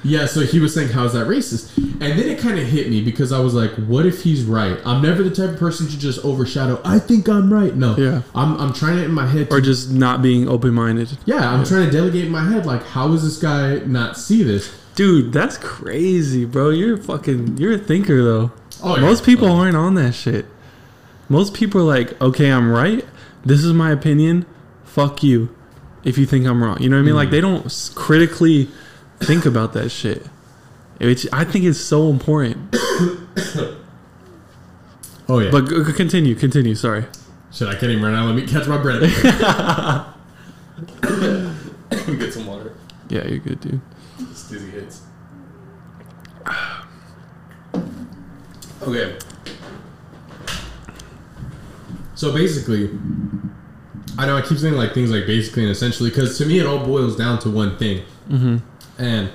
[0.02, 3.00] Yeah, so he was saying, "How's that racist?" And then it kind of hit me
[3.02, 5.98] because I was like, "What if he's right?" I'm never the type of person to
[5.98, 6.80] just overshadow.
[6.84, 7.74] I think I'm right.
[7.76, 8.22] No, Yeah.
[8.34, 9.50] I'm I'm trying it in my head.
[9.50, 11.16] To, Or just not being open minded?
[11.24, 12.66] yeah, I'm trying to delegate in my head.
[12.66, 14.70] Like, how does this guy not see this?
[14.94, 16.70] Dude, that's crazy, bro.
[16.70, 17.56] You're fucking.
[17.58, 18.52] You're a thinker, though.
[18.82, 19.02] Oh, yeah.
[19.02, 19.56] Most people Oh.
[19.56, 20.46] aren't on that shit.
[21.28, 23.04] Most people are like, okay, I'm right.
[23.44, 24.44] This is my opinion.
[24.84, 25.48] Fuck you.
[26.04, 27.14] If you think I'm wrong, you know what I mean.
[27.14, 27.30] Like Mhm.
[27.30, 28.68] they don't critically
[29.24, 30.26] think about that shit.
[31.00, 32.74] Which I think is so important.
[35.28, 36.74] Oh yeah, But g- g- continue, continue.
[36.74, 37.04] Sorry.
[37.52, 38.26] shit, I can't even run out.
[38.26, 39.00] Let me catch my breath.
[42.18, 42.74] Get some water.
[43.08, 43.80] Yeah, you're good, dude.
[44.18, 45.02] This dizzy hits.
[48.82, 49.16] Okay.
[52.14, 52.90] So basically,
[54.18, 56.66] I know I keep saying like things like basically and essentially because to me it
[56.66, 58.58] all boils down to one thing, Mm-hmm.
[59.02, 59.30] And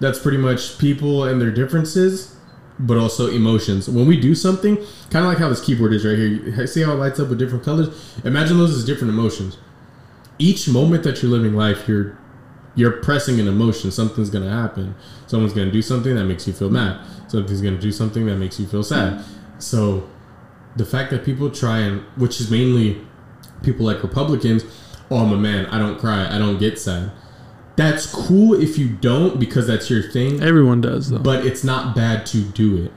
[0.00, 2.36] that's pretty much people and their differences,
[2.78, 3.88] but also emotions.
[3.88, 4.76] When we do something,
[5.10, 6.66] kind of like how this keyboard is right here.
[6.66, 7.88] See how it lights up with different colors?
[8.24, 9.56] Imagine those as different emotions.
[10.38, 12.18] Each moment that you're living life, you're
[12.74, 13.90] you're pressing an emotion.
[13.90, 14.94] Something's gonna happen.
[15.26, 17.00] Someone's gonna do something that makes you feel mad.
[17.28, 19.24] Something's gonna do something that makes you feel sad.
[19.58, 20.06] So
[20.76, 23.00] the fact that people try and which is mainly
[23.62, 24.64] people like Republicans,
[25.10, 27.12] oh I'm a man, I don't cry, I don't get sad.
[27.76, 31.18] That's cool if you don't because that's your thing, Everyone does though.
[31.18, 32.92] but it's not bad to do it.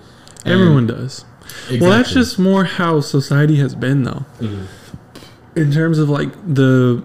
[0.46, 1.26] And- Everyone does.
[1.64, 1.80] Exactly.
[1.82, 4.26] Well, that's just more how society has been though.
[4.40, 4.66] Mhm.
[5.56, 7.04] in terms of like the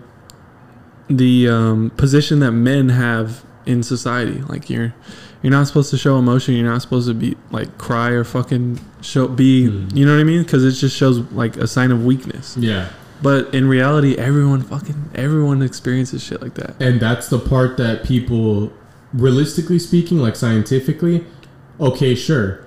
[1.09, 4.41] the um, position that men have in society.
[4.49, 4.95] Like you're
[5.43, 6.55] you're not supposed to show emotion.
[6.55, 9.66] You're not supposed to be like cry or fucking show be.
[9.68, 9.97] Mhm.
[9.97, 10.43] You know what I mean?
[10.43, 12.57] Because it just shows like a sign of weakness.
[12.59, 12.89] yeah.
[13.23, 16.77] But in reality, everyone fucking everyone experiences shit like that.
[16.81, 18.73] And that's the part that people,
[19.12, 21.25] realistically speaking, like scientifically,
[21.81, 22.61] okay, sure.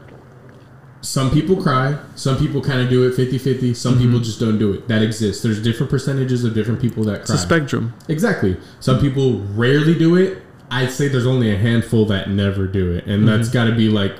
[1.01, 1.97] Some people cry.
[2.15, 3.73] Some people kind of do it 50 50.
[3.75, 4.01] Some Mhm.
[4.01, 4.87] people just don't do it.
[4.87, 5.43] That exists.
[5.43, 7.93] There's different percentages of different people that It's a spectrum.
[8.07, 8.57] exactly.
[8.79, 10.41] Some people rarely do it.
[10.71, 13.05] I'd say there's only a handful that never do it.
[13.05, 13.53] And that's Mhm.
[13.53, 14.15] got to be like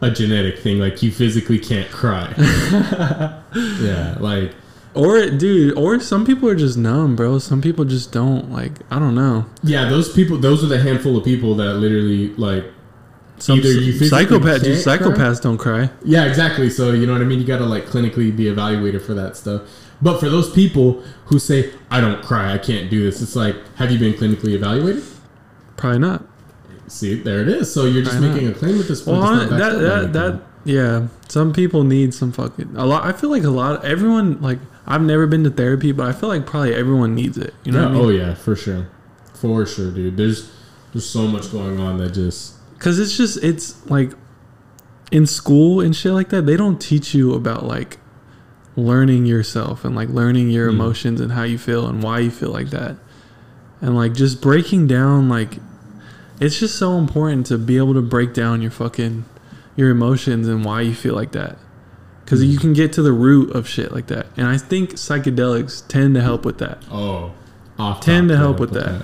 [0.00, 0.78] a genetic thing.
[0.80, 2.32] Like you physically can't cry.
[3.82, 4.16] yeah.
[4.18, 4.52] Like,
[4.98, 7.38] Or dude, or some people are just numb, bro.
[7.38, 8.72] Some people just don't like.
[8.90, 9.46] I don't know.
[9.62, 12.64] yeah, those people, those are the handful of people that literally like
[13.38, 15.88] Some Either you psychopaths, dude, can't cry- psychopaths don't cry.
[16.04, 16.68] Yeah, exactly.
[16.68, 17.38] So you know what I mean.
[17.38, 19.62] You got to like clinically be evaluated for that stuff.
[20.02, 23.54] But for those people who say I don't cry, I can't do this, it's like,
[23.76, 25.04] have you been clinically evaluated?
[25.76, 26.24] Probably not.
[26.88, 27.72] See, there it is.
[27.72, 28.32] So you're just know.
[28.32, 29.20] making a claim at this point.
[29.20, 31.06] Well, that by that that yeah.
[31.28, 33.04] Some people need some fucking a lot.
[33.04, 33.84] I feel like a lot.
[33.84, 34.58] Everyone like
[34.88, 37.54] I've never been to therapy, but I feel like probably everyone needs it.
[37.64, 38.04] You know yeah, what I mean?
[38.06, 38.88] Oh yeah, for sure,
[39.34, 40.16] for sure, dude.
[40.16, 40.50] There's
[40.92, 44.12] there's so much going on that just Because it's just it's like
[45.12, 46.46] in school and shit like that.
[46.46, 47.98] They don't teach you about like
[48.76, 50.74] learning yourself and like learning your Mm.
[50.74, 52.96] emotions and how you feel and why you feel like that,
[53.82, 55.58] and like just breaking down like
[56.40, 59.24] it's just so important to be able to break down your fucking
[59.76, 61.58] your emotions and why you feel like that.
[62.28, 62.50] Because Mm.
[62.50, 66.14] you can get to the root of shit like that, and I think psychedelics tend
[66.16, 66.82] to help with that.
[66.92, 67.30] oh
[67.78, 69.02] off Ten top to help with that.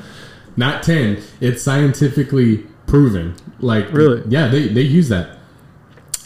[0.58, 1.16] Not ten.
[1.40, 3.34] It's scientifically proven.
[3.60, 4.22] Like Really?
[4.28, 5.38] Yeah, they they use that.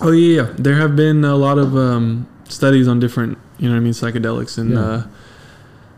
[0.00, 0.48] Oh yeah, yeah.
[0.58, 3.92] There have been a lot of um, studies on different, you know what I mean,
[3.92, 4.80] psychedelics, and Yeah.
[4.80, 5.02] uh,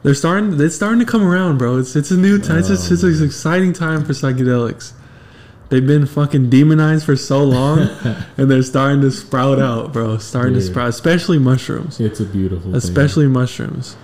[0.03, 0.61] they're starting.
[0.61, 1.78] It's starting to come around, bro.
[1.78, 2.59] It's it's a new time.
[2.59, 4.92] It's, just, it's Oh, an exciting time for psychedelics.
[5.71, 7.79] They've been fucking demonized for so long,
[8.37, 10.18] and they're starting to sprout out, bro.
[10.18, 12.01] Starting to sprout, especially mushrooms.
[12.01, 12.73] It's a beautiful.
[12.73, 12.75] thing.
[12.75, 13.97] Especially mushrooms.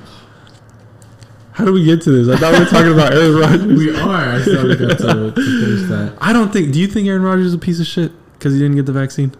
[1.53, 2.29] How do we get to this?
[2.29, 3.79] I thought we were talking about Aaron Rodgers.
[3.79, 4.15] we are.
[4.37, 6.17] I still got to, to finish that.
[6.21, 6.73] I don't think.
[6.73, 8.93] Do you think Aaron Rodgers is a piece of shit because he didn't get the
[8.93, 9.33] vaccine?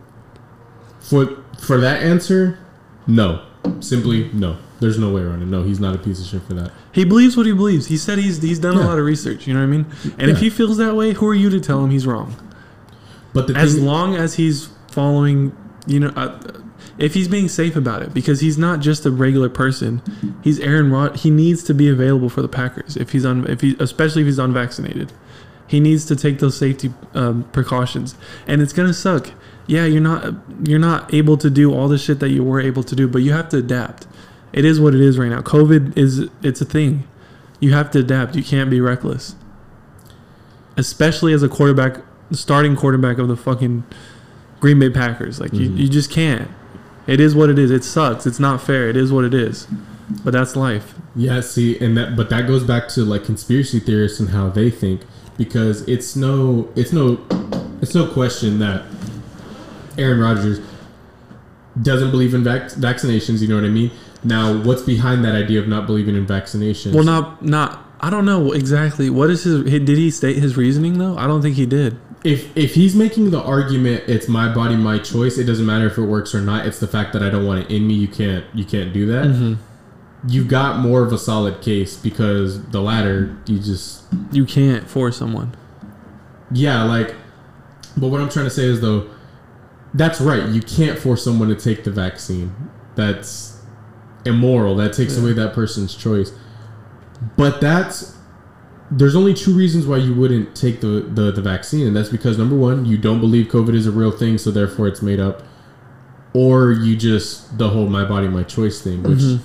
[1.01, 1.27] For
[1.61, 2.59] for that answer,
[3.07, 3.43] no.
[3.81, 4.57] Simply no.
[4.81, 5.47] There's no way around it.
[5.47, 6.71] No, he's not a piece of shit for that.
[6.93, 7.87] He believes what he believes.
[7.87, 9.47] He said he's he's done a lot of research.
[9.47, 9.87] You know what I mean?
[10.19, 12.37] And if he feels that way, who are you to tell him he's wrong?
[13.33, 15.57] But the As thing, long as he's following,
[15.87, 16.39] you know, uh,
[16.99, 20.03] if he's being safe about it, because he's not just a regular person.
[20.43, 21.17] He's Aaron Rod.
[21.17, 24.27] He needs to be available for the Packers if he's on, if he, especially if
[24.27, 25.13] he's unvaccinated.
[25.67, 28.15] He needs to take those safety um, precautions,
[28.47, 29.33] and it's gonna suck.
[29.67, 32.85] Yeah, you're not you're not able to do all the shit that you were able
[32.85, 34.07] to do, but you have to adapt.
[34.57, 35.43] It is what it is right now.
[35.43, 37.05] COVID is it's a thing.
[37.61, 38.35] You have to adapt.
[38.35, 39.37] You can't be reckless.
[40.77, 41.99] Especially as a quarterback,
[42.33, 43.85] starting quarterback of the fucking
[44.61, 45.41] Green Bay Packers.
[45.41, 45.61] Like Mhm.
[45.61, 46.51] you, you just can't.
[47.07, 47.71] It is what it is.
[47.71, 48.27] It sucks.
[48.27, 48.89] It's not fair.
[48.89, 49.67] It is what it is.
[50.25, 50.95] But that's life.
[51.17, 54.71] yeah, see, and that, but that goes back to like conspiracy theorists and how they
[54.71, 55.01] think,
[55.39, 57.19] because it's no, it's no,
[57.83, 58.85] it's no question that
[59.99, 60.61] Aaron Rodgers
[61.83, 63.41] doesn't believe in vac- vaccinations.
[63.41, 63.91] You know what I mean?
[64.27, 66.95] Now, what's behind that idea of not believing in vaccinations?
[66.95, 67.85] Well, not not.
[68.01, 69.63] I don't know exactly what is his.
[69.65, 71.17] Did he state his reasoning though?
[71.17, 71.97] I don't think he did.
[72.25, 75.97] if if he's making the argument it's my body my choice it doesn't matter if
[75.97, 78.09] it works or not it's the fact that i don't want it in me you
[78.09, 79.55] can't you can't do that Mm-hmm.
[80.27, 85.17] you've got more of a solid case because the latter you just You can't force
[85.19, 85.55] someone.
[86.51, 87.15] yeah like
[87.97, 89.09] but what i'm trying to say is though
[89.95, 92.53] that's right you can't force someone to take the vaccine
[92.97, 93.56] that's
[94.27, 95.23] immoral that takes Yeah.
[95.23, 96.33] away that person's choice
[97.37, 98.15] but that's
[98.91, 102.37] there's only two reasons why you wouldn't take the, the the vaccine and that's because
[102.39, 105.43] number one you don't believe covid is a real thing so therefore it's made up
[106.35, 109.39] or you just the whole my body my choice thing which Mhm.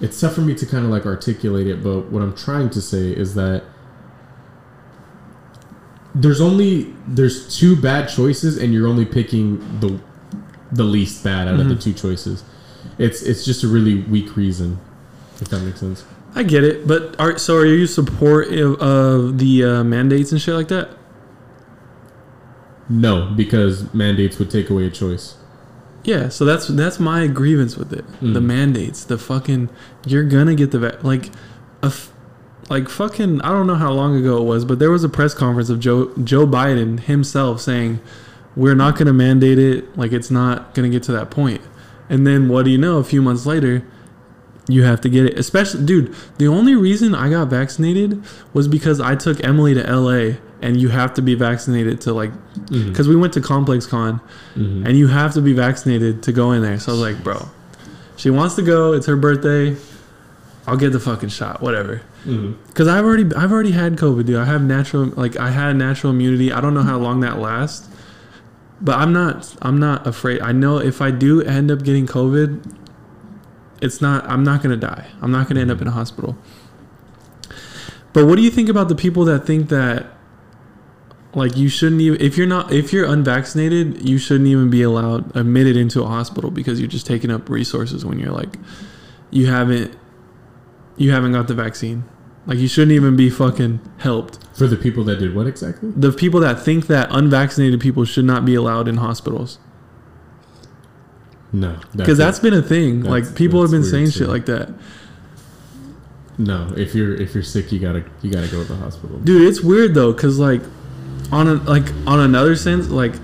[0.00, 2.80] it's tough for me to kind of like articulate it but what i'm trying to
[2.80, 3.64] say is that
[6.14, 9.98] there's only there's two bad choices and you're only picking the
[10.72, 11.80] the least bad out of the Mhm.
[11.82, 12.42] two choices
[12.98, 14.78] it's it's just a really weak reason
[15.40, 16.04] if that makes sense
[16.36, 20.54] I get it, but are so are you supportive of the uh, mandates and shit
[20.56, 20.88] like that?
[22.88, 25.36] no because mandates would take away a choice
[26.04, 28.04] Yeah, so that's that's my grievance with it.
[28.20, 28.44] The Mm.
[28.44, 29.70] mandates, the fucking
[30.06, 31.30] you're gonna get the va- like
[31.82, 32.12] a f-
[32.68, 35.32] like fucking I don't know how long ago it was, but there was a press
[35.32, 38.00] conference of Joe Joe Biden himself saying
[38.54, 41.62] we're not gonna mandate it, like it's not gonna get to that point.
[42.08, 42.98] And then what do you know?
[42.98, 43.82] A few months later,
[44.68, 45.38] you have to get it.
[45.38, 50.36] Especially, dude, the only reason I got vaccinated was because I took Emily to LA,
[50.62, 52.32] and you have to be vaccinated to like
[52.70, 54.20] because we went to Complex Con
[54.56, 54.86] Mhm.
[54.86, 56.78] and you have to be vaccinated to go in there.
[56.78, 57.48] So I was like, bro,
[58.16, 58.92] she wants to go.
[58.94, 59.76] It's her birthday.
[60.66, 62.00] I'll get the fucking shot, whatever.
[62.68, 64.36] Because I've already, I've already had COVID, dude.
[64.36, 66.50] I have natural, like, I had natural immunity.
[66.50, 67.86] I don't know how long that lasts,
[68.84, 70.42] but I'm not, I'm not afraid.
[70.42, 72.76] I know if I do end up getting COVID,
[73.80, 75.06] it's not, I'm not gonna die.
[75.22, 76.36] I'm not gonna end up in a hospital.
[78.12, 80.14] But what do you think about the people that think that
[81.34, 85.36] like you shouldn't even if you're not if you're unvaccinated you shouldn't even be allowed
[85.36, 88.56] admitted into a hospital because you're just taking up resources when you're like
[89.30, 89.96] you haven't
[90.96, 92.04] you haven't got the vaccine
[92.46, 94.38] like you shouldn't even be fucking helped.
[94.54, 95.90] For the people that did what exactly?
[95.96, 99.58] The people that think that unvaccinated people should not be allowed in hospitals.
[101.52, 103.02] No because that's been a thing.
[103.04, 104.74] like people have been saying weird, shit like that.
[106.36, 109.18] No if you're if you're sick you gotta you gotta go to the hospital.
[109.18, 110.62] Dude it's weird though because like
[111.30, 113.14] on a like on another sense like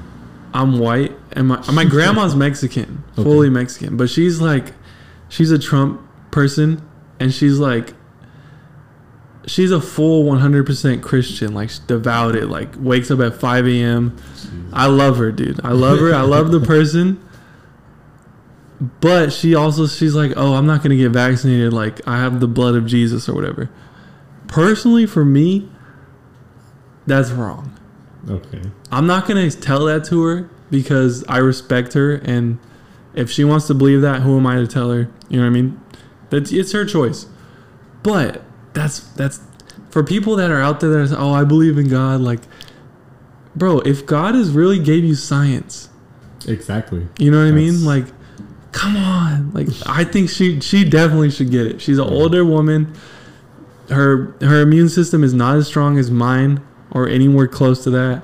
[0.55, 3.23] i'm white and my my grandma's mexican Okay.
[3.23, 4.73] fully mexican but she's like
[5.29, 6.01] she's a trump
[6.31, 6.83] person
[7.21, 7.93] and she's like
[9.47, 14.17] she's a full 100% christian like devoted like wakes up at 5 a.m
[14.73, 15.61] i love her dude.
[15.65, 16.15] I love her.
[16.15, 17.21] I love the person.
[19.01, 21.73] But she also she's like oh i'm not gonna get vaccinated.
[21.73, 23.71] Like i have the blood of jesus or whatever.
[24.49, 25.69] Personally for me
[27.07, 27.77] that's wrong.
[28.29, 28.63] Okay.
[28.93, 32.59] i'm not gonna tell that to her because i respect her and
[33.15, 35.09] if she wants to believe that who am i to tell her?
[35.29, 35.81] You know what i mean?
[36.31, 37.27] That's it's her choice.
[38.03, 39.41] But that's that's
[39.91, 42.41] for people that are out there that are oh i believe in god like
[43.57, 45.89] bro if god has really gave you science
[46.49, 47.07] Exactly.
[47.19, 47.85] you know what I mean?
[47.85, 48.07] Like,
[48.73, 49.53] come on.
[49.53, 51.83] Like, I think she she definitely should get it.
[51.83, 52.15] She's an Yeah.
[52.15, 52.95] older woman.
[53.91, 56.61] Her her immune system is not as strong as mine
[56.93, 58.23] or anywhere close to that.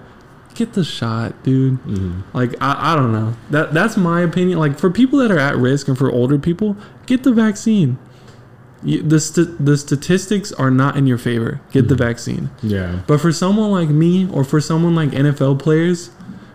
[0.54, 1.74] Get the shot, dude.
[1.80, 3.34] hmm Like, I, I don't know.
[3.50, 4.58] That that's my opinion.
[4.58, 6.74] Like, for people that are at risk and for older people,
[7.04, 7.98] get the vaccine.
[8.84, 11.60] You, the st- the statistics are not in your favor.
[11.72, 11.98] Get the Mhm.
[11.98, 12.50] vaccine.
[12.62, 13.00] Yeah.
[13.06, 16.10] But for someone like me, or for someone like NFL players,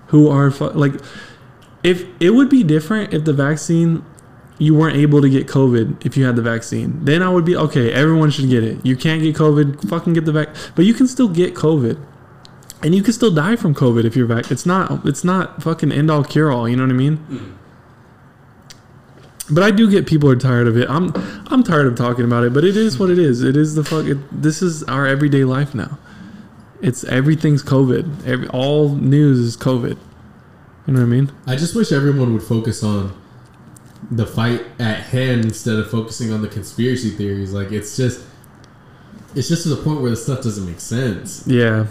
[0.08, 0.94] who are fu- like,
[1.84, 4.04] if it would be different if the vaccine,
[4.60, 7.56] you weren't able to get COVID if you had the vaccine, then I would be
[7.56, 7.92] okay.
[7.92, 8.78] Everyone should get it.
[8.84, 10.50] You can't get COVID, fucking get the vac.
[10.76, 11.98] But you can still get COVID,
[12.84, 14.52] and you can still die from COVID if you're vac.
[14.52, 15.06] It's not.
[15.08, 16.70] It's not fucking end all cure all.
[16.70, 17.20] You know what I mean?
[19.52, 20.90] But I do get people are tired of it.
[20.90, 21.12] I'm
[21.48, 22.54] I'm tired of talking about it.
[22.54, 23.44] But it is what it is.
[23.44, 24.06] It is the fuck.
[24.06, 25.98] It, this is our everyday life now.
[26.82, 28.26] It's everything's COVID.
[28.26, 29.98] Every, all news is COVID.
[30.88, 31.32] You know what I mean?
[31.46, 33.16] I just wish everyone would focus on
[34.10, 37.54] the fight at hand instead of focusing on the conspiracy theories.
[37.54, 38.26] Like it's just,
[39.36, 41.46] it's just to the point where the stuff doesn't make sense.
[41.46, 41.86] Yeah.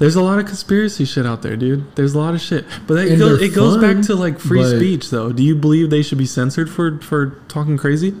[0.00, 1.94] There's a lot of conspiracy shit out there, dude.
[1.94, 5.30] There's a lot of shit, but it And goes, back to like free speech, though.
[5.30, 8.14] Do you believe they should be censored for for talking crazy?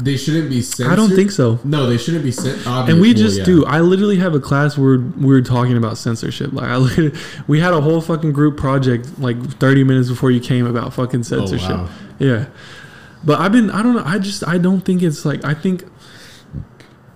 [0.00, 0.92] They shouldn't be censored.
[0.92, 1.58] I don't think so.
[1.64, 2.66] No, they shouldn't be sent.
[2.66, 3.64] And we just do.
[3.66, 6.52] I literally have a class where we are talking about censorship.
[6.52, 7.10] Like I,
[7.48, 11.20] we had a whole fucking group project like 30 minutes before you came about fucking
[11.20, 11.70] Oh, censorship.
[11.70, 11.88] wow.
[12.18, 12.46] Yeah,
[13.24, 13.70] but I've been.
[13.70, 14.04] I don't know.
[14.06, 14.46] I just.
[14.46, 15.44] I don't think it's like.
[15.44, 15.84] I think.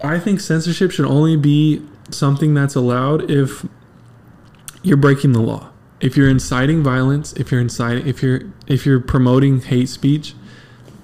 [0.05, 1.83] I think censorship should only be
[2.15, 3.67] something that's allowed if
[4.83, 5.71] you're breaking the law.
[6.01, 10.35] If you're inciting violence, if you're inciting, if you're if you're promoting hate speech,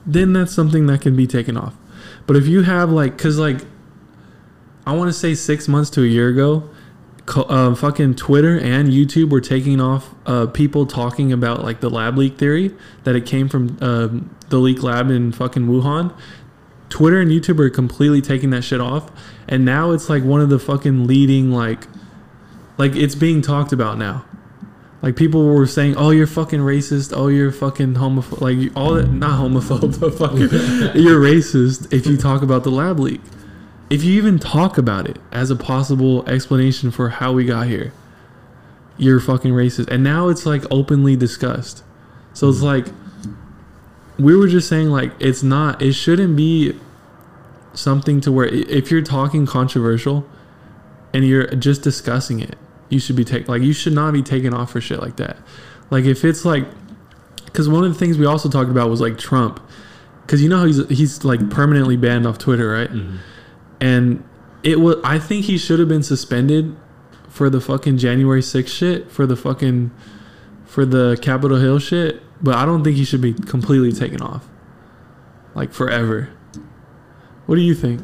[0.05, 1.77] then that's something that can be taken off.
[2.27, 3.61] But if you have like, cause like,
[4.87, 6.69] I want to say six months to a year ago,
[7.37, 12.17] uh, fucking Twitter and YouTube were taking off uh, people talking about like the lab
[12.17, 16.15] leak theory that it came from um, the leak lab in fucking Wuhan.
[16.89, 19.11] Twitter and YouTube are completely taking that shit off,
[19.49, 21.85] and now it's like one of the fucking leading like,
[22.77, 24.25] like it's being talked about now.
[25.01, 27.13] Like people were saying, "Oh, you're fucking racist.
[27.17, 28.41] Oh, you're fucking homophobe.
[28.41, 30.41] Like all that, not homophobe, but fucking,
[31.03, 33.21] you're racist if you talk about the lab leak.
[33.91, 37.93] If you even talk about it as a possible explanation for how we got here,
[38.99, 39.89] you're fucking racist.
[39.89, 41.85] And now it's like openly discussed.
[42.35, 42.67] So it's hmm.
[42.67, 42.87] like
[44.19, 45.81] we were just saying like it's not.
[45.81, 46.75] It shouldn't be
[47.79, 50.27] something to where if you're talking controversial
[51.15, 52.57] and you're just discussing it,
[52.89, 55.37] you should be taken like you should not be taken off for shit like that.
[55.91, 56.67] Like if it's like,
[57.47, 59.61] because one of the things we also talked about was like Trump,
[60.23, 62.91] because you know how he's he's like permanently banned off Twitter, right?
[62.91, 63.19] Mhm.
[63.81, 64.25] And
[64.63, 66.77] it was I think he should have been suspended
[67.29, 69.91] for the fucking January 6th shit, for the fucking
[70.67, 74.47] for the Capitol Hill shit, but I don't think he should be completely taken off.
[75.55, 76.29] Like forever.
[77.49, 78.03] What do you think?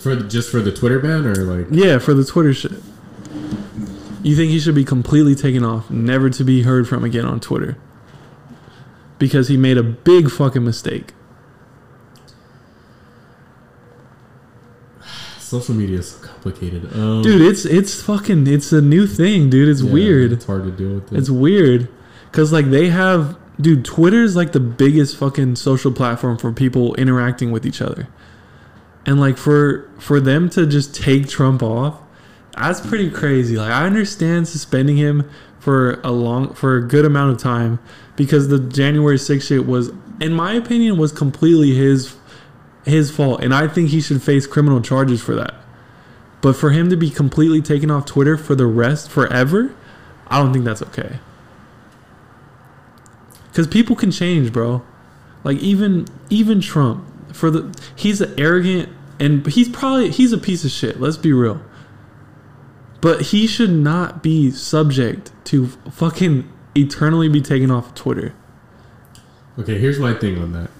[0.00, 2.72] for the, just for the Twitter ban or like Yeah, for the Twitter shit.
[4.22, 7.40] You think he should be completely taken off, never to be heard from again on
[7.40, 7.78] Twitter?
[9.18, 11.14] Because he made a big fucking mistake.
[15.38, 16.92] social media is so complicated.
[16.94, 19.68] Um, Dude, it's it's fucking it's a new thing, dude.
[19.68, 20.32] It's yeah, weird.
[20.32, 21.12] It's hard to deal with.
[21.12, 21.18] It.
[21.18, 21.88] It's weird
[22.32, 26.94] cuz like they have dude, Twitter is like the biggest fucking social platform for people
[26.94, 28.08] interacting with each other.
[29.06, 32.00] And like for for them to just take Trump off,
[32.56, 33.56] that's pretty crazy.
[33.56, 37.78] Like I understand suspending him for a long for a good amount of time
[38.16, 39.90] because the January 6th shit was
[40.20, 42.16] in my opinion was completely his
[42.84, 45.54] his fault and I think he should face criminal charges for that.
[46.40, 49.74] But for him to be completely taken off Twitter for the rest forever,
[50.28, 51.18] I don't think that's okay.
[53.52, 54.82] Cuz people can change, bro.
[55.44, 58.88] Like even even Trump for the he's an arrogant
[59.18, 61.00] and he's probably he's a piece of shit.
[61.00, 61.60] Let's be real.
[63.00, 68.34] But he should not be subject to fucking eternally be taken off of Twitter.
[69.58, 70.70] Okay, here's my thing on that.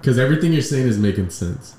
[0.00, 1.74] Because everything you're saying is making sense.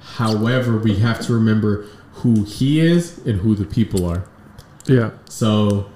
[0.00, 4.24] However, we have to remember who he is and who the people are.
[4.86, 5.10] Yeah.
[5.28, 5.90] So,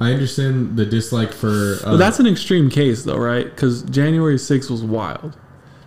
[0.00, 1.74] I understand the dislike for.
[1.84, 3.44] Uh, But that's an extreme case, though, right?
[3.44, 5.36] Because January 6th was wild.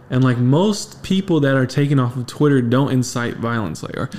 [0.10, 3.82] And, like, most people that are taken off of Twitter don't incite violence.
[3.84, 4.10] Like, or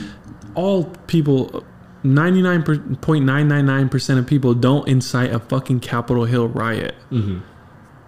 [0.54, 1.62] all people,
[2.04, 6.94] 99.999% of people don't incite a fucking Capitol Hill riot.
[7.10, 7.42] Mhm.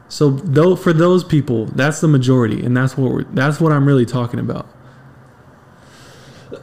[0.08, 2.64] So, though, for those people, that's the majority.
[2.64, 4.66] And that's what, we're, that's what I'm really talking about.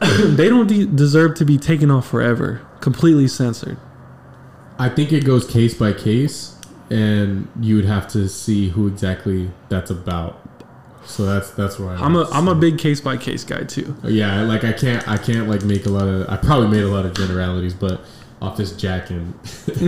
[0.00, 3.76] they don't de- deserve to be taken off forever, completely censored.
[4.82, 6.56] I think it goes case by case,
[6.90, 10.40] and you would have to see who exactly that's about.
[11.06, 13.94] So that's that's why I I'm a I'm a big case by case guy too.
[14.02, 14.42] yeah.
[14.42, 17.06] Like I can't I can't like make a lot of I probably made a lot
[17.06, 18.00] of generalities, but
[18.40, 19.34] off this jacking,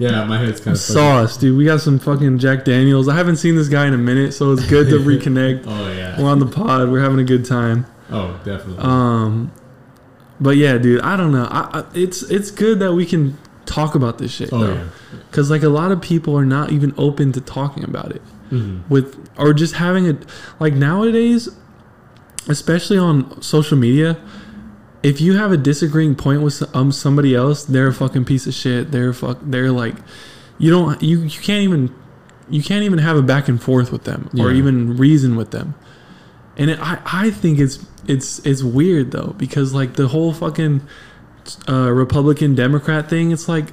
[0.00, 1.56] yeah, my head's kind of Sauce, dude.
[1.56, 3.08] We got some fucking Jack Daniels.
[3.08, 5.62] I haven't seen this guy in a minute, so it's good to reconnect.
[5.64, 6.20] Oh yeah.
[6.20, 6.90] We're on the pod.
[6.90, 7.86] We're having a good time.
[8.10, 8.78] Oh definitely.
[8.78, 9.52] Um,
[10.40, 11.02] but yeah, dude.
[11.02, 11.44] I don't know.
[11.44, 13.38] I, I, it's it's good that we can
[13.68, 14.84] talk about this shit oh though, yeah.
[15.30, 18.80] because like a lot of people are not even open to talking about it Mhm.
[18.88, 20.24] with or just having it
[20.58, 21.48] like nowadays,
[22.48, 24.16] especially on social media.
[25.02, 28.54] If you have a disagreeing point with um somebody else, they're a fucking piece of
[28.54, 28.90] shit.
[28.90, 29.38] They're fuck.
[29.42, 29.94] They're like,
[30.58, 31.00] you don't.
[31.02, 31.94] You you can't even.
[32.50, 35.74] You can't even have a back and forth with them or even reason with them.
[36.56, 40.80] And it, I I think it's it's it's weird though because like the whole fucking
[41.68, 43.30] uh, Republican Democrat thing.
[43.30, 43.70] It's like,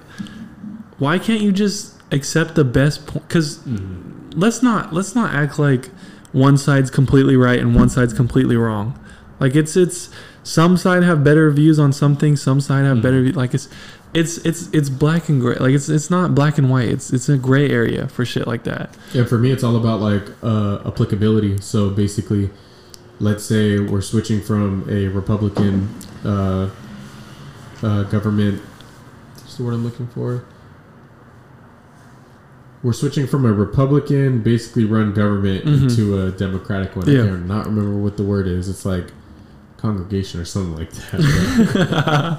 [0.97, 3.27] why can't you just accept the best point?
[3.27, 4.33] Because Mhm.
[4.35, 5.89] let's not let's not act like
[6.31, 8.97] one side's completely right and one side's completely wrong.
[9.39, 10.09] Like it's it's
[10.43, 13.01] some side have better views on something, some side have Mhm.
[13.01, 13.67] better view- like it's
[14.13, 15.57] it's it's it's black and gray.
[15.59, 16.87] Like it's it's not black and white.
[16.87, 18.95] It's it's a gray area for shit like that.
[19.13, 21.57] Yeah, for me, it's all about like uh, applicability.
[21.59, 22.49] So basically,
[23.19, 25.89] let's say we're switching from a Republican
[26.23, 26.67] uh,
[27.83, 28.61] uh, government.
[29.35, 30.45] What's the word I'm looking for?
[32.83, 35.83] We're switching from a Republican, basically run government Mhm.
[35.89, 37.09] into a Democratic one.
[37.09, 37.23] Yeah.
[37.23, 38.69] I cannot remember what the word is.
[38.69, 39.07] It's like
[39.77, 42.37] congregation or something like that.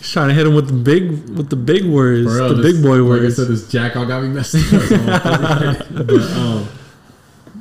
[0.00, 2.72] Just trying to hit him with the big with the big words, Bro, the this-
[2.76, 3.36] big boy Like I words.
[3.36, 5.86] said, this jack all got me messed up.
[5.90, 6.66] but um,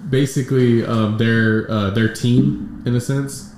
[0.10, 3.51] basically, um, their uh, their team, in a sense,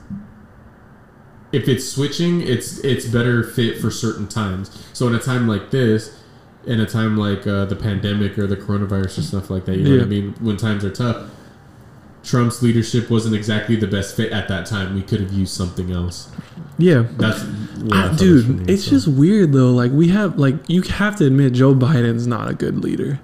[1.52, 4.86] if it's switching, it's it's better fit for certain times.
[4.94, 6.22] So in a time like this,
[6.66, 9.84] in a time like uh, the pandemic or the coronavirus or stuff like that, you
[9.84, 10.34] know what I mean.
[10.42, 11.30] When times are tough.
[12.24, 14.94] Trump's leadership wasn't exactly the best fit at that time.
[14.96, 16.30] We could have used something else.
[16.78, 17.06] yeah.
[17.12, 18.90] That's I- I thought it was for dude, me, it's so.
[18.90, 19.72] just weird though.
[19.72, 23.22] Like we have, like you have to admit, Joe Biden's not a good leader.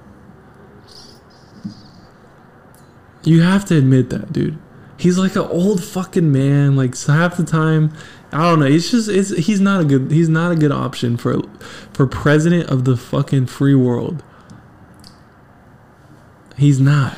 [3.25, 4.57] You have to admit that, dude.
[5.03, 6.77] He's like an old fucking man.
[6.77, 7.91] Like so half the time,
[8.31, 8.65] I don't know.
[8.65, 11.41] It's just it's he's not a good he's not a good option for
[11.91, 14.23] for president of the fucking free world.
[16.55, 17.17] He's not.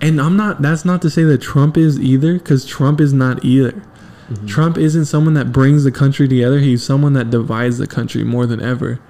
[0.00, 3.44] And I'm not that's not to say that Trump is either cuz Trump is not
[3.44, 3.82] either.
[4.30, 4.46] Mhm.
[4.46, 6.60] Trump isn't someone that brings the country together.
[6.60, 9.00] He's someone that divides the country more than ever.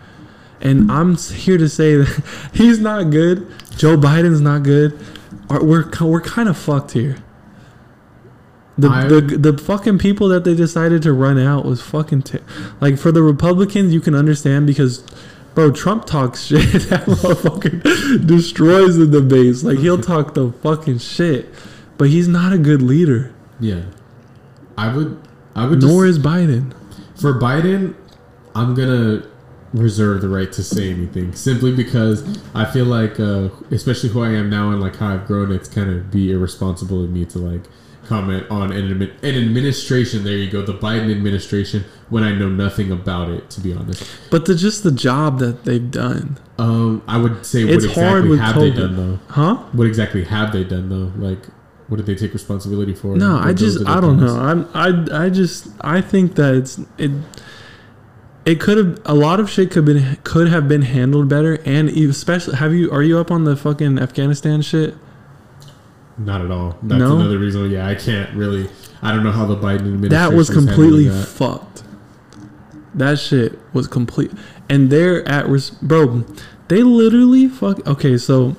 [0.62, 2.22] And I'm here to say that
[2.54, 3.46] he's not good.
[3.76, 4.98] Joe Biden's not good.
[5.50, 7.16] We're we're kind of fucked here.
[8.80, 12.42] The, I- the the fucking people that they decided to run out was fucking ter-
[12.80, 15.04] like for the Republicans you can understand because
[15.54, 16.60] bro Trump talks shit
[16.90, 21.48] that motherfucker destroys the debates like he'll talk the fucking shit
[21.98, 23.82] but he's not a good leader Yeah,
[24.78, 25.20] I would.
[25.54, 25.80] I would.
[25.82, 26.72] nor just, is Biden
[27.20, 27.94] for Biden,
[28.54, 29.24] I'm gonna
[29.74, 32.24] reserve the right to say anything simply because
[32.54, 35.68] I feel like, uh, especially who I am now and like how I've grown, it's
[35.68, 37.62] kind of be irresponsible of me to like
[38.10, 40.24] comment on an, admi- an administration.
[40.24, 43.48] There you go, the Biden administration, when I know nothing about it.
[43.50, 47.64] To be honest, But the just the job that they've done, um, I would say
[47.64, 49.18] what It's hard exactly have they done though?
[49.28, 49.54] huh?
[49.72, 51.12] What exactly have they done though?
[51.16, 51.46] Like,
[51.88, 53.14] what did they take responsibility for?
[53.16, 54.36] No, I just I don't know.
[54.38, 57.12] I'm I I just I think that it's it.
[58.46, 61.88] It could have a lot of shit could been could have been handled better, and
[61.90, 64.94] especially have you are you up on the fucking Afghanistan shit?
[66.24, 66.76] Not at all.
[66.82, 67.16] That's No?
[67.16, 67.70] another reason.
[67.70, 68.68] Yeah, I can't really.
[69.02, 70.10] I don't know how the Biden administration.
[70.10, 71.26] That was completely that.
[71.26, 71.82] fucked.
[72.94, 74.30] That shit was complete,
[74.68, 76.24] and they're at risk, bro.
[76.68, 77.86] They literally fuck.
[77.86, 78.56] Okay, so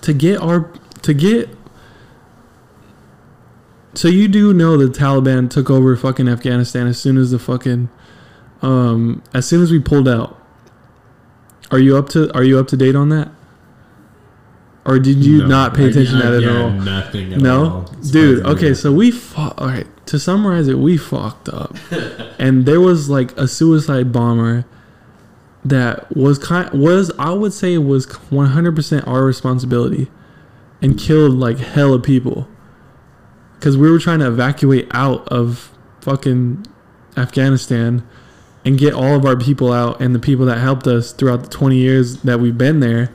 [0.00, 0.70] to get our
[1.02, 1.50] to get.
[3.94, 7.88] So you do know the Taliban took over fucking Afghanistan as soon as the fucking,
[8.62, 10.40] um, as soon as we pulled out.
[11.70, 13.30] Are you up to Are you up to date on that?
[14.86, 16.70] Or did you No, not pay attention I- to that yeah, at all?
[16.70, 17.92] Nothing at No, all.
[18.10, 18.44] dude.
[18.46, 19.54] Okay, so we fought.
[19.58, 21.76] All right, to summarize it, we fucked up,
[22.38, 24.64] and there was like a suicide bomber
[25.64, 30.10] that was kind was I would say was 100% our responsibility,
[30.82, 32.46] and killed like hella people.
[33.58, 35.70] Because we were trying to evacuate out of
[36.02, 36.66] fucking
[37.16, 38.06] Afghanistan,
[38.66, 41.48] and get all of our people out, and the people that helped us throughout the
[41.48, 43.10] 20 years that we've been there,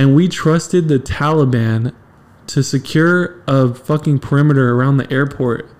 [0.00, 1.94] and we trusted the Taliban
[2.46, 5.70] to secure a fucking perimeter around the airport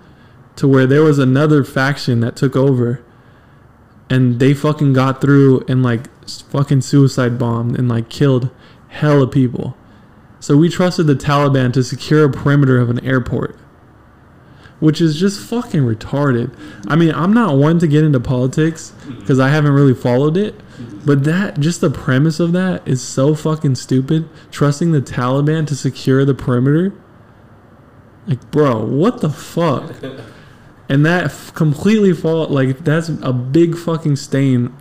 [0.57, 3.03] to where there was another faction that took over
[4.11, 8.51] and they fucking got through and like fucking suicide bombed and like killed
[8.89, 9.75] hella people.
[10.39, 13.57] So we trusted the Taliban to secure a perimeter of an airport.
[14.81, 16.53] Which is just fucking retarded.
[16.87, 20.55] I mean, I'm not one to get into politics because I haven't really followed it.
[21.05, 24.27] But that, just the premise of that is so fucking stupid.
[24.51, 26.93] Trusting the Taliban to secure the perimeter.
[28.27, 29.93] Like, bro, what the fuck?
[30.89, 34.75] And that f- completely fall like that's a big fucking stain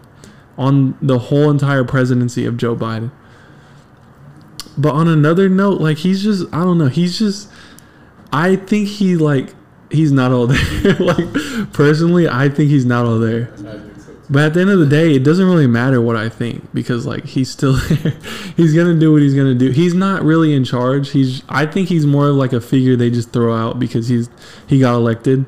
[0.58, 3.12] on the whole entire presidency of Joe Biden.
[4.76, 7.48] But on another note, like he's just I don't know, he's just
[8.32, 9.54] I think he like
[9.90, 10.94] he's not all there.
[11.00, 13.52] like personally, I think he's not all there.
[14.28, 17.04] But at the end of the day, it doesn't really matter what I think because
[17.04, 18.12] like he's still there.
[18.56, 19.70] he's gonna do what he's gonna do.
[19.70, 21.10] He's not really in charge.
[21.10, 24.30] He's I think he's more of like a figure they just throw out because he's
[24.68, 25.44] he got elected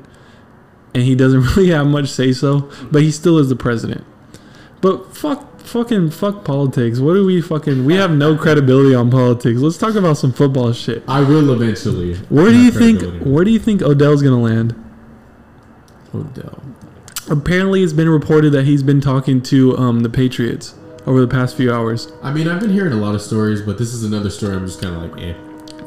[0.93, 2.69] and he doesn't really have much say so.
[2.91, 4.05] But he still is the president.
[4.81, 6.99] But fuck fucking fuck politics.
[6.99, 9.59] What do we fucking we have no credibility on politics.
[9.59, 11.03] Let's talk about some football shit.
[11.07, 12.15] I will eventually.
[12.29, 14.75] Where do you think where do you think Odell's gonna land?
[16.13, 16.61] Odell?
[17.29, 21.55] Apparently it's been reported that he's been talking to um, the Patriots over the past
[21.55, 22.11] few hours.
[22.21, 24.55] I mean, I've been hearing a lot of stories, but this is another story.
[24.55, 25.33] I'm just kind of like, eh.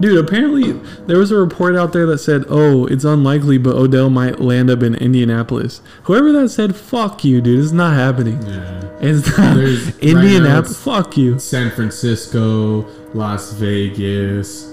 [0.01, 0.73] Dude, apparently
[1.07, 4.69] there was a report out there that said, "Oh, it's unlikely, but Odell might land
[4.71, 7.59] up in Indianapolis." Whoever that said, "Fuck you, dude.
[7.61, 8.83] It's not happening." Yeah.
[9.01, 10.71] It's not There's- right Indianapolis.
[10.73, 11.39] it's- fuck you.
[11.39, 14.67] San Francisco, Las Vegas,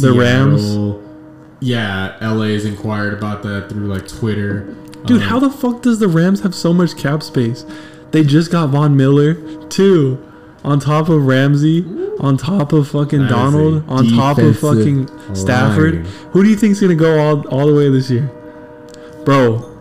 [0.00, 0.62] The Rams.
[0.62, 1.02] Seattle.
[1.60, 4.64] Yeah, LA's inquired about that through like Twitter.
[5.06, 7.64] Dude, Um, how the fuck does the Rams have so much cap space?
[8.10, 9.34] They just got Von Miller
[9.68, 10.18] too,
[10.66, 11.84] on top of Ramsey,
[12.20, 15.94] on top of fucking That Donald, on top of fucking Stafford.
[15.94, 16.06] line.
[16.32, 18.30] Who do you think's gonna go all all the way this year,
[19.24, 19.72] bro?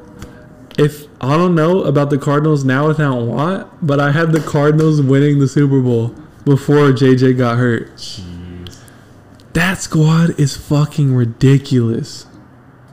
[0.78, 5.02] If I don't know about the Cardinals now without Watt, but I had the Cardinals
[5.02, 6.14] winning the Super Bowl
[6.44, 7.96] before JJ got hurt.
[7.96, 8.78] Jeez.
[9.54, 12.26] That squad is fucking ridiculous.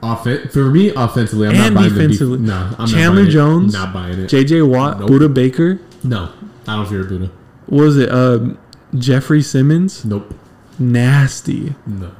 [0.03, 2.38] Offen- for me, offensively, I'm And not buying defensively.
[2.38, 3.30] the def- no, I'm Chandler not buying it.
[3.30, 4.30] Jones, Not buying it.
[4.30, 5.11] JJ Watt, Nope.
[5.11, 6.28] Budda Baker, no,
[6.66, 7.30] I don't fear Budda.
[7.72, 8.10] What was it?
[8.10, 8.58] Um,
[8.98, 10.34] Jeffrey Simmons, Nope.
[10.78, 12.10] nasty, No.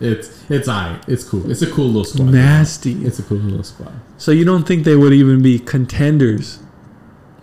[0.00, 0.98] It's it's I.
[1.06, 1.48] It's cool.
[1.48, 2.30] It's a cool little squad.
[2.30, 3.04] nasty.
[3.04, 3.92] It's a cool little squad.
[4.18, 6.58] So you don't think they would even be contenders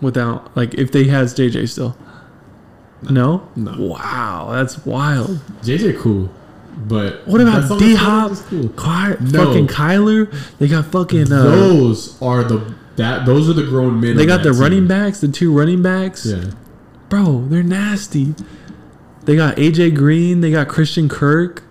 [0.02, 1.96] without like if they has JJ still?
[3.08, 3.48] No.
[3.56, 3.74] No.
[3.78, 5.40] Wow, that's wild.
[5.62, 6.28] JJ cool,
[6.86, 8.32] but What about that's all the D Hop?
[8.50, 8.68] Cool.
[8.68, 9.46] Ky- No.
[9.46, 10.30] Fucking Kyler.
[10.58, 11.32] They got fucking.
[11.32, 14.16] Uh, those are the that those are the grown men.
[14.16, 16.26] they got the running backs, the two running backs.
[16.26, 16.50] Yeah.
[17.10, 18.34] Bro, they're nasty.
[19.24, 20.40] They got AJ Green.
[20.40, 21.64] They got Christian Kirk.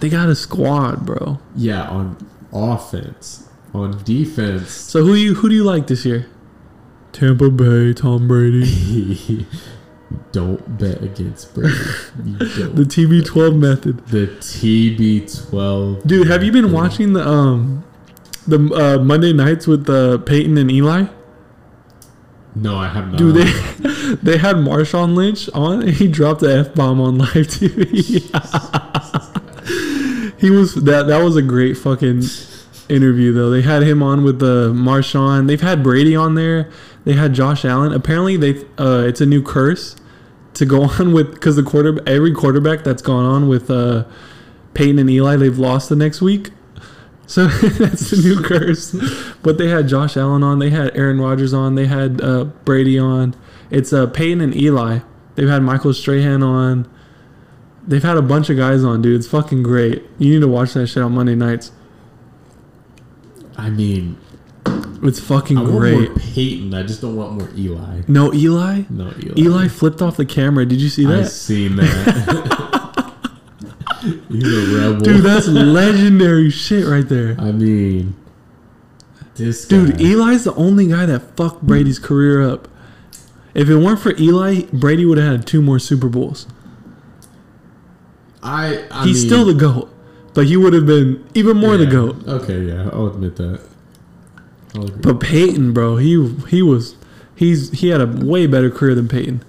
[0.00, 1.38] They got a squad, bro.
[1.54, 2.16] Yeah, on
[2.52, 3.48] offense.
[3.74, 6.26] On defense, So who you who do you like this year?
[7.12, 9.46] Tampa Bay, Tom Brady.
[10.32, 11.74] don't bet against Brady.
[12.16, 14.06] The TB12 method.
[14.08, 16.06] The TB12.
[16.06, 17.84] Dude, have you been watching the um
[18.46, 21.06] the uh, Monday nights with uh, Peyton and Eli?
[22.54, 23.18] No, I have not.
[23.18, 27.78] Dude, they they had Marshawn Lynch on, he dropped the f bomb on live TV.
[30.38, 32.22] he was that that was a great fucking
[32.88, 33.50] interview though.
[33.50, 35.46] They had him on with the Marshawn.
[35.48, 36.70] They've had Brady on there.
[37.04, 37.92] They had Josh Allen.
[37.92, 39.96] Apparently, they uh, it's a new curse
[40.54, 44.04] to go on with because the quarter every quarterback that's gone on with uh,
[44.74, 46.50] Peyton and Eli, they've lost the next week.
[47.26, 48.94] So that's the new curse.
[49.42, 50.58] But they had Josh Allen on.
[50.58, 51.74] They had Aaron Rodgers on.
[51.76, 53.34] They had uh, Brady on.
[53.70, 55.00] It's uh, Peyton and Eli.
[55.34, 56.90] They've had Michael Strahan on.
[57.86, 59.16] They've had a bunch of guys on, dude.
[59.18, 60.04] It's fucking great.
[60.18, 61.72] You need to watch that shit on Monday nights.
[63.56, 64.18] I mean,
[65.02, 66.08] It's fucking I want great.
[66.10, 66.74] more Peyton.
[66.74, 68.02] I just don't want more Eli.
[68.08, 68.82] No, Eli?
[68.90, 69.32] No, Eli.
[69.36, 70.64] Eli flipped off the camera.
[70.66, 71.20] Did you see that?
[71.20, 72.58] I seen that.
[74.32, 75.00] He's a rebel.
[75.00, 77.36] Dude, that's legendary shit right there.
[77.38, 78.14] I mean,
[79.36, 80.04] this Dude, guy.
[80.04, 82.68] Eli's the only guy that fucked Brady's career up.
[83.54, 86.46] If it weren't for Eli, Brady would have had two more Super Bowls.
[88.42, 89.92] I, I He's mean- still the goat,
[90.34, 91.90] but he would have been even more the Yeah.
[91.90, 92.26] goat.
[92.26, 93.60] Okay, yeah, I'll admit that.
[94.74, 94.88] I'll.
[94.88, 96.96] But Peyton, bro, he he was
[97.36, 99.44] he's he had a way better career than Peyton.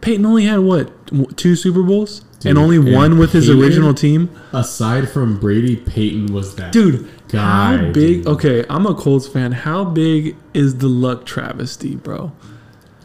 [0.00, 3.94] Peyton only had what two Super Bowls Dude, and only and one with his original
[3.94, 4.30] team.
[4.52, 7.76] Aside from Brady, Peyton was that Dude, guy.
[7.78, 7.94] how big?
[8.24, 8.26] dude.
[8.26, 9.52] Okay, I'm a Colts fan.
[9.52, 12.32] How big is the luck travesty, bro?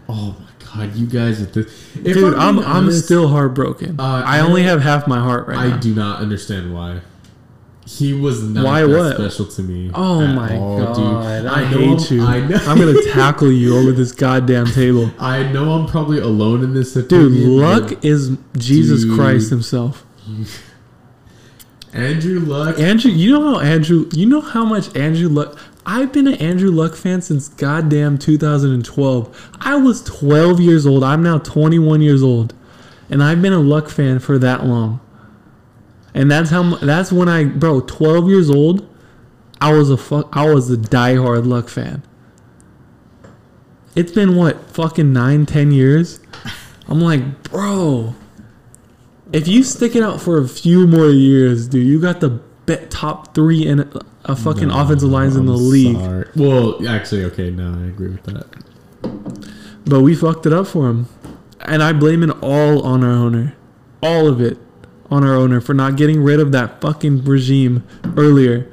[0.09, 1.93] Oh my god, you guys at this.
[1.93, 3.99] Dude, I'm I'm honest, still heartbroken.
[3.99, 5.77] Uh, I I only have half my heart right I now.
[5.77, 7.01] do not understand why.
[7.85, 9.15] He was not Why what?
[9.15, 9.89] special to me.
[9.93, 12.23] Oh my all, god, I, know hate I'm- you.
[12.23, 12.35] I.
[12.71, 15.11] I'm gonna tackle you over this goddamn table.
[15.19, 19.15] I know I'm probably alone in this Dude, luck is Jesus Dude.
[19.17, 20.05] Christ himself.
[21.93, 22.79] Andrew Luck.
[22.79, 25.57] Andrew, you know how Andrew, you know how much Andrew Luck.
[25.85, 29.51] I've been an Andrew Luck fan since goddamn 2012.
[29.59, 31.03] I was 12 years old.
[31.03, 32.53] I'm now 21 years old,
[33.09, 35.01] and I've been a Luck fan for that long.
[36.13, 36.75] And that's how.
[36.77, 38.87] That's when I, bro, 12 years old.
[39.61, 40.29] I was a fuck.
[40.35, 42.03] I was a diehard Luck fan.
[43.95, 46.19] It's been what fucking nine, ten years.
[46.87, 48.15] I'm like, bro.
[49.33, 52.75] If you stick it out for a few more years, dude, you got the be-
[52.89, 53.89] top three in
[54.25, 55.95] a fucking No, offensive lines in the I'm league.
[55.97, 56.27] sorry.
[56.35, 58.47] Well, actually, okay, no, I agree with that.
[59.85, 61.07] But we fucked it up for him.
[61.61, 63.55] And I blame it all on our owner.
[64.03, 64.57] All of it
[65.11, 67.83] on our owner for not getting rid of that fucking regime
[68.17, 68.65] earlier.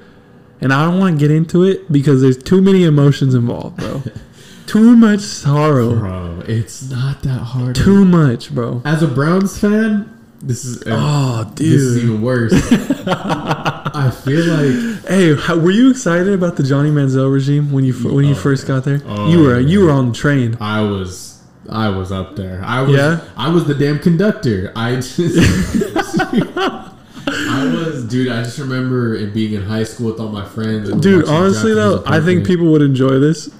[0.60, 4.02] And I don't want to get into it because there's too many emotions involved, bro.
[4.66, 5.94] too much sorrow.
[5.98, 7.76] Bro, it's not that hard.
[7.76, 8.82] Too much, bro.
[8.84, 12.52] As a Browns fan, this is uh, Oh, dude, this is even worse.
[13.06, 17.92] I feel like Hey, how, were you excited about the Johnny Manziel regime when you
[17.94, 19.00] when you Oh, first got there?
[19.06, 20.56] Oh, you were you were on the train.
[20.60, 21.27] I was
[21.68, 22.62] I was up there.
[22.64, 23.20] I was Yeah?
[23.36, 24.72] I was the damn conductor.
[24.74, 25.18] I just
[27.30, 30.88] I was dude, I just remember it being in high school with all my friends.
[30.88, 33.50] and Dude, honestly though, I think people would enjoy this.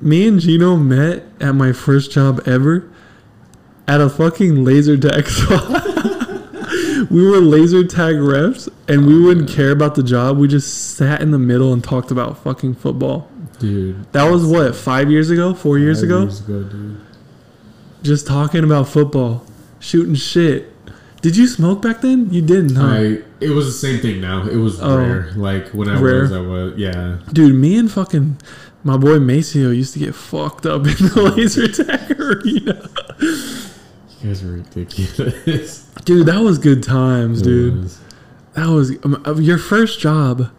[0.00, 2.88] Me and Gino met at my first job ever
[3.86, 5.68] at a fucking laser tag spot.
[7.10, 10.38] we were laser tag refs and we oh, wouldn't care about the job.
[10.38, 13.28] We just sat in the middle and talked about fucking football.
[13.58, 14.10] dude.
[14.12, 15.52] That was what, five years ago?
[15.52, 16.22] Four years ago?
[16.22, 17.00] Years ago, dude.
[18.02, 19.44] Just talking about football,
[19.80, 20.72] shooting shit.
[21.20, 22.32] Did you smoke back then?
[22.32, 22.86] You didn't, huh?
[22.86, 24.46] I it was the same thing now.
[24.46, 24.96] It was Oh.
[24.98, 25.32] rare.
[25.36, 26.22] Like when I Rare?
[26.22, 27.18] was, I was yeah.
[27.32, 28.36] Dude, me and fucking
[28.84, 32.88] my boy Maceo used to get fucked up in the laser tag arena.
[33.20, 35.82] You guys are ridiculous.
[36.04, 37.82] Dude, that was good times, dude.
[37.82, 38.00] was.
[38.54, 40.50] That was um, uh, your first job,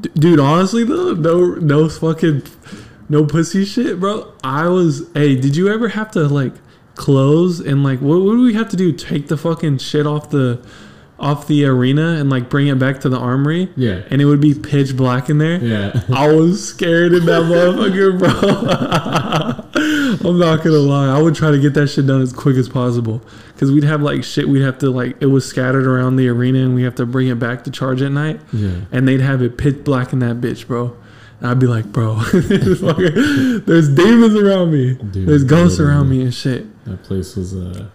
[0.00, 0.40] D- dude.
[0.40, 2.42] Honestly, though, no, no fucking,
[3.10, 4.32] no pussy shit, bro.
[4.42, 5.08] I was.
[5.14, 6.52] Hey, did you ever have to like
[6.96, 8.20] close and like what?
[8.20, 8.92] What do we have to do?
[8.92, 10.60] Take the fucking shit off the,
[11.18, 14.02] off the arena and like bring it back to the armory, Yeah.
[14.10, 15.62] and it would be pitch black in there.
[15.62, 16.02] Yeah.
[16.12, 19.66] I was scared in that motherfucker, bro.
[20.30, 21.08] I'm not gonna lie.
[21.16, 23.22] I would try to get that shit done as quick as possible.
[23.58, 26.60] Cause we'd have like shit we'd have to like it was scattered around the arena
[26.60, 28.40] and we have to bring it back to charge at night.
[28.52, 28.80] Yeah.
[28.90, 30.96] And they'd have it pitch black in that bitch, bro.
[31.42, 34.94] I'd be like, bro, there's demons around me.
[34.94, 36.66] Dude, there's ghosts around me and shit.
[36.84, 37.88] That place was uh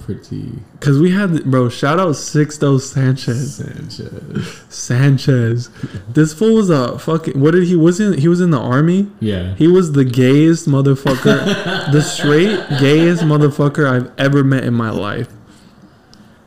[0.00, 3.56] pretty Cause we had bro, shout out Sixto Sanchez.
[3.56, 4.64] Sanchez.
[4.68, 5.70] Sanchez.
[6.08, 9.08] This fool was a fucking what did he was in he was in the army?
[9.20, 9.54] Yeah.
[9.54, 11.44] He was the gayest motherfucker,
[11.92, 15.28] the straight gayest motherfucker I've ever met in my life.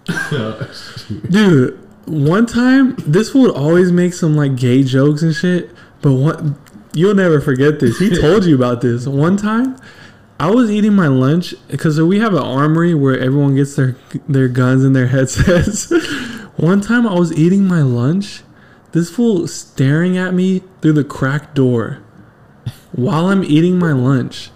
[1.29, 5.69] Dude, one time, this fool would always make some like gay jokes and shit,
[6.03, 6.43] but what
[6.93, 7.97] you'll never forget this.
[7.97, 9.07] He told you about this.
[9.07, 9.77] One time,
[10.39, 13.95] I was eating my lunch because we have an armory where everyone gets their
[14.27, 15.89] their guns and their headsets.
[16.57, 18.43] One time, I was eating my lunch.
[18.91, 22.03] This fool staring at me through the cracked door
[22.91, 24.51] while I'm eating my lunch.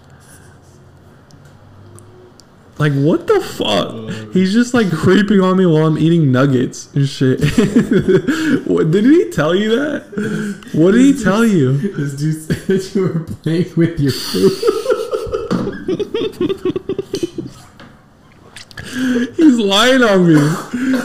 [2.78, 4.32] Like what the fuck?
[4.32, 7.40] He's just like creeping on me while I'm eating nuggets and shit.
[8.66, 10.70] what did he tell you that?
[10.72, 11.76] What did he tell you?
[11.78, 14.52] This dude said you were playing with your food.
[19.36, 20.34] He's lying on me.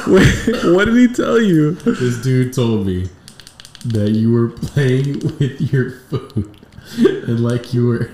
[0.08, 1.72] Wait, what did he tell you?
[1.72, 3.10] This dude told me
[3.86, 6.56] that you were playing with your food
[6.98, 8.12] and like you were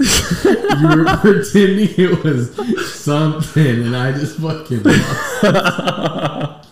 [0.00, 2.54] you were pretending it was
[2.92, 6.68] something and I just fucking lost.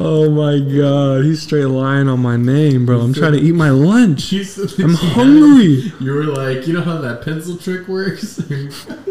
[0.00, 3.00] Oh my god, he's straight lying on my name, bro.
[3.00, 4.32] I'm trying to eat my lunch.
[4.32, 5.92] You said that I'm hungry.
[6.00, 8.36] You were like, you know how that pencil trick works?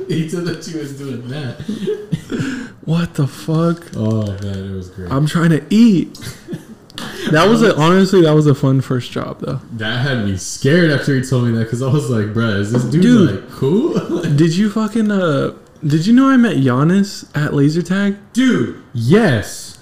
[0.08, 2.76] he said that you was doing that.
[2.86, 3.88] What the fuck?
[3.96, 5.12] Oh man, it was great.
[5.12, 6.20] I'm trying to eat.
[7.32, 9.60] That was a, honestly that was a fun first job though.
[9.74, 12.72] that had me scared after he told me that because I was like, bruh, is
[12.72, 13.42] this dude, Dude.
[13.44, 14.22] like cool?
[14.36, 15.54] Did you fucking uh?
[15.86, 18.18] Did you know I met Giannis at laser tag?
[18.34, 19.80] dude, yes.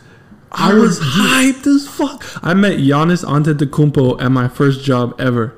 [0.53, 2.25] I was hyped as fuck.
[2.43, 5.53] I met Giannis Antetokounmpo at my first job ever,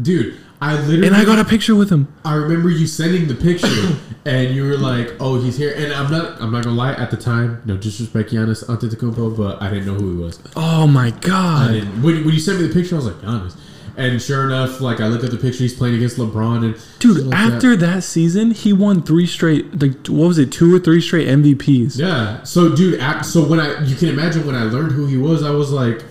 [0.00, 2.08] Dude, I literally and I got a picture with him.
[2.24, 6.10] I remember you sending the picture, and you were like, "Oh, he's here." And I'm
[6.10, 6.94] not, I'm not gonna lie.
[6.94, 10.38] At the time, no disrespect, Giannis Antetokounmpo, but I didn't know who he was.
[10.56, 11.72] Oh my I god!
[11.72, 12.02] didn't.
[12.02, 13.56] When, when you sent me the picture, I was like, Giannis.
[13.96, 17.26] And sure enough, like I look at the picture, he's playing against LeBron, and Dude,
[17.26, 18.02] like after that.
[18.02, 19.80] season, he won three straight.
[19.80, 20.50] Like, what was it?
[20.50, 21.96] Two or three straight MVPs.
[21.98, 22.42] yeah.
[22.42, 25.50] So, dude, so when I, you can imagine when I learned who he was, I
[25.50, 26.02] was like,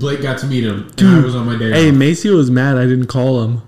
[0.00, 1.70] Blake got to meet him, and I was on my day.
[1.70, 1.94] Hey, off.
[1.94, 3.62] Macy was mad I didn't call him.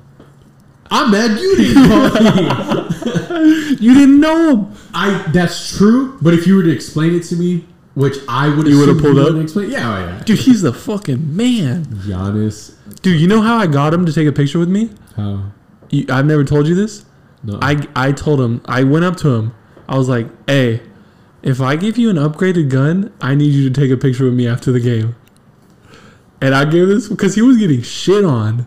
[0.91, 2.89] I'm mad you didn't call me.
[3.81, 4.73] You didn't know him.
[4.95, 8.67] I that's true, but if you were to explain it to me, which I would,
[8.69, 9.35] You would've pulled up?
[9.43, 10.23] Explain, yeah, oh, yeah.
[10.25, 11.85] Dude, he's the fucking man.
[11.87, 14.91] Giannis, Dude, you know how I got him to take a picture with me?
[15.17, 15.51] how?
[15.91, 17.05] You, I've never told you this.
[17.43, 18.63] No, I I told him.
[18.67, 19.55] I went up to him.
[19.89, 20.81] I was like, "Hey,
[21.43, 24.35] if I give you an upgraded gun, I need you to take a picture with
[24.35, 25.17] me after the game."
[26.43, 28.67] And I gave this because he was getting shit on.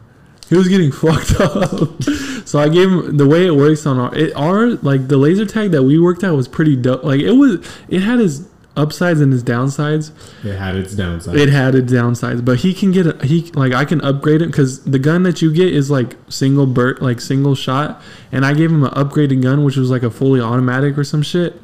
[0.50, 2.02] He was getting fucked up.
[2.48, 5.46] so I gave him the way it works on our it our like the laser
[5.46, 7.04] tag that we worked out was pretty dope.
[7.04, 8.48] Like it was it had his
[8.78, 10.12] upsides and his downsides.
[10.46, 11.38] it had its downsides.
[11.38, 14.52] It had its downsides, but he can get a, he like I can upgrade him
[14.52, 18.54] because the gun that you get is like single burt like single shot, and I
[18.54, 21.60] gave him an upgraded gun which was like a fully automatic or some shit.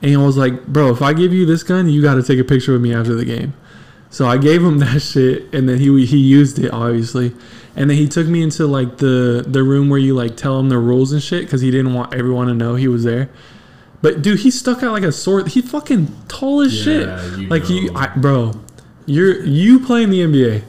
[0.00, 2.38] And I was like, bro, if I give you this gun, you got to take
[2.38, 3.52] a picture with me after the game.
[4.10, 7.34] So I gave him that shit, and then he he used it obviously,
[7.76, 10.68] and then he took me into like the the room where you like tell him
[10.68, 13.28] the rules and shit because he didn't want everyone to know he was there.
[14.00, 15.48] But dude, he stuck out like a sword.
[15.48, 17.38] He fucking tall as Yeah, shit.
[17.38, 17.90] you Like you.
[17.94, 18.52] I, bro,
[19.06, 20.62] you're you play in the NBA,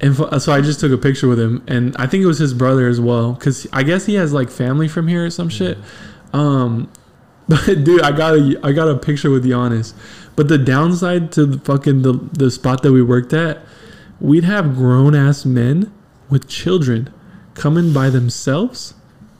[0.00, 2.52] and so I just took a picture with him, and I think it was his
[2.54, 5.78] brother as well, because I guess he has like family from here or some shit.
[6.32, 6.90] Um,
[7.48, 9.94] but dude, I got a I got a picture with Giannis.
[10.36, 13.60] But the downside to the fucking the the spot that we worked at,
[14.20, 15.92] we'd have grown ass men
[16.28, 17.12] with children
[17.54, 18.94] coming by themselves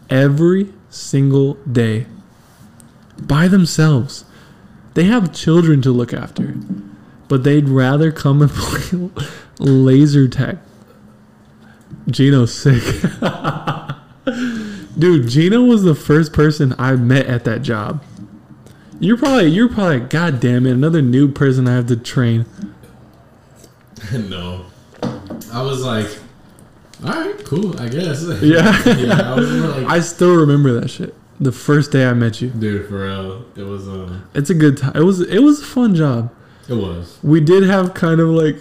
[0.08, 2.06] every single day.
[3.20, 4.24] By themselves.
[4.94, 6.54] They have children to look after.
[7.28, 9.10] But they'd rather come and play
[9.58, 10.58] laser tag.
[12.08, 12.82] Gino's sick.
[14.98, 18.02] Dude, Gino was the first person I met at that job.
[19.00, 22.44] You're probably you're probably God damn it, another new person I have to train.
[24.12, 24.66] no,
[25.52, 26.06] I was like,
[27.04, 28.22] all right, cool, I guess.
[28.42, 28.82] Yeah.
[28.96, 29.32] yeah.
[29.32, 31.14] I like, I still remember that shit.
[31.40, 32.50] The first day I met you.
[32.50, 34.92] dude, for real, it was um, It's a good time.
[34.94, 36.30] It was it was a fun job.
[36.68, 37.18] it was.
[37.22, 38.56] We did have kind of like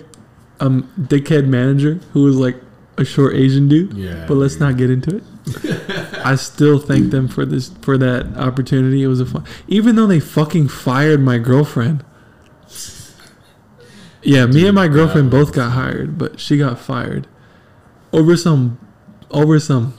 [0.61, 2.55] a dickhead manager who was like
[2.97, 3.93] a short Asian dude.
[3.93, 4.61] Yeah, But let's dude.
[4.61, 5.23] not get into it.
[6.23, 9.03] I still thank them for this for that opportunity.
[9.03, 12.03] It was a fun, even though they fucking fired my girlfriend.
[14.21, 17.27] Yeah, me and my girlfriend both got hired, but she got fired
[18.11, 18.77] over some
[19.31, 19.97] over some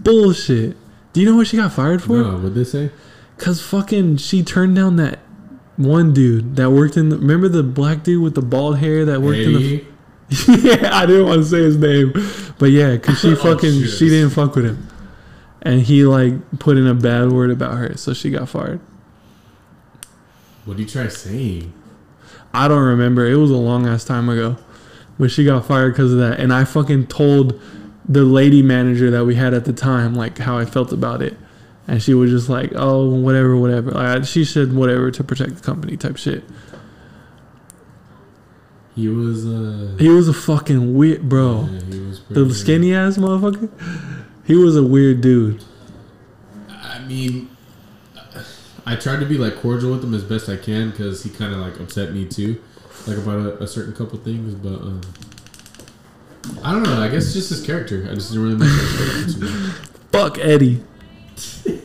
[0.00, 0.76] bullshit.
[1.12, 2.18] Do you know what she got fired for?
[2.18, 2.90] No, what'd they say?
[3.38, 5.20] Cause fucking she turned down that
[5.76, 7.08] one dude that worked in.
[7.08, 9.84] The, remember the black dude with the bald hair that worked in the.
[10.48, 12.12] Yeah, I didn't want to say his name,
[12.58, 13.90] but yeah, cause she Oh, fucking shit.
[13.90, 14.88] she didn't fuck with him,
[15.62, 18.80] and he like put in a bad word about her, so she got fired.
[20.64, 21.72] What did you try saying?
[22.52, 23.26] I don't remember.
[23.26, 24.56] It was a long ass time ago,
[25.18, 27.60] but she got fired because of that, and I fucking told
[28.08, 31.36] the lady manager that we had at the time like how I felt about it,
[31.86, 35.60] and she was just like, "Oh, whatever, whatever." Like, she said whatever to protect the
[35.62, 36.44] company type shit.
[38.94, 41.68] He was uh, He was a fucking weird bro.
[41.70, 43.68] yeah, he was pretty, The skinny ass motherfucker.
[44.46, 45.64] He was a weird dude.
[46.68, 47.50] I mean,
[48.86, 51.52] I tried to be like cordial with him as best I can because he kind
[51.54, 52.62] of like upset me too,
[53.06, 54.54] like about a, a certain couple things.
[54.54, 55.00] But um,
[56.62, 57.00] I don't know.
[57.02, 58.06] I guess just his character.
[58.10, 59.76] I just didn't really like his character too much.
[60.12, 60.84] Fuck Eddie.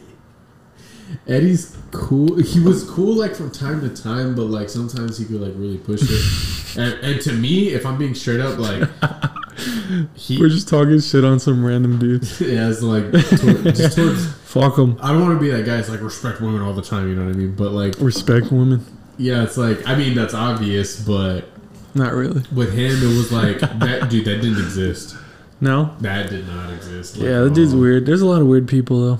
[1.28, 2.36] Eddie's cool.
[2.42, 5.78] He was cool like from time to time, but like sometimes he could like really
[5.78, 6.59] push it.
[6.78, 8.88] And, and to me, if I'm being straight up, like
[10.16, 12.24] he We're just talking shit on some random dude.
[12.24, 14.34] has like toward, just towards.
[14.50, 14.98] Fuck him.
[15.02, 17.08] I don't want to be that guy that's like respect women all the time.
[17.08, 17.56] You know what I mean?
[17.56, 18.84] But like Respect women.
[19.18, 21.46] yeah, it's like I mean that's obvious, but
[21.94, 22.42] Not really.
[22.54, 25.16] with him it was like that dude that didn't exist.
[25.62, 25.94] No.
[26.00, 27.18] That did not exist.
[27.18, 27.80] Like, Yeah, the dude's all.
[27.82, 28.06] weird.
[28.08, 29.20] There's a lot of weird people though.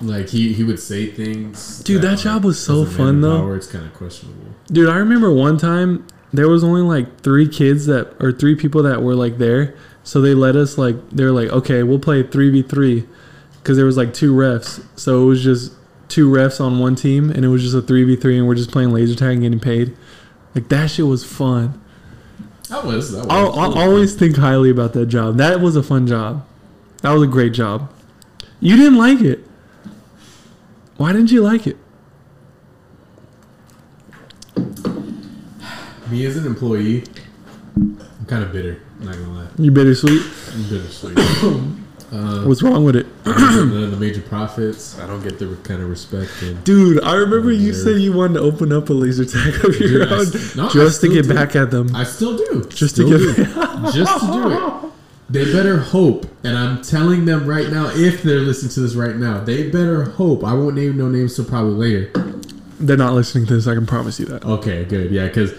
[0.00, 1.80] Like he he would say things.
[1.84, 3.38] Dude, that job was so as a man fun, though.
[3.38, 4.40] Power, it's kind of questionable.
[4.66, 6.04] Dude, I remember one time
[6.36, 9.76] there was only like three kids that or three people that were like there.
[10.02, 13.06] So they let us like they're like, okay, we'll play three v three,
[13.58, 14.84] because there was like two refs.
[14.96, 15.72] So it was just
[16.08, 18.54] two refs on one team, and it was just a three v three, and we're
[18.54, 19.96] just playing laser tag and getting paid.
[20.54, 21.80] Like that shit was fun.
[22.68, 23.28] That was that was.
[23.30, 25.36] I'll, I'll always think highly about that job.
[25.36, 26.46] That was a fun job.
[27.02, 27.90] That was a great job.
[28.60, 29.40] You didn't like it.
[30.96, 31.76] Why didn't you like it?
[36.10, 37.04] Me as an employee,
[37.76, 38.80] I'm kind of bitter.
[39.00, 40.22] Not gonna lie, You bittersweet.
[40.52, 41.18] I'm bittersweet.
[42.12, 43.06] uh, What's wrong with it?
[43.26, 44.98] none of the major profits.
[45.00, 46.30] I don't get the kind of respect.
[46.64, 50.04] Dude, I remember you said you wanted to open up a laser tag of your
[50.04, 51.34] Dude, own s- no, just to get do.
[51.34, 51.94] back at them.
[51.94, 52.64] I still do.
[52.68, 53.44] Just to get- do.
[53.92, 54.92] just to do it.
[55.30, 59.16] They better hope, and I'm telling them right now, if they're listening to this right
[59.16, 60.44] now, they better hope.
[60.44, 62.10] I won't name no names till probably later.
[62.78, 63.66] They're not listening to this.
[63.66, 64.44] I can promise you that.
[64.44, 65.10] Okay, good.
[65.10, 65.52] Yeah, because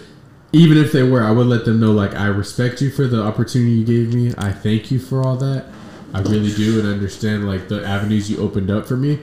[0.56, 3.22] even if they were, I would let them know like I respect you for the
[3.22, 4.34] opportunity you gave me.
[4.38, 5.66] I thank you for all that.
[6.14, 9.20] I really do, and understand like the avenues you opened up for me.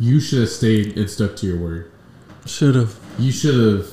[0.00, 1.92] You should have stayed and stuck to your word.
[2.44, 2.96] Should have.
[3.18, 3.86] You should have.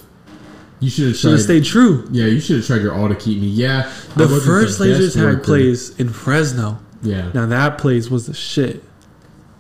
[0.80, 2.08] You should have Should have stayed true.
[2.12, 3.48] Yeah, you should have tried your all to keep me.
[3.48, 6.80] Yeah, The first laser tag place in Fresno.
[7.04, 8.84] Yeah, Now that place was the shit.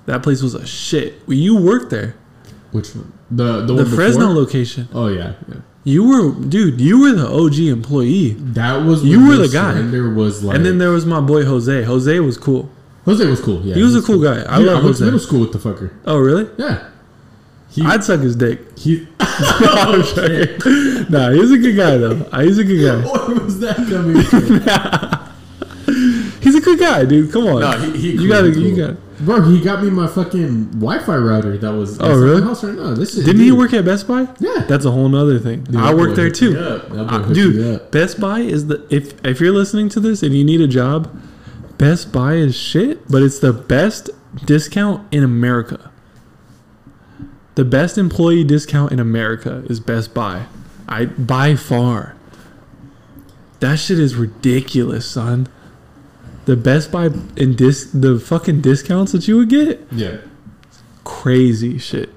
[0.07, 1.21] That place was a shit.
[1.27, 2.15] You worked there.
[2.71, 3.13] which one?
[3.29, 4.41] The the, The Fresno before?
[4.41, 4.87] location.
[4.93, 5.57] Oh yeah, yeah.
[5.89, 6.79] You were, dude.
[6.79, 8.35] You were the OG employee.
[8.37, 9.73] That was You were the guy.
[9.73, 11.83] Surrender was like, and then there was my boy Jose.
[11.83, 12.69] Jose was cool.
[13.05, 13.61] Jose was cool.
[13.61, 14.41] Yeah, He was a cool guy.
[14.43, 15.03] I Yeah, love I Jose.
[15.03, 15.91] middle school with the fucker.
[16.05, 16.47] Oh, really?
[16.57, 16.89] Yeah,
[17.71, 18.77] he I'd suck his dick.
[18.77, 19.07] he.
[19.41, 21.05] Oh, I'm joking.
[21.09, 22.15] nah, he's a good guy though.
[22.43, 23.07] He's a good guy.
[23.27, 24.59] Where was that coming from?
[26.41, 27.31] He's a good guy, dude.
[27.31, 27.61] Come on.
[27.61, 28.87] No, he, he you cool, gotta, he you cool.
[28.95, 29.19] got.
[29.19, 31.57] Bro, he got me my fucking Wi-Fi router.
[31.57, 32.39] That was Oh, really?
[32.39, 32.93] My house right now.
[32.93, 34.27] This is Didn't he work at Best Buy?
[34.39, 34.65] Yeah.
[34.67, 35.63] That's a whole nother thing.
[35.65, 36.57] Dude, I that worked there too.
[36.57, 36.89] up.
[36.89, 37.91] Uh, dude.
[37.91, 41.13] Best Buy is the if if you're listening to this and you need a job,
[41.77, 44.09] Best Buy is shit, but it's the best
[44.45, 45.91] discount in America.
[47.55, 50.45] The best employee discount in America is Best Buy.
[50.87, 52.15] I by far.
[53.59, 55.47] That shit is ridiculous, son.
[56.45, 60.17] The Best Buy and dis the fucking discounts that you would get, Yeah.
[61.03, 62.09] crazy shit.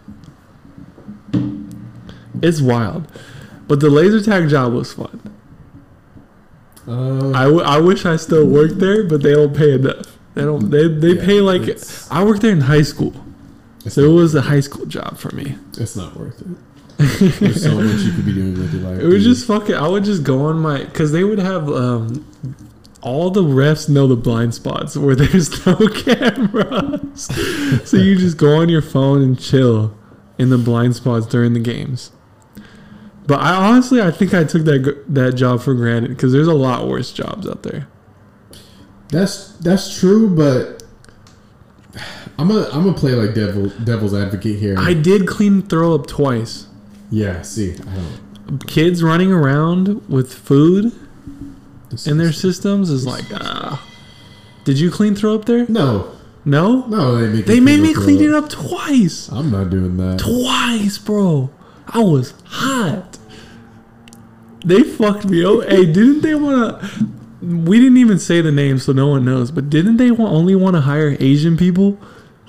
[2.42, 3.06] It's wild.
[3.68, 5.20] But the laser tag job was fun.
[6.88, 10.18] Uh, I, w- I wish I still worked there, but they don't pay enough.
[10.34, 10.70] They don't.
[10.70, 11.62] They they Yeah, pay like
[12.10, 13.12] I worked there in high school,
[13.86, 15.56] so it was a high school job for me.
[15.78, 16.46] it's not worth it.
[17.40, 19.00] There's so much you could be doing with your life.
[19.00, 19.34] It was dude.
[19.34, 19.74] just fucking.
[19.74, 22.26] I would just go on my because they would have um
[23.02, 27.24] all the refs know the blind spots where there's no cameras,
[27.84, 29.96] so you just go on your phone and chill
[30.38, 32.12] in the blind spots during the games.
[33.26, 36.54] But I honestly, I think I took that that job for granted because there's a
[36.54, 37.88] lot worse jobs out there.
[39.08, 40.82] That's that's true, but
[42.38, 44.74] I'm gonna I'm gonna play like devil devil's advocate here.
[44.78, 46.66] I did clean throw up twice.
[47.10, 48.66] yeah, see, I don't.
[48.66, 50.92] Kids running around with food
[51.92, 53.86] This in their systems is like, ah.
[54.64, 55.66] Did you clean throw up there?
[55.68, 56.10] no,
[56.44, 56.86] No.
[56.86, 59.28] no, they make They made me clean it up twice.
[59.30, 60.18] I'm not doing that.
[60.18, 61.50] Twice, bro.
[61.86, 63.18] I was hot.
[64.64, 65.64] They fucked me up.
[65.68, 67.08] Hey, didn't they want to?
[67.42, 69.50] We didn't even say the name, so no one knows.
[69.50, 71.98] But didn't they want, only want to hire Asian people,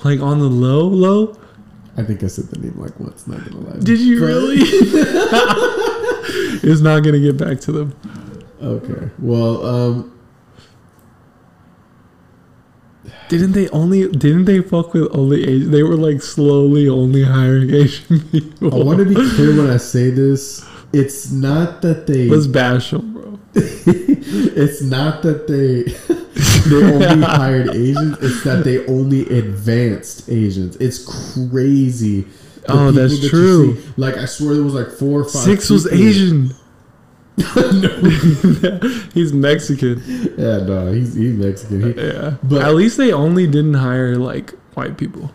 [0.04, 1.36] like on the low, low?
[1.98, 3.26] I think I said the name like once.
[3.28, 3.80] Not gonna lie.
[3.80, 4.58] Did you really?
[6.64, 7.96] it's not gonna get back to them.
[8.64, 9.10] Okay.
[9.20, 10.10] Well, um,
[13.30, 14.08] Didn't they only?
[14.10, 15.72] Didn't they fuck with only Asian?
[15.72, 18.74] They were like slowly only hiring Asian people.
[18.74, 20.66] I want to be clear when I say this.
[20.94, 22.30] It's not that they.
[22.30, 23.40] Let's bash them, bro.
[23.56, 25.84] it's not that they
[26.70, 26.84] they
[27.16, 28.18] only hired Asians.
[28.22, 30.76] It's that they only advanced Asians.
[30.78, 32.22] It's crazy.
[32.22, 32.30] The
[32.70, 33.78] Oh, that's that true.
[33.98, 35.42] like I swear there was like four or five.
[35.44, 36.52] Six was Asian.
[37.38, 38.80] No.
[39.14, 40.02] He's Mexican.
[40.38, 41.94] Yeah, no, he's he's Mexican.
[41.94, 45.32] He, Yeah, But- at least they only didn't hire like white people.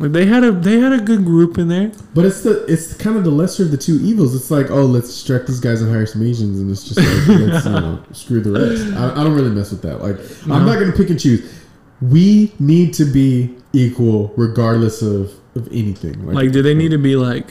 [0.00, 1.90] Like they had a they had a good group in there.
[2.14, 4.34] but it's the it's kind of the lesser of the two evils.
[4.36, 7.38] It's like, oh, let's distract these guys and hire some Asians, and it's just like
[7.40, 8.94] let's you know, screw the rest.
[8.96, 10.00] I, I don't really mess with that.
[10.00, 10.16] Like,
[10.48, 11.52] I'm not gonna pick and choose.
[12.00, 16.24] We need to be equal regardless of of anything.
[16.26, 17.48] Like, do they need to be like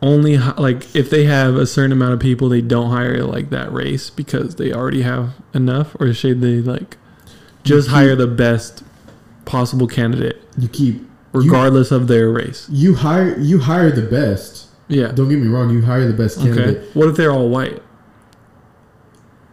[0.00, 3.72] only like if they have a certain amount of people, they don't hire like that
[3.72, 6.96] race because they already have enough, or should they like
[7.64, 8.84] just You hire the best
[9.44, 11.02] possible candidate You keep
[11.32, 12.68] regardless of their race?
[12.70, 14.66] you hire you hire the best.
[14.88, 15.08] Yeah.
[15.12, 15.70] Don't get me wrong.
[15.70, 16.78] You hire the best candidate.
[16.78, 16.88] Okay.
[16.94, 17.82] What if they're all white?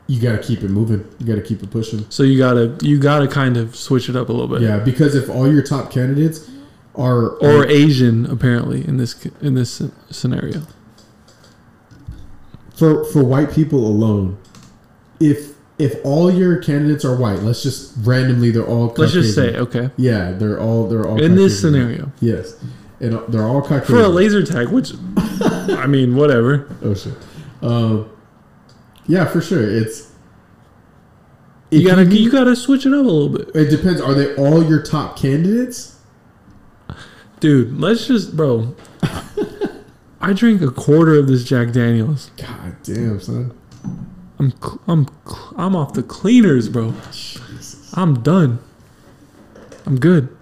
[0.07, 1.03] You got to keep it moving.
[1.19, 2.05] You got to keep it pushing.
[2.09, 4.61] So you gotta you gotta kind of switch it up a little bit.
[4.61, 6.47] Yeah, because if all your top candidates
[6.97, 10.61] are Or Asian, apparently in this in this scenario.
[12.75, 14.37] for for white people alone,
[15.19, 19.55] if if all your candidates are white, let's just randomly they're all Let's just say
[19.57, 19.89] okay.
[19.97, 22.55] yeah, they're all they're all In this scenario, Yes,
[22.99, 23.85] and they're all Caucasian.
[23.95, 26.67] for a laser tag, which I mean, whatever.
[26.83, 27.13] Oh shit.
[27.61, 28.09] Um,
[29.07, 29.63] yeah, for sure.
[29.69, 30.11] It's
[31.71, 33.99] You gotta need- you gotta switch it up a little bit, It depends.
[34.01, 35.94] Are they all your top candidates?
[37.39, 37.79] Dude.
[37.79, 38.75] Let's just, bro.
[40.21, 42.31] I drink a quarter of this Jack Daniels.
[42.37, 43.55] God damn, son.
[44.39, 46.93] I'm cl- I'm cl- I'm off the cleaners, bro.
[47.93, 48.59] I'm done.
[49.85, 50.35] I'm good.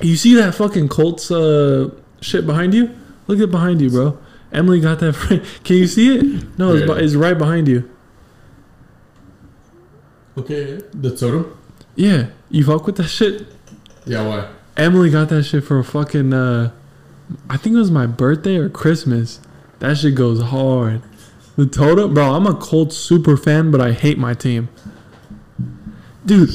[0.00, 1.90] You see that fucking Colts uh,
[2.20, 2.96] shit behind you?
[3.26, 4.16] Look at behind you, bro.
[4.52, 5.12] Emily got that.
[5.14, 5.34] Fr-
[5.64, 6.58] Can you see it?
[6.58, 6.86] No, it's, Yeah.
[6.94, 7.90] bi- it's right behind you.
[10.36, 11.58] Okay, the totem.
[11.96, 13.46] Yeah, you fuck with that shit.
[14.06, 14.48] Yeah, why?
[14.78, 16.32] Emily got that shit for a fucking.
[16.32, 16.70] Uh,
[17.50, 19.40] I think it was my birthday or Christmas.
[19.80, 21.02] That shit goes hard.
[21.56, 22.34] The totem, bro.
[22.34, 24.68] I'm a Colts super fan, but I hate my team.
[26.24, 26.50] Dude,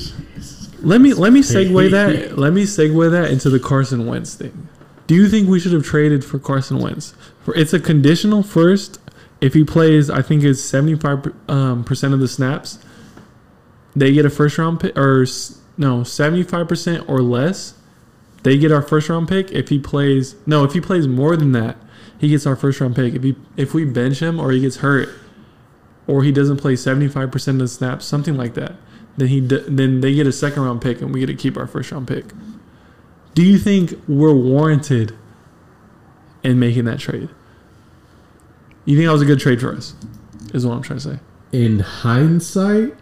[0.79, 2.37] let me let me segue that.
[2.37, 4.69] Let me segue that into the Carson Wentz thing.
[5.05, 7.13] Do you think we should have traded for Carson Wentz?
[7.43, 8.99] For it's a conditional first.
[9.41, 12.79] If he plays, I think it's 75 um, percent of the snaps.
[13.93, 15.25] They get a first round pick, or
[15.77, 17.73] no, 75 percent or less.
[18.43, 19.51] They get our first round pick.
[19.51, 21.77] If he plays, no, if he plays more than that,
[22.17, 23.15] he gets our first round pick.
[23.15, 25.09] If he if we bench him or he gets hurt,
[26.07, 28.75] or he doesn't play 75 percent of the snaps, something like that,
[29.17, 31.67] then he then they get a second round pick and we get to keep our
[31.67, 32.25] first round pick.
[33.33, 35.17] Do you think we're warranted
[36.43, 37.29] in making that trade?
[38.85, 39.95] You think that was a good trade for us?
[40.53, 41.19] Is what I'm trying to say.
[41.51, 42.95] In hindsight,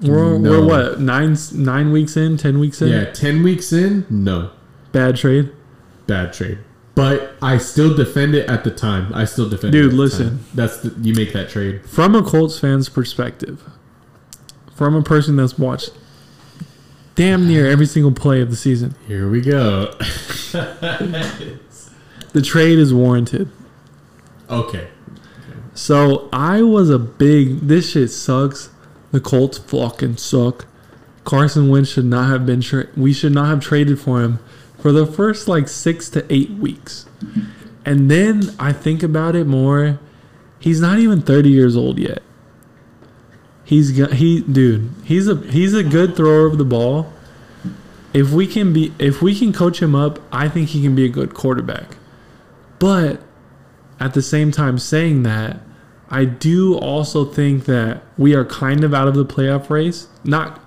[0.00, 0.50] We're, No.
[0.60, 2.88] we're what nine nine weeks in, ten weeks in.
[2.88, 4.50] yeah, ten weeks in, no,
[4.92, 5.50] Bad trade,
[6.06, 6.58] bad trade.
[6.94, 9.12] But I still defend it at the time.
[9.14, 9.78] I still defend it.
[9.82, 10.28] Dude, listen.
[10.28, 10.44] time.
[10.54, 11.84] That's the, you make that trade.
[11.84, 13.62] from a Colts fan's perspective,
[14.74, 15.90] from a person that's watched
[17.14, 19.86] damn near every single play of the season, Here we go.
[22.32, 23.48] the trade is warranted.
[24.48, 24.88] okay.
[25.74, 27.60] So I was a big.
[27.68, 28.70] This shit sucks.
[29.10, 30.66] The Colts fucking suck.
[31.24, 32.60] Carson Wentz should not have been.
[32.60, 34.38] Tra- we should not have traded for him
[34.78, 37.06] for the first like six to eight weeks,
[37.84, 39.98] and then I think about it more.
[40.58, 42.22] He's not even thirty years old yet.
[43.64, 44.90] He's got he dude.
[45.04, 47.12] He's a he's a good thrower of the ball.
[48.14, 51.04] If we can be if we can coach him up, I think he can be
[51.04, 51.96] a good quarterback.
[52.78, 53.20] But
[54.00, 55.60] at the same time saying that,
[56.10, 60.08] I do also think that we are kind of out of the playoff race.
[60.24, 60.64] Not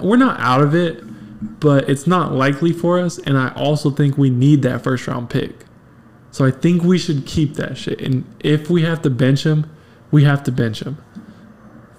[0.00, 1.02] we're not out of it,
[1.60, 5.30] but it's not likely for us and I also think we need that first round
[5.30, 5.64] pick.
[6.30, 8.00] So I think we should keep that shit.
[8.00, 9.70] And if we have to bench him,
[10.10, 10.98] we have to bench him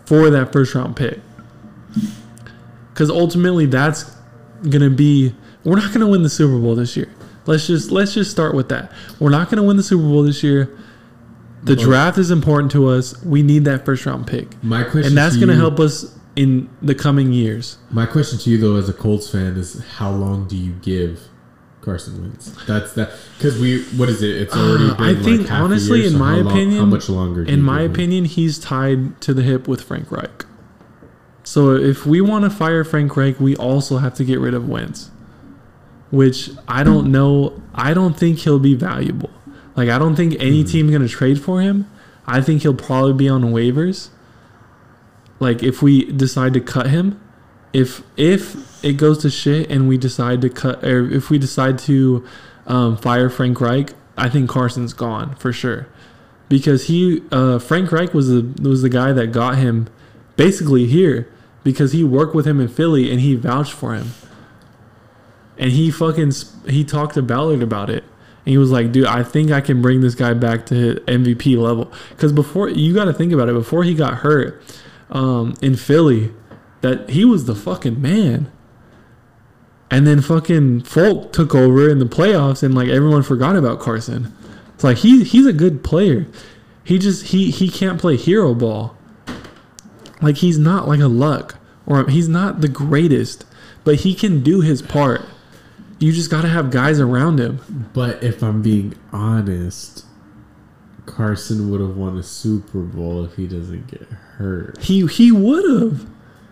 [0.06, 1.20] for that first round pick.
[2.94, 4.12] Cuz ultimately that's
[4.90, 7.10] to be we're not to win the Super Bowl this year.
[7.46, 8.92] Let's just let's just start with that.
[9.20, 10.70] We're not to win the Super Bowl this year.
[11.66, 13.16] The But- draft is important to us.
[13.24, 14.56] We need that first round pick.
[14.64, 17.78] My question, And that's going to help us in the coming years.
[17.92, 21.22] My question to you though, as a Colts fan, is how long do you give
[21.82, 22.52] Carson Wentz?
[22.68, 24.36] That's that because we what is it?
[24.36, 24.86] It's already.
[24.86, 26.86] Uh, been I like think a honestly, year, in so my how long- opinion, how
[26.86, 27.44] much longer?
[27.44, 27.92] In my give him?
[27.94, 30.46] opinion, he's tied to the hip with Frank Reich.
[31.44, 34.68] So if we want to fire Frank Reich, we also have to get rid of
[34.68, 35.10] Wentz,
[36.12, 37.54] which I don't know.
[37.74, 39.30] I don't think he'll be valuable.
[39.76, 41.90] Like I don't think any team's gonna trade for him.
[42.26, 44.10] I think he'll probably be on waivers.
[45.40, 47.20] Like if we decide to cut him,
[47.74, 51.78] if if it goes to shit and we decide to cut, or if we decide
[51.80, 52.26] to
[52.68, 55.88] um, fire Frank Reich, I think Carson's gone for sure,
[56.48, 59.90] because he uh, Frank Reich was the was the guy that got him
[60.38, 61.30] basically here
[61.64, 64.12] because he worked with him in Philly and he vouched for him,
[65.58, 66.32] and he fucking
[66.70, 68.06] he talked to Ballard about it.
[68.46, 71.58] And he was like, dude, I think I can bring this guy back to MVP
[71.58, 71.92] level.
[72.10, 74.62] Because before, you got to think about it, before he got hurt
[75.10, 76.32] um, in Philly,
[76.82, 78.52] that he was the fucking man.
[79.90, 84.36] And then fucking Foles took over in the playoffs, and like everyone forgot about Carson.
[84.74, 86.28] It's like he he's a good player.
[86.84, 88.98] He just he he can't play hero ball.
[90.22, 93.46] Like he's not like a luck or he's not the greatest,
[93.84, 95.22] but he can do his part.
[96.00, 97.90] You just got to have guys around him.
[97.94, 100.06] But if I'm being honest,
[101.06, 104.82] Carson would have won a Super Bowl if he doesn't get hurt.
[104.82, 106.08] He he would have.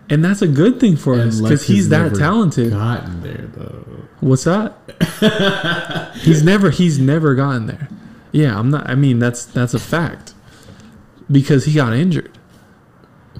[0.09, 2.71] And that's a good thing for us because Lex he's that never talented.
[2.71, 3.85] Gotten there though.
[4.19, 4.73] What's that?
[6.21, 7.89] he's never he's never gotten there.
[8.31, 10.33] Yeah, I'm not I mean that's that's a fact.
[11.31, 12.37] Because he got injured.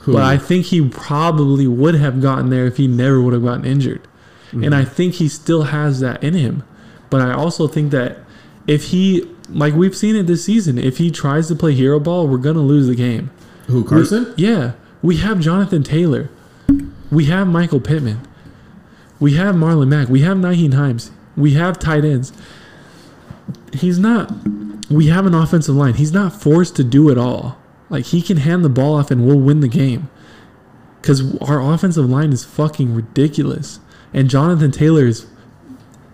[0.01, 0.13] Who?
[0.13, 3.65] But I think he probably would have gotten there if he never would have gotten
[3.65, 4.07] injured.
[4.53, 4.63] Mm-hmm.
[4.65, 6.63] And I think he still has that in him.
[7.09, 8.19] But I also think that
[8.67, 12.27] if he like we've seen it this season, if he tries to play hero ball,
[12.27, 13.29] we're gonna lose the game.
[13.67, 14.33] Who We- Carson?
[14.37, 14.73] yeah.
[15.01, 16.29] We have Jonathan Taylor.
[17.11, 18.19] We have Michael Pittman.
[19.19, 20.07] We have Marlon Mack.
[20.07, 21.11] We have Nyheim Hines.
[21.35, 22.31] We have tight ends.
[23.73, 24.31] He's not.
[24.89, 25.95] We have an offensive line.
[25.95, 27.57] He's not forced to do it all.
[27.89, 30.09] Like he can hand the ball off and we'll win the game.
[31.01, 33.79] Because our offensive line is fucking ridiculous.
[34.13, 35.25] And Jonathan Taylor is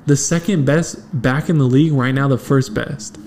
[0.05, 2.27] the second best back in the league right now.
[2.27, 3.17] The first best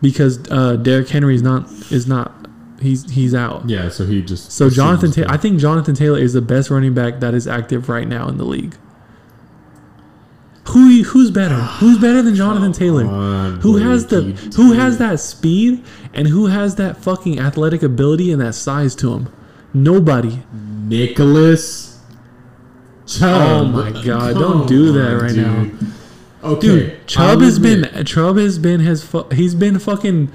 [0.00, 2.32] because uh, Derrick Henry is not is not
[2.80, 3.68] he's he's out.
[3.68, 6.94] Yeah, so he just So Jonathan, Ta- I think Jonathan Taylor is the best running
[6.94, 8.76] back that is active right now in the league.
[10.68, 11.56] Who who's better?
[11.56, 13.04] Who's better than Jonathan Taylor?
[13.06, 14.22] on, Who has the
[14.56, 15.84] who has that speed
[16.14, 19.32] and who has that fucking athletic ability and that size to him?
[19.74, 20.42] Nobody.
[20.52, 21.89] Nicholas
[23.18, 23.40] Chubb.
[23.42, 25.70] Oh my God, don't do that right now.
[26.42, 30.30] Okay, Dude, Chubb I'll has admit, been Chubb has been has fu- he's been fucking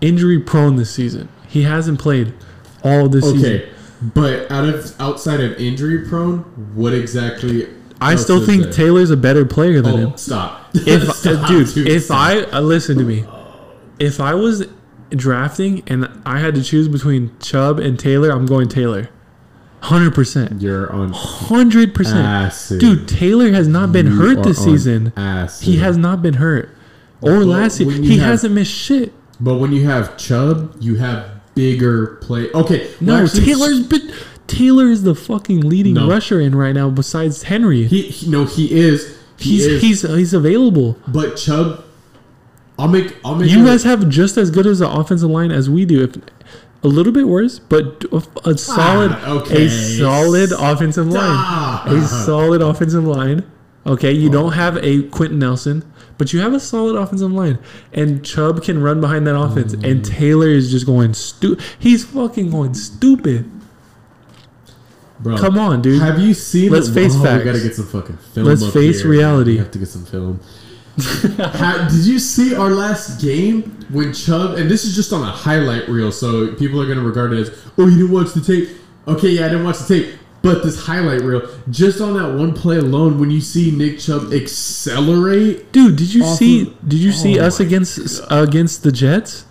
[0.00, 1.28] injury prone this season.
[1.48, 2.32] He hasn't played
[2.82, 3.56] all this season.
[3.56, 3.68] okay,
[4.14, 6.38] but out of outside of injury prone,
[6.74, 7.68] what exactly?
[8.00, 8.72] I still think there?
[8.72, 10.10] Taylor's a better player than him.
[10.14, 10.70] Oh, stop!
[10.72, 12.16] if Stop, dude, dude, if stop.
[12.18, 13.26] I uh, listen to me,
[13.98, 14.66] if I was
[15.10, 19.10] drafting and I had to choose between Chubb and Taylor, I'm going Taylor.
[19.82, 20.60] Hundred percent.
[20.60, 22.52] you're on Hundred percent.
[22.80, 25.12] Dude, Taylor has not been You hurt this season.
[25.16, 25.66] Acid.
[25.66, 26.68] He has not been hurt.
[27.22, 27.90] Or last year.
[27.90, 29.12] He have- hasn't missed shit.
[29.40, 31.24] But when you have Chubb, you have
[31.54, 32.50] bigger play.
[32.52, 34.12] Okay, No, actually, Taylor's been
[34.46, 36.08] Taylor is the fucking leading No.
[36.08, 37.86] rusher in right now besides Henry.
[37.86, 39.16] He, he no, he is.
[39.38, 39.82] He he's is.
[39.82, 40.98] he's he's available.
[41.08, 41.84] but Chubb,
[42.78, 43.16] I'll make.
[43.24, 43.50] I'll make.
[43.50, 46.02] You guys have just as good as an offensive line as we do.
[46.04, 46.16] If
[46.82, 48.04] a little bit worse, but
[48.44, 49.66] a solid, Ah, okay.
[49.66, 51.84] a solid offensive line, Ah.
[51.86, 53.42] a solid offensive line.
[53.86, 55.82] Okay, you don't have a Quenton Nelson,
[56.18, 57.58] but you have a solid offensive line,
[57.92, 59.90] and Chubb can run behind that offense, Mm.
[59.90, 61.62] and Taylor is just going stupid.
[61.78, 63.44] He's fucking going stupid.
[65.22, 66.00] Bro, Come on, dude.
[66.00, 66.72] Have you seen?
[66.72, 67.38] Let's the- face oh, facts.
[67.40, 68.46] We gotta get some fucking film.
[68.46, 69.10] Let's face here.
[69.10, 69.52] reality.
[69.52, 70.40] We have to get some film.
[70.98, 74.56] Ha- did you see our last game when Chubb?
[74.58, 77.50] And this is just on a highlight reel, so people are gonna regard it as,
[77.78, 78.68] "Oh, you didn't watch the tape."
[79.08, 80.08] Okay, yeah, I didn't watch the tape,
[80.42, 84.32] but this highlight reel, just on that one play alone, when you see Nick Chubb
[84.32, 86.62] accelerate, Dude, did you see?
[86.62, 89.44] of- Did you see Oh us against against the Jets?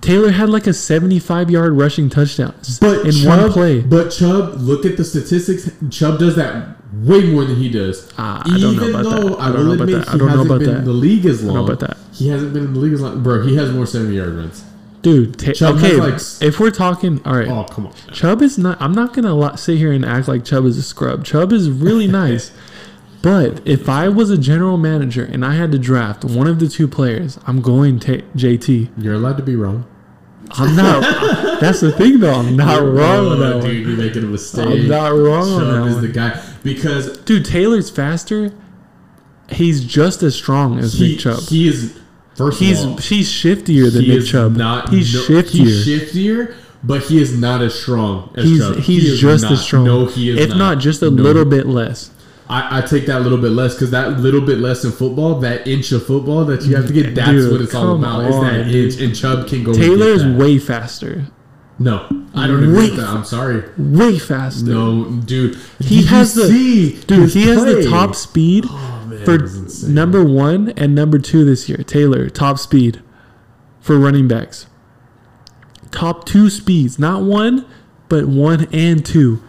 [0.00, 3.80] Taylor had like a seventy-five yard rushing touchdown but in Chubb, one play.
[3.80, 5.70] But Chubb, look at the statistics.
[5.90, 8.12] Chubb does that way more than he does.
[8.18, 9.40] Ah, I don't know about though that.
[9.40, 10.08] I I, don't know about that.
[10.08, 10.76] I don't know about that.
[10.78, 11.64] in the league as know long.
[11.64, 11.96] about that.
[12.12, 13.22] He hasn't been in the league as long.
[13.22, 14.64] Bro, he has more seventy yard runs.
[15.02, 15.96] Dude, Chubb okay.
[15.96, 17.48] like, if we're talking, all right.
[17.48, 17.94] Oh come on.
[18.12, 18.80] Chubb is not.
[18.80, 21.24] I'm not gonna sit here and act like Chubb is a scrub.
[21.24, 22.52] Chubb is really nice.
[23.20, 26.68] But if I was a general manager and I had to draft one of the
[26.68, 29.02] two players, I'm going ta JT.
[29.02, 29.86] You're allowed to be wrong.
[30.50, 31.00] I'm not.
[31.60, 32.34] that's the thing, though.
[32.34, 33.96] I'm not wrong on that dude, one.
[33.96, 34.66] you're making a mistake.
[34.66, 36.02] I'm not wrong on Chubb that is one.
[36.06, 38.52] the guy because Dude, Taylor's faster.
[39.50, 41.40] He's just as strong as he, Nick Chubb.
[41.44, 41.96] he is
[42.34, 44.56] first he's of all, he's shiftier than he Nick Chubb.
[44.56, 45.50] Not he's no, shiftier.
[45.50, 48.76] He's shiftier, but he is not as strong as He's Chubb.
[48.76, 49.52] he's He is just not.
[49.52, 49.84] as strong.
[49.84, 51.22] No, he is if not, just a No.
[51.22, 52.10] little bit less.
[52.48, 55.40] I, I take that a little bit less because that little bit less in football,
[55.40, 58.24] that inch of football that you have to get, that's Dude, what it's all about.
[58.26, 58.92] Is on, that dude.
[58.92, 59.70] inch, and Chubb can go.
[59.72, 61.24] and Taylor is way faster.
[61.78, 63.08] No, I don't agree with that.
[63.08, 63.64] I'm sorry.
[63.76, 64.64] Way faster.
[64.70, 65.56] No, dude.
[65.80, 66.48] He Did has the-
[67.06, 69.94] Dude, he has the top speed Oh, man, for that was insane.
[69.94, 71.78] number one and number two this year.
[71.78, 73.02] Taylor, top speed
[73.80, 74.66] for running backs.
[75.90, 77.64] Top two speeds, not one,
[78.08, 79.42] but one and two.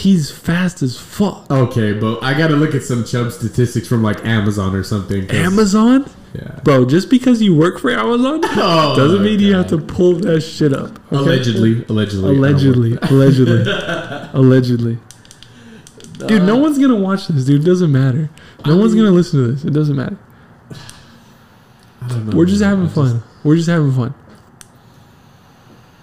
[0.00, 1.50] He's fast as fuck.
[1.50, 5.30] Okay, but I gotta look at some Chubb statistics from like Amazon or something.
[5.30, 6.58] Amazon, Yeah.
[6.64, 6.84] bro.
[6.86, 10.72] Just because you work for Amazon Oh, doesn't mean you have to pull that shit
[10.72, 10.98] up.
[11.12, 11.16] okay?
[11.16, 13.62] Allegedly, allegedly, Allegedly, allegedly,
[14.32, 14.98] allegedly.
[16.26, 17.62] Dude, no one's gonna watch this, dude.
[17.62, 18.30] It doesn't matter.
[18.66, 19.64] No I one's mean- gonna listen to this.
[19.64, 20.18] It doesn't matter.
[22.02, 22.70] I don't know, We're just man.
[22.70, 23.22] having fun.
[23.44, 24.14] We're just having fun.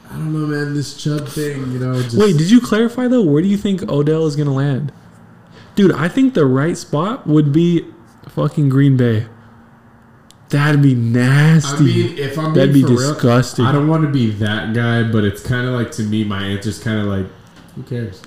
[0.09, 0.73] I don't know, man.
[0.73, 2.01] This Chubb thing, you know.
[2.01, 3.23] Just, Wait, did you clarify though?
[3.23, 4.91] Where do you think Odell is gonna land?
[5.75, 7.85] Dude, I think the right spot would be
[8.29, 9.27] fucking Green Bay.
[10.49, 11.77] That'd be nasty.
[11.77, 13.65] I mean, if I'm That'd be for real, disgusting.
[13.65, 16.41] I don't want to be that guy, but it's kind of like to me, my
[16.41, 17.25] answer's kind of like,
[17.75, 18.21] who cares?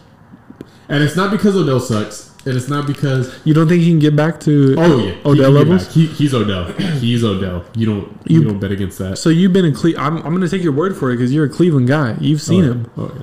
[0.89, 3.99] And it's not because Odell sucks, and it's not because you don't think he can
[3.99, 5.95] get back to oh yeah, he Odell get levels?
[5.95, 6.73] He, he's Odell.
[6.99, 7.65] He's Odell.
[7.75, 9.19] You don't you, You- don't bet against that.
[9.19, 10.07] So you've been in Cleveland.
[10.19, 12.17] I'm, I'm gonna take your word for it because you're a Cleveland guy.
[12.21, 12.73] You've seen oh, yeah.
[12.73, 12.91] him.
[12.97, 13.23] Oh yeah,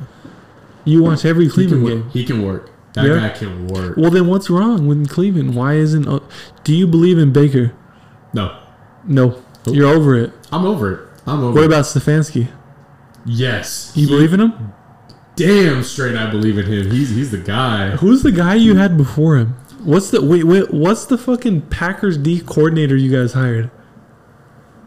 [0.86, 1.94] You watch every Cleveland work.
[1.94, 2.10] game.
[2.12, 2.70] He can work.
[2.94, 3.20] That Yeah.
[3.20, 3.96] guy can work.
[3.98, 5.56] Well, then what's wrong with Cleveland?
[5.56, 6.06] Why isn't?
[6.64, 7.74] Do you believe in Baker?
[8.34, 8.56] No,
[9.08, 10.32] No, you're over it.
[10.52, 11.00] I'm over it.
[11.26, 11.54] I'm over it.
[11.56, 11.68] What it.
[11.68, 12.48] about Stefanski?
[13.26, 14.54] Yes, You He- believe in him?
[15.38, 16.92] Damn straight, I believe in him.
[16.92, 17.92] He's he's the guy.
[17.92, 19.50] Who's the guy you had before him?
[19.84, 20.72] What's the wait wait?
[20.74, 23.70] What's the fucking Packers D coordinator you guys hired?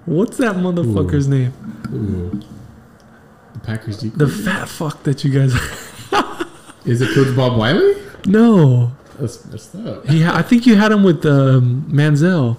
[0.07, 1.53] What's that motherfucker's name?
[1.93, 2.41] Ooh.
[3.55, 3.99] The Packers.
[4.01, 5.55] D- The fat fuck that you guys.
[6.85, 7.95] Is it Coach Bob Wiley?
[8.27, 10.07] no, That's messed up.
[10.09, 10.25] he.
[10.27, 12.57] I think you had him with um, Manziel.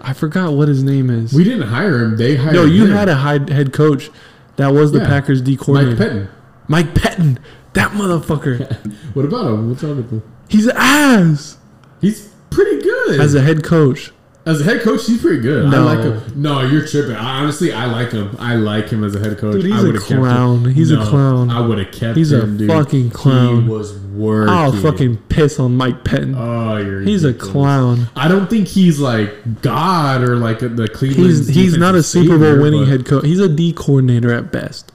[0.00, 1.32] I forgot what his name is.
[1.32, 2.16] We didn't hire him.
[2.16, 2.54] They hired.
[2.54, 2.92] no, you him.
[2.92, 4.10] had a head coach
[4.56, 5.06] that was the Yeah.
[5.08, 6.30] Packers D coordinator.
[6.68, 6.86] Mike.
[6.94, 6.94] Pettine.
[6.94, 7.38] Mike Pettine.
[7.74, 8.76] That motherfucker.
[9.14, 9.68] What about him?
[9.68, 10.22] What's wrong with him?
[10.48, 11.58] He's ass
[12.00, 14.12] He's pretty good as a head coach.
[14.46, 15.06] As a head coach.
[15.06, 15.64] He's pretty good.
[15.66, 15.84] I No.
[15.84, 16.20] like him.
[16.36, 17.16] No, you're tripping.
[17.16, 18.36] I, honestly, I like him.
[18.38, 19.54] I like him as a head coach.
[19.54, 20.20] Dude, he's I a would've kept him.
[20.20, 20.64] clown.
[20.66, 21.50] He's a clown.
[21.50, 22.14] I would have kept him.
[22.16, 23.62] He's a fucking clown.
[23.62, 24.52] He was working.
[24.52, 26.34] I'll fucking piss on Mike Pettine.
[26.36, 27.00] Oh, you're.
[27.00, 28.08] he's a clown.
[28.14, 31.26] I don't think he's like God or like the Cleveland.
[31.30, 33.24] He's he's not a Super Bowl winning head coach.
[33.24, 34.92] He's a D coordinator at best.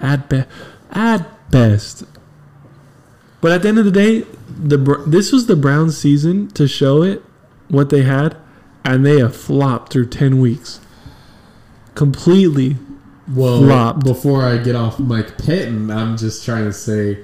[0.00, 0.48] At best,
[0.92, 2.04] at best.
[3.40, 4.76] But at the end of the day, the
[5.06, 7.22] this was the Browns' season to show it
[7.68, 8.36] what they had,
[8.84, 10.80] and they have flopped through ten weeks.
[11.94, 12.76] Completely.
[13.34, 14.04] Well, flopped.
[14.04, 17.18] before I get off Mike Pettine, I'm just trying to say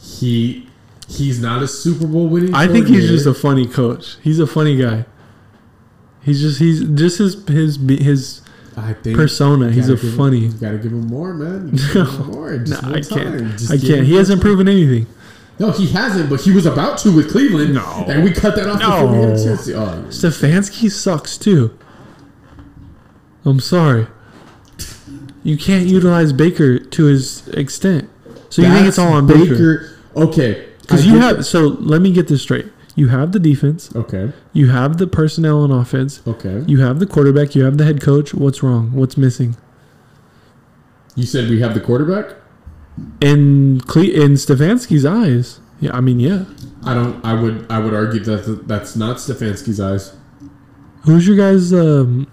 [0.00, 0.68] he
[1.08, 2.54] he's not a Super Bowl winning.
[2.54, 4.16] I think he's just a funny coach.
[4.22, 5.04] He's a funny guy.
[6.22, 8.40] He's just he's just his his his
[8.76, 9.70] I think persona.
[9.70, 10.38] He's a him- funny.
[10.40, 11.70] You gotta give him more, man.
[11.92, 12.52] Give him more.
[12.56, 13.70] One I can't.
[13.70, 14.06] I can't.
[14.06, 15.06] He hasn't proven anything.
[15.58, 17.74] No, he hasn't, but he was about to with Cleveland.
[17.74, 18.04] No.
[18.08, 19.64] and we cut that off before we had a chance.
[19.66, 21.70] to- Oh, Stefanski sucks too.
[23.44, 24.06] I'm sorry.
[25.42, 28.08] You can't utilize Baker to his extent.
[28.50, 29.90] So you think it's all on Baker?
[30.16, 31.46] Okay, Because you have.
[31.46, 32.66] So let me get this straight.
[32.94, 33.94] You have the defense.
[33.94, 36.20] Okay, You have the personnel on offense.
[36.26, 36.64] okay.
[36.66, 37.54] You have the quarterback.
[37.54, 38.32] You have the head coach.
[38.34, 38.92] What's wrong?
[38.92, 39.56] What's missing?
[41.14, 42.34] You said we have the quarterback.
[43.20, 45.94] In Cle- in Stefanski's eyes, yeah.
[45.94, 46.44] I mean, yeah.
[46.84, 47.22] I don't.
[47.24, 47.66] I would.
[47.70, 50.14] I would argue that that's not Stefanski's eyes.
[51.04, 51.72] Who's your guys?
[51.72, 52.26] Um,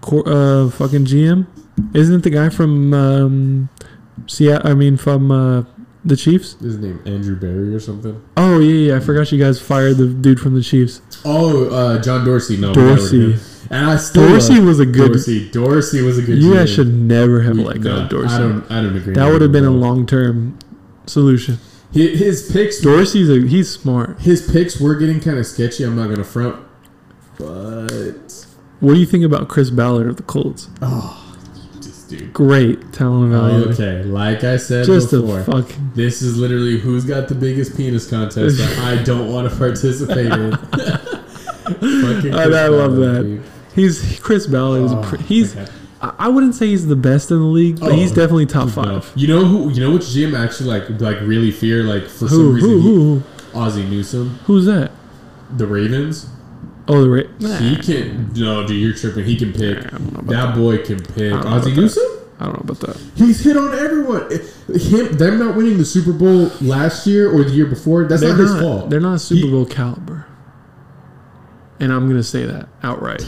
[0.00, 1.46] cor- uh, fucking GM.
[1.94, 3.68] Isn't it the guy from um,
[4.26, 4.70] Seattle?
[4.70, 5.62] I mean, from uh,
[6.06, 6.54] the Chiefs.
[6.60, 8.22] His name Andrew Berry or something.
[8.36, 8.96] Oh yeah, yeah.
[8.96, 11.00] I forgot you guys fired the dude from the Chiefs.
[11.24, 12.56] Oh, uh, John Dorsey.
[12.56, 13.36] No, we got rid of Dorsey.
[13.68, 15.08] And I still Dorsey was a good.
[15.12, 15.50] Dorsey.
[15.50, 16.38] Dorsey was a good.
[16.38, 18.34] You guys should never have We- let go of Dorsey.
[18.34, 18.70] I don't.
[18.70, 19.14] I don't agree.
[19.14, 20.06] that would have been a long.
[20.06, 20.58] term
[21.06, 21.58] solution.
[21.92, 22.80] His, his picks.
[22.80, 24.20] Dorsey's a he's smart.
[24.20, 25.82] His picks were getting kind of sketchy.
[25.84, 26.56] I'm not gonna front,
[27.38, 28.46] but
[28.80, 30.68] What do you think about Chris Ballard of the Colts?
[30.82, 31.25] oh,
[32.08, 32.32] dude.
[32.32, 33.68] Great talent value.
[33.70, 35.90] Okay, like I said Just before, a fucking.
[35.94, 40.26] this is literally who's got the biggest penis contest that I don't want to participate
[40.32, 40.54] in.
[41.66, 43.22] I- I love that.
[43.22, 43.42] dude.
[43.74, 44.92] He's Chris Ballard is.
[44.92, 45.56] Oh, pre- he's.
[45.56, 45.70] okay.
[46.00, 49.10] I wouldn't say he's the best in the league, but Oh, he's definitely top five.
[49.16, 49.70] You know who?
[49.70, 52.82] You know which GM actually like like really fear like for some reason who, he-
[52.94, 53.58] who, who?
[53.58, 54.90] Ozzie Newsome, Who's that?
[55.50, 56.28] the Ravens.
[56.88, 59.24] Oh, the Ra- He can no, dude, you're tripping.
[59.24, 59.78] He can pick.
[59.78, 61.32] I don't know about That boy can pick.
[61.32, 62.02] I don't know Ozzie Newsome.
[62.38, 62.96] I don't know about that.
[63.16, 64.30] He's hit on everyone.
[64.30, 68.04] Him, them not winning the Super Bowl last year or the year before.
[68.04, 68.60] That's They're not his not.
[68.62, 68.90] fault.
[68.90, 70.26] They're not Super He- Bowl caliber,
[71.80, 73.26] and I'm gonna say that outright.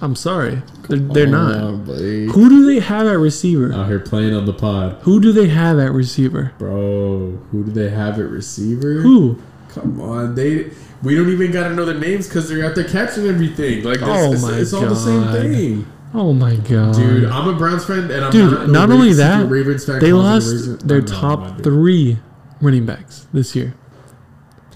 [0.00, 1.54] I'm sorry, they're, they're not.
[1.86, 3.72] Who do they have at receiver?
[3.72, 6.52] Out here playing on the pod, Who do they have at receiver?
[6.58, 7.38] bro.
[7.52, 8.94] Who do they have at receiver?
[8.94, 9.38] Who?
[9.68, 10.70] Come on, they.
[11.02, 13.82] We don't even gotta know their names because they're out there catching everything.
[13.82, 17.24] Like, Oh it's, my it's all the same thing, Oh my god, dude.
[17.24, 20.86] I'm a Browns fan, and I'm Dude, not, not only that, Ravens fan they lost
[20.86, 22.18] their I'm top three
[22.60, 23.74] running backs this year,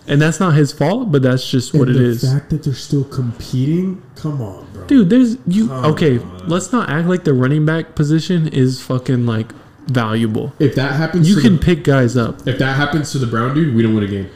[0.09, 2.25] and that's not his fault, but that's just what And it the is.
[2.33, 4.87] fact that they're still competing, come on, bro.
[4.87, 5.69] Dude, there's you.
[5.69, 6.49] Come Okay, on.
[6.49, 9.53] let's not act like the running back position is fucking like
[9.87, 10.53] valuable.
[10.59, 12.47] If that happens, You can The, pick guys up.
[12.47, 14.27] if that happens to the Brown dude, we don't win a game.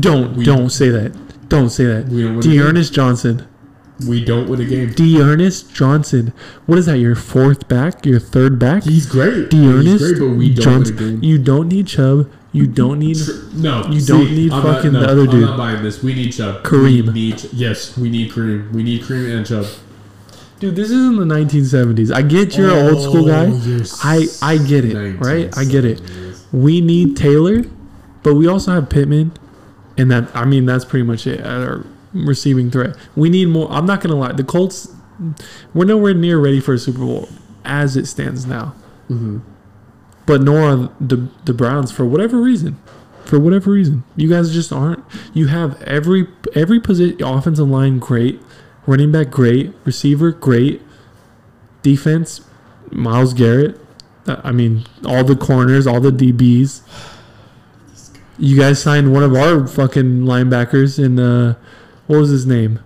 [0.00, 1.12] Don't We- don't say that.
[1.48, 2.08] Don't say that.
[2.08, 2.48] We don't win.
[2.48, 3.42] D'Ernest Johnson.
[4.08, 4.90] We don't win a game.
[4.92, 6.32] D'Ernest Johnson.
[6.66, 6.98] What is that?
[6.98, 8.06] Your fourth back?
[8.06, 8.84] Your third back?
[8.84, 9.50] He's great.
[9.50, 10.96] D'Ernest He's great, but we don't Johnson.
[10.96, 11.24] win a game.
[11.24, 12.28] You don't need Chubb.
[12.52, 13.18] You don't need.
[13.54, 15.40] No, You don't need I'm fucking not, the no, other I'm dude.
[15.42, 16.02] not buying this.
[16.02, 16.62] We need Chubb.
[16.64, 17.06] Kareem.
[17.08, 18.72] We need, yes, we need Kareem.
[18.72, 19.66] We need Kareem and Chubb.
[20.60, 22.12] Dude, this is in the 1970s.
[22.14, 23.46] I get you're an old school guy.
[23.50, 25.56] Oh, I I get it, right?
[25.56, 26.00] I get it.
[26.52, 27.62] We need Taylor,
[28.22, 29.32] but we also have Pittman,
[29.96, 32.94] and that I mean that's pretty much it at our receiving threat.
[33.16, 33.70] We need more.
[33.72, 34.32] I'm not gonna lie.
[34.32, 34.88] The Colts,
[35.72, 37.28] we're nowhere near ready for a Super Bowl
[37.64, 38.74] as it stands now.
[39.10, 39.40] Mhm.
[40.26, 42.76] But nor are the the Browns for whatever reason.
[43.24, 45.02] For whatever reason, you guys just aren't.
[45.32, 48.42] You have every every position, offensive line great,
[48.86, 50.82] running back great, receiver great,
[51.82, 52.42] defense,
[52.90, 53.78] Myles Garrett.
[54.26, 56.82] uh, I mean, all the corners, all the DBs.
[58.38, 61.54] You guys signed one of our fucking linebackers in uh,
[62.06, 62.80] what was his name?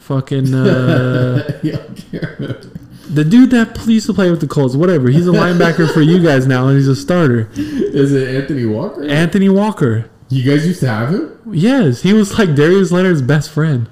[0.00, 2.70] Fucking uh, yeah, I can't remember.
[3.10, 4.74] the dude that used to play with the Colts.
[4.74, 7.48] Whatever, he's a linebacker for you guys now, and he's a starter.
[7.54, 9.04] Is it Anthony Walker?
[9.04, 10.10] Anthony Walker.
[10.28, 11.38] You guys used to have him?
[11.50, 13.88] Yes, he was like Darius Leonard's best friend.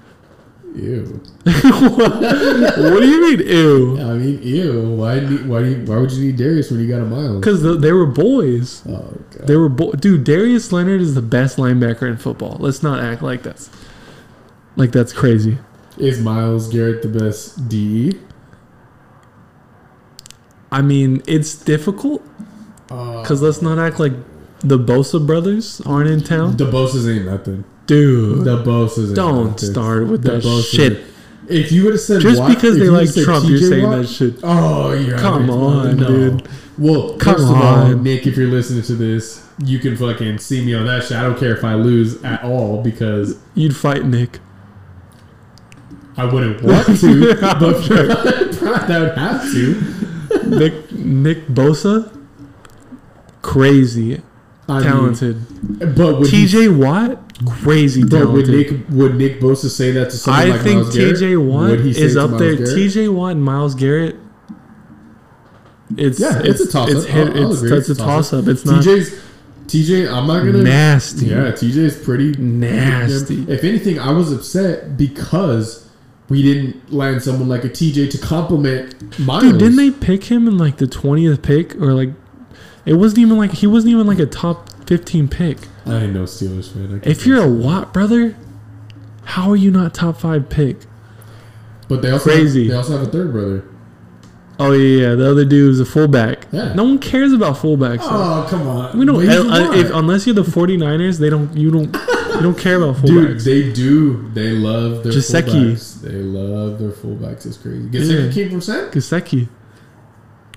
[0.74, 1.22] Ew.
[1.44, 3.98] what do you mean, ew?
[3.98, 4.90] I mean, ew.
[4.90, 5.20] Why?
[5.20, 5.60] Need, why?
[5.62, 7.36] Do you, why would you need Darius when you got a Myles?
[7.40, 8.82] Because they were boys.
[8.86, 9.46] Oh god.
[9.46, 10.24] They were bo- dude.
[10.24, 12.58] Darius Leonard is the best linebacker in football.
[12.60, 13.70] Let's not act like that's
[14.76, 15.56] like that's crazy.
[15.96, 17.70] Is Myles Garrett the best?
[17.70, 18.12] DE?
[20.70, 22.22] I mean, it's difficult
[22.90, 24.12] Uh, because let's not act like
[24.68, 27.64] the Bosa brothers aren't in town, the Bosa's ain't nothing.
[27.86, 28.44] dude.
[28.44, 29.70] The Bosa's ain't don't nothing.
[29.70, 31.04] start with The that shit.
[31.48, 34.08] If you would have said Just Watt- because they like Trump, you're saying Watt- that
[34.08, 34.40] shit.
[34.42, 36.48] Oh, you're Come on, dude.
[36.78, 38.02] Well, Come first of all, on.
[38.02, 41.16] Nick, if you're listening to this, you can fucking see me on that shit.
[41.16, 44.40] I don't care if I lose at all because You'd fight Nick.
[46.18, 47.62] I wouldn't want to, but
[48.62, 50.48] I would have to.
[50.48, 52.10] Nick Nick Bosa,
[53.42, 54.20] crazy
[54.68, 55.36] I talented.
[55.80, 58.48] mean, but would he- TJ Watt, crazy but would.
[58.48, 60.86] Nick would Nick Bosa say that to someone I like think?
[60.86, 62.56] TJ Watt is up there.
[62.56, 64.16] TJ Watt and Myles Garrett.
[65.96, 66.96] It's Yeah, it's a toss-up.
[66.96, 67.78] It's, hit, I'll- I'll it's, agree.
[67.78, 68.48] it's a It's a toss up.
[68.48, 69.14] It's not TJ's
[69.68, 70.08] TJ.
[70.12, 70.62] I'm not gonna.
[70.64, 71.26] nasty.
[71.26, 73.44] Yeah, TJ is pretty Nasty.
[73.48, 75.88] If anything, I was upset because
[76.28, 79.44] we didn't land someone like a TJ to complement Myles.
[79.44, 82.10] Dude, didn't they pick him in like the twentieth pick or like?
[82.86, 85.58] It wasn't even like he wasn't even like a top fifteen pick.
[85.84, 87.00] I ain't no Steelers fan.
[87.04, 88.36] If you're a Watt brother,
[89.24, 90.78] how are you not top five pick?
[91.88, 92.62] but they also crazy.
[92.64, 93.64] Have, they also have a third brother.
[94.58, 95.14] Oh yeah, yeah.
[95.14, 96.46] The other dude is a fullback.
[96.50, 96.72] Yeah.
[96.72, 97.98] No one cares about fullbacks.
[97.98, 98.08] though.
[98.10, 99.16] Oh come on, we don't.
[99.28, 101.54] Uh, a if, unless you're the 49ers, they don't.
[101.56, 101.94] You don't.
[102.36, 103.06] You don't care about fullbacks.
[103.06, 104.28] Dude, they do.
[104.30, 106.00] They love their fullbacks.
[106.02, 107.46] They love their fullbacks.
[107.46, 107.88] It's crazy.
[107.88, 108.32] Gesicki Yeah.
[108.32, 108.90] came from San.
[108.90, 109.48] Gasecki.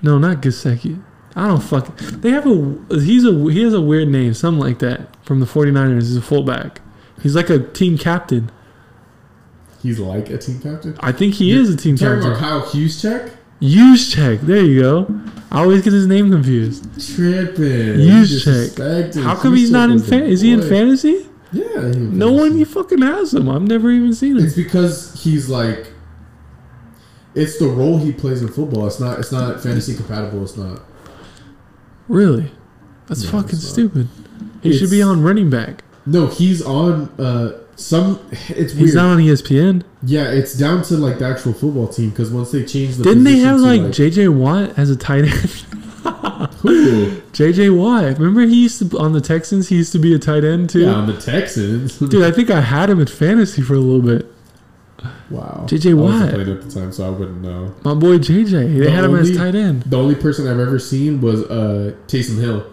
[0.02, 1.02] No, not Gasecki.
[1.36, 1.96] I don't fuck.
[1.98, 2.76] They have a.
[2.90, 3.32] He's a.
[3.50, 6.02] He has a weird name, something like that, from the 49ers.
[6.02, 6.80] He's a fullback.
[7.22, 8.50] He's like a team captain.
[9.82, 10.96] He's like a team captain.
[11.00, 12.48] I think he is a team Talking about captain.
[12.48, 13.32] Kyle Juszczyk.
[13.60, 14.40] Use check.
[14.40, 15.20] There you go.
[15.50, 16.84] I always get his name confused.
[17.14, 17.98] Tripping.
[17.98, 19.22] Juszczyk.
[19.22, 19.98] How come he's not in?
[19.98, 21.28] Fa- is he in fantasy?
[21.52, 21.92] Yeah.
[21.94, 23.48] No one he fucking has him.
[23.48, 24.44] I've never even seen him.
[24.44, 25.92] It's because he's like.
[27.34, 28.86] It's the role he plays in football.
[28.86, 29.18] It's not.
[29.18, 30.42] It's not fantasy compatible.
[30.42, 30.82] It's not.
[32.10, 32.50] Really?
[33.06, 33.62] That's No, fucking not.
[33.62, 34.08] stupid.
[34.62, 35.84] He should be It's- on running back.
[36.06, 37.08] No, he's on.
[37.18, 38.18] uh Some.
[38.30, 38.86] It's weird.
[38.86, 39.82] He's not on ESPN.
[40.04, 43.04] yeah, it's down to like the actual football team because once they change the.
[43.04, 45.64] Didn't they position have to, like, JJ Watt as a tight end?
[46.60, 47.10] who?
[47.32, 48.18] JJ Watt.
[48.18, 49.68] Remember he used to on the Texans.
[49.68, 50.80] He used to be a tight end too.
[50.82, 51.98] Yeah, on the Texans.
[51.98, 54.26] Dude, I think I had him at fantasy for a little bit.
[55.30, 55.64] Wow.
[55.68, 57.74] JJ I wasn't playing at the time, so I wouldn't know.
[57.84, 58.50] My boy JJ.
[58.50, 59.82] They The had him as only- tight end.
[59.84, 62.64] The only person I've ever seen was uh Taysom Hill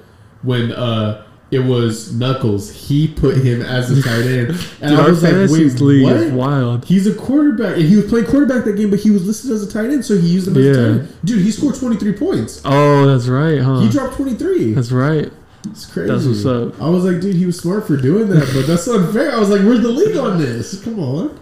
[0.44, 2.70] when uh it was Knuckles.
[2.90, 4.50] He put him as the tight end,
[4.82, 6.84] and Dude, I was like, "Wait, league what?" wild.
[6.86, 9.64] He's a quarterback, and he was playing quarterback that game, but he was listed as
[9.64, 11.14] a tight end, so he used him as a tight end.
[11.24, 12.62] Dude, he scored twenty three points.
[12.66, 13.80] Oh, that's right, huh?
[13.80, 14.74] He dropped twenty three.
[14.74, 15.32] That's right.
[15.68, 16.12] It's crazy.
[16.12, 16.82] That's what's up.
[16.82, 19.32] I was like, dude, he was smart for doing that, but that's unfair.
[19.34, 20.82] I was like, where's the league on this?
[20.84, 21.40] Come on.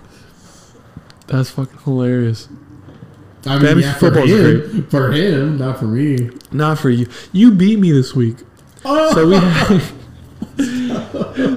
[1.28, 2.48] That's fucking hilarious.
[3.48, 6.32] I mean, yeah, for him, for him, not for me.
[6.52, 7.08] Not for you.
[7.32, 8.38] You beat me this week.
[8.84, 9.82] Oh, So we had.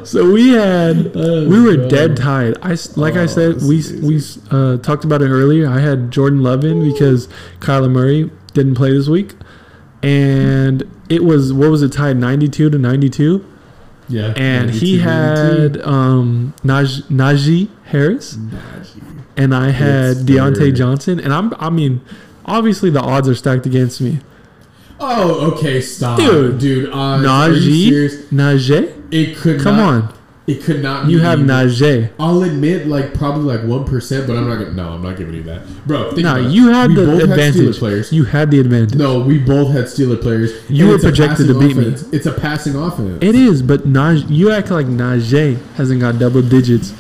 [0.07, 1.15] so we had.
[1.49, 2.57] We were dead tied.
[2.63, 4.21] I like I Oh, said we we
[4.51, 5.69] uh, talked about it earlier.
[5.69, 7.29] I had Jordan Love in because
[7.61, 9.35] Kyler Murray didn't play this week,
[10.03, 13.47] and it was what was it tied ninety two to ninety two,
[14.09, 15.09] yeah, and he 92, 92.
[15.09, 19.03] had um, Naj, Najee Harris, Najee.
[19.39, 20.75] And I had It's Diontae.
[20.75, 22.01] Johnson, and I'm I mean,
[22.45, 24.19] obviously the odds are stacked against me.
[25.01, 26.59] Oh, okay, stop, Dude.
[26.59, 26.91] dude.
[26.91, 28.25] Uh, Najee.
[28.33, 30.15] Najee, It could come not, on,
[30.49, 31.09] It could not.
[31.09, 32.11] you have Najee.
[32.19, 34.73] I'll admit, like probably like one percent, but I'm not gonna.
[34.73, 36.11] No, I'm not giving you that, bro.
[36.11, 36.53] Think No, about it.
[36.53, 37.79] you had the both had advantage.
[37.79, 38.13] players.
[38.13, 38.99] You had the advantage.
[38.99, 40.51] No, we both had Steeler players.
[40.69, 41.95] You were projected to beat me.
[42.11, 43.19] It's a passing offense.
[43.23, 46.93] It is, but Najee, you act like Najee hasn't got double digits,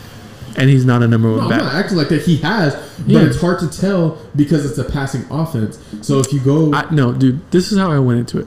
[0.58, 2.22] and he's not a number one No, one I'm not acting like that.
[2.22, 3.20] He has, but Yeah.
[3.22, 5.78] it's hard to tell because it's a passing offense.
[6.02, 8.46] So if you go, I, no, dude, this is how I went into it.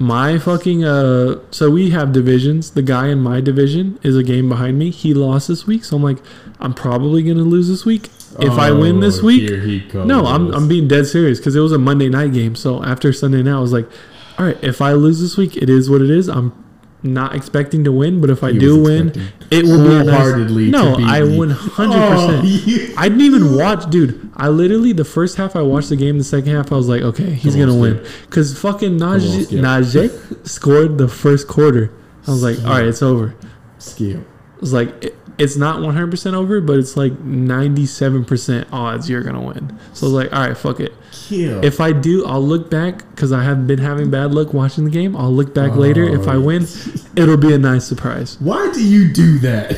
[0.00, 2.70] My fucking uh, so we have divisions.
[2.70, 4.90] The guy in my division is a game behind me.
[4.90, 6.18] He lost this week, so I'm like,
[6.60, 8.08] I'm probably gonna lose this week.
[8.38, 10.06] If I win this Oh, week, here he goes.
[10.06, 12.54] no, I'm I'm being dead serious because it was a Monday night game.
[12.54, 13.88] So after Sunday night, I was like,
[14.38, 16.28] all right, if I lose this week, it is what it is.
[16.28, 16.52] I'm
[17.02, 19.08] not expecting to win, but if I He do win,
[19.50, 20.98] it will be a wholeheartedly nice.
[20.98, 21.22] No, I.
[21.22, 21.96] 100.
[21.96, 24.30] Oh, percent I didn't even watch, dude.
[24.36, 26.18] I literally the first half I watched the game.
[26.18, 30.98] The second half I was like, okay, he's gonna win because fucking Najee, Najee scored
[30.98, 31.92] the first quarter.
[32.26, 33.34] I was like, all right, it's over.
[33.78, 34.24] Skill.
[34.56, 39.22] I was like, it's not 100 percent over, but it's like 97 percent odds you're
[39.22, 39.78] gonna win.
[39.94, 40.92] So I was like, all right, fuck it.
[41.12, 41.64] Kill.
[41.64, 44.90] If I do, I'll look back because I have been having bad luck watching the
[44.90, 45.16] game.
[45.16, 46.04] I'll look back later.
[46.04, 46.40] If I Oh.
[46.40, 46.66] win,
[47.16, 48.36] it'll be a nice surprise.
[48.40, 49.72] Why do you do that?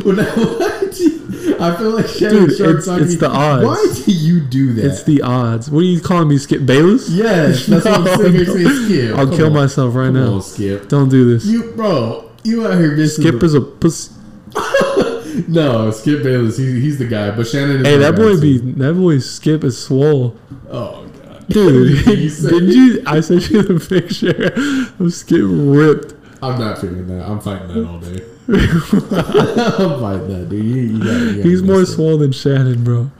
[0.04, 3.64] when I, why do you- I feel like Shannon Dude, it's- it's to the odds.
[3.64, 4.84] Why do you do that?
[4.86, 5.70] It's the odds.
[5.70, 7.08] What are you calling me, Skip Bayless?
[7.10, 8.34] yes, that's what I'm No, saying.
[8.34, 8.84] You're no.
[8.86, 9.16] Skip.
[9.18, 9.52] I'll Come kill on.
[9.54, 10.32] myself right Come now.
[10.34, 10.88] on, Skip.
[10.88, 11.44] Don't do this.
[11.46, 13.24] You, bro, you out here missing.
[13.26, 14.12] Skip is a pussy.
[15.48, 16.56] no, Skip Bayless.
[16.56, 17.30] He, he's the guy.
[17.30, 20.36] But Shannon is Hey, that boy be that boy Skip is swole,
[20.70, 22.04] Oh god, dude.
[22.04, 23.02] Did you?
[23.06, 24.52] I sent you the picture
[25.02, 26.14] of Skip ripped.
[26.42, 27.28] I'm not feeling that.
[27.28, 28.24] I'm fighting that all day.
[28.48, 30.64] I'm fighting that, dude.
[30.64, 33.10] You, you gotta, you gotta He's more swole than Shannon, bro.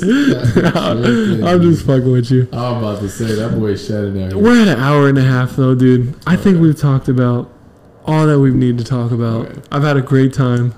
[0.00, 2.48] I'm just fucking with you.
[2.52, 4.40] I'm about to say that boy Shannon.
[4.40, 6.14] We're at an hour and a half though, dude.
[6.26, 7.50] I think we've talked about
[8.08, 9.46] all that we need to talk about.
[9.46, 9.60] Okay.
[9.70, 10.74] I've had a great time.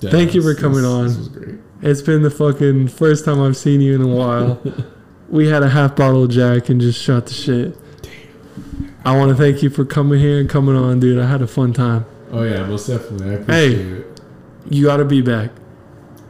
[0.00, 1.06] Yeah, Thank you for coming this- on.
[1.08, 1.54] This was great.
[1.82, 4.60] It's been the fucking first time I've seen you in a while.
[5.28, 7.76] we had a half bottle of Jack and just shot the shit.
[8.02, 8.94] Damn.
[9.04, 11.18] I want to thank you for coming here and coming on, dude.
[11.18, 12.06] I had a fun time.
[12.32, 13.36] Oh yeah, most definitely.
[13.36, 13.74] I Hey.
[13.74, 14.20] it.
[14.70, 15.50] You got to be back.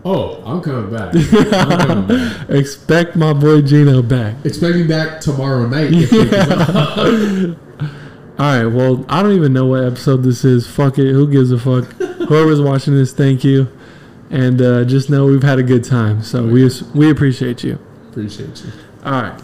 [0.05, 1.15] Oh, I'm coming back.
[1.71, 2.51] I'm coming back.
[2.51, 4.35] Expect my boy Gino back.
[4.45, 5.91] Expect me back tomorrow night.
[5.93, 7.57] if they come out.
[8.39, 8.67] All right.
[8.67, 10.67] Well, I don't even know what episode this is.
[10.67, 11.13] Fuck it.
[11.13, 11.85] Who gives a fuck?
[12.29, 13.69] Whoever's watching this, thank you.
[14.31, 16.23] And uh, just know we've had a good time.
[16.23, 17.79] So we we appreciate you.
[18.11, 18.73] Appreciate you.
[19.05, 19.41] All right.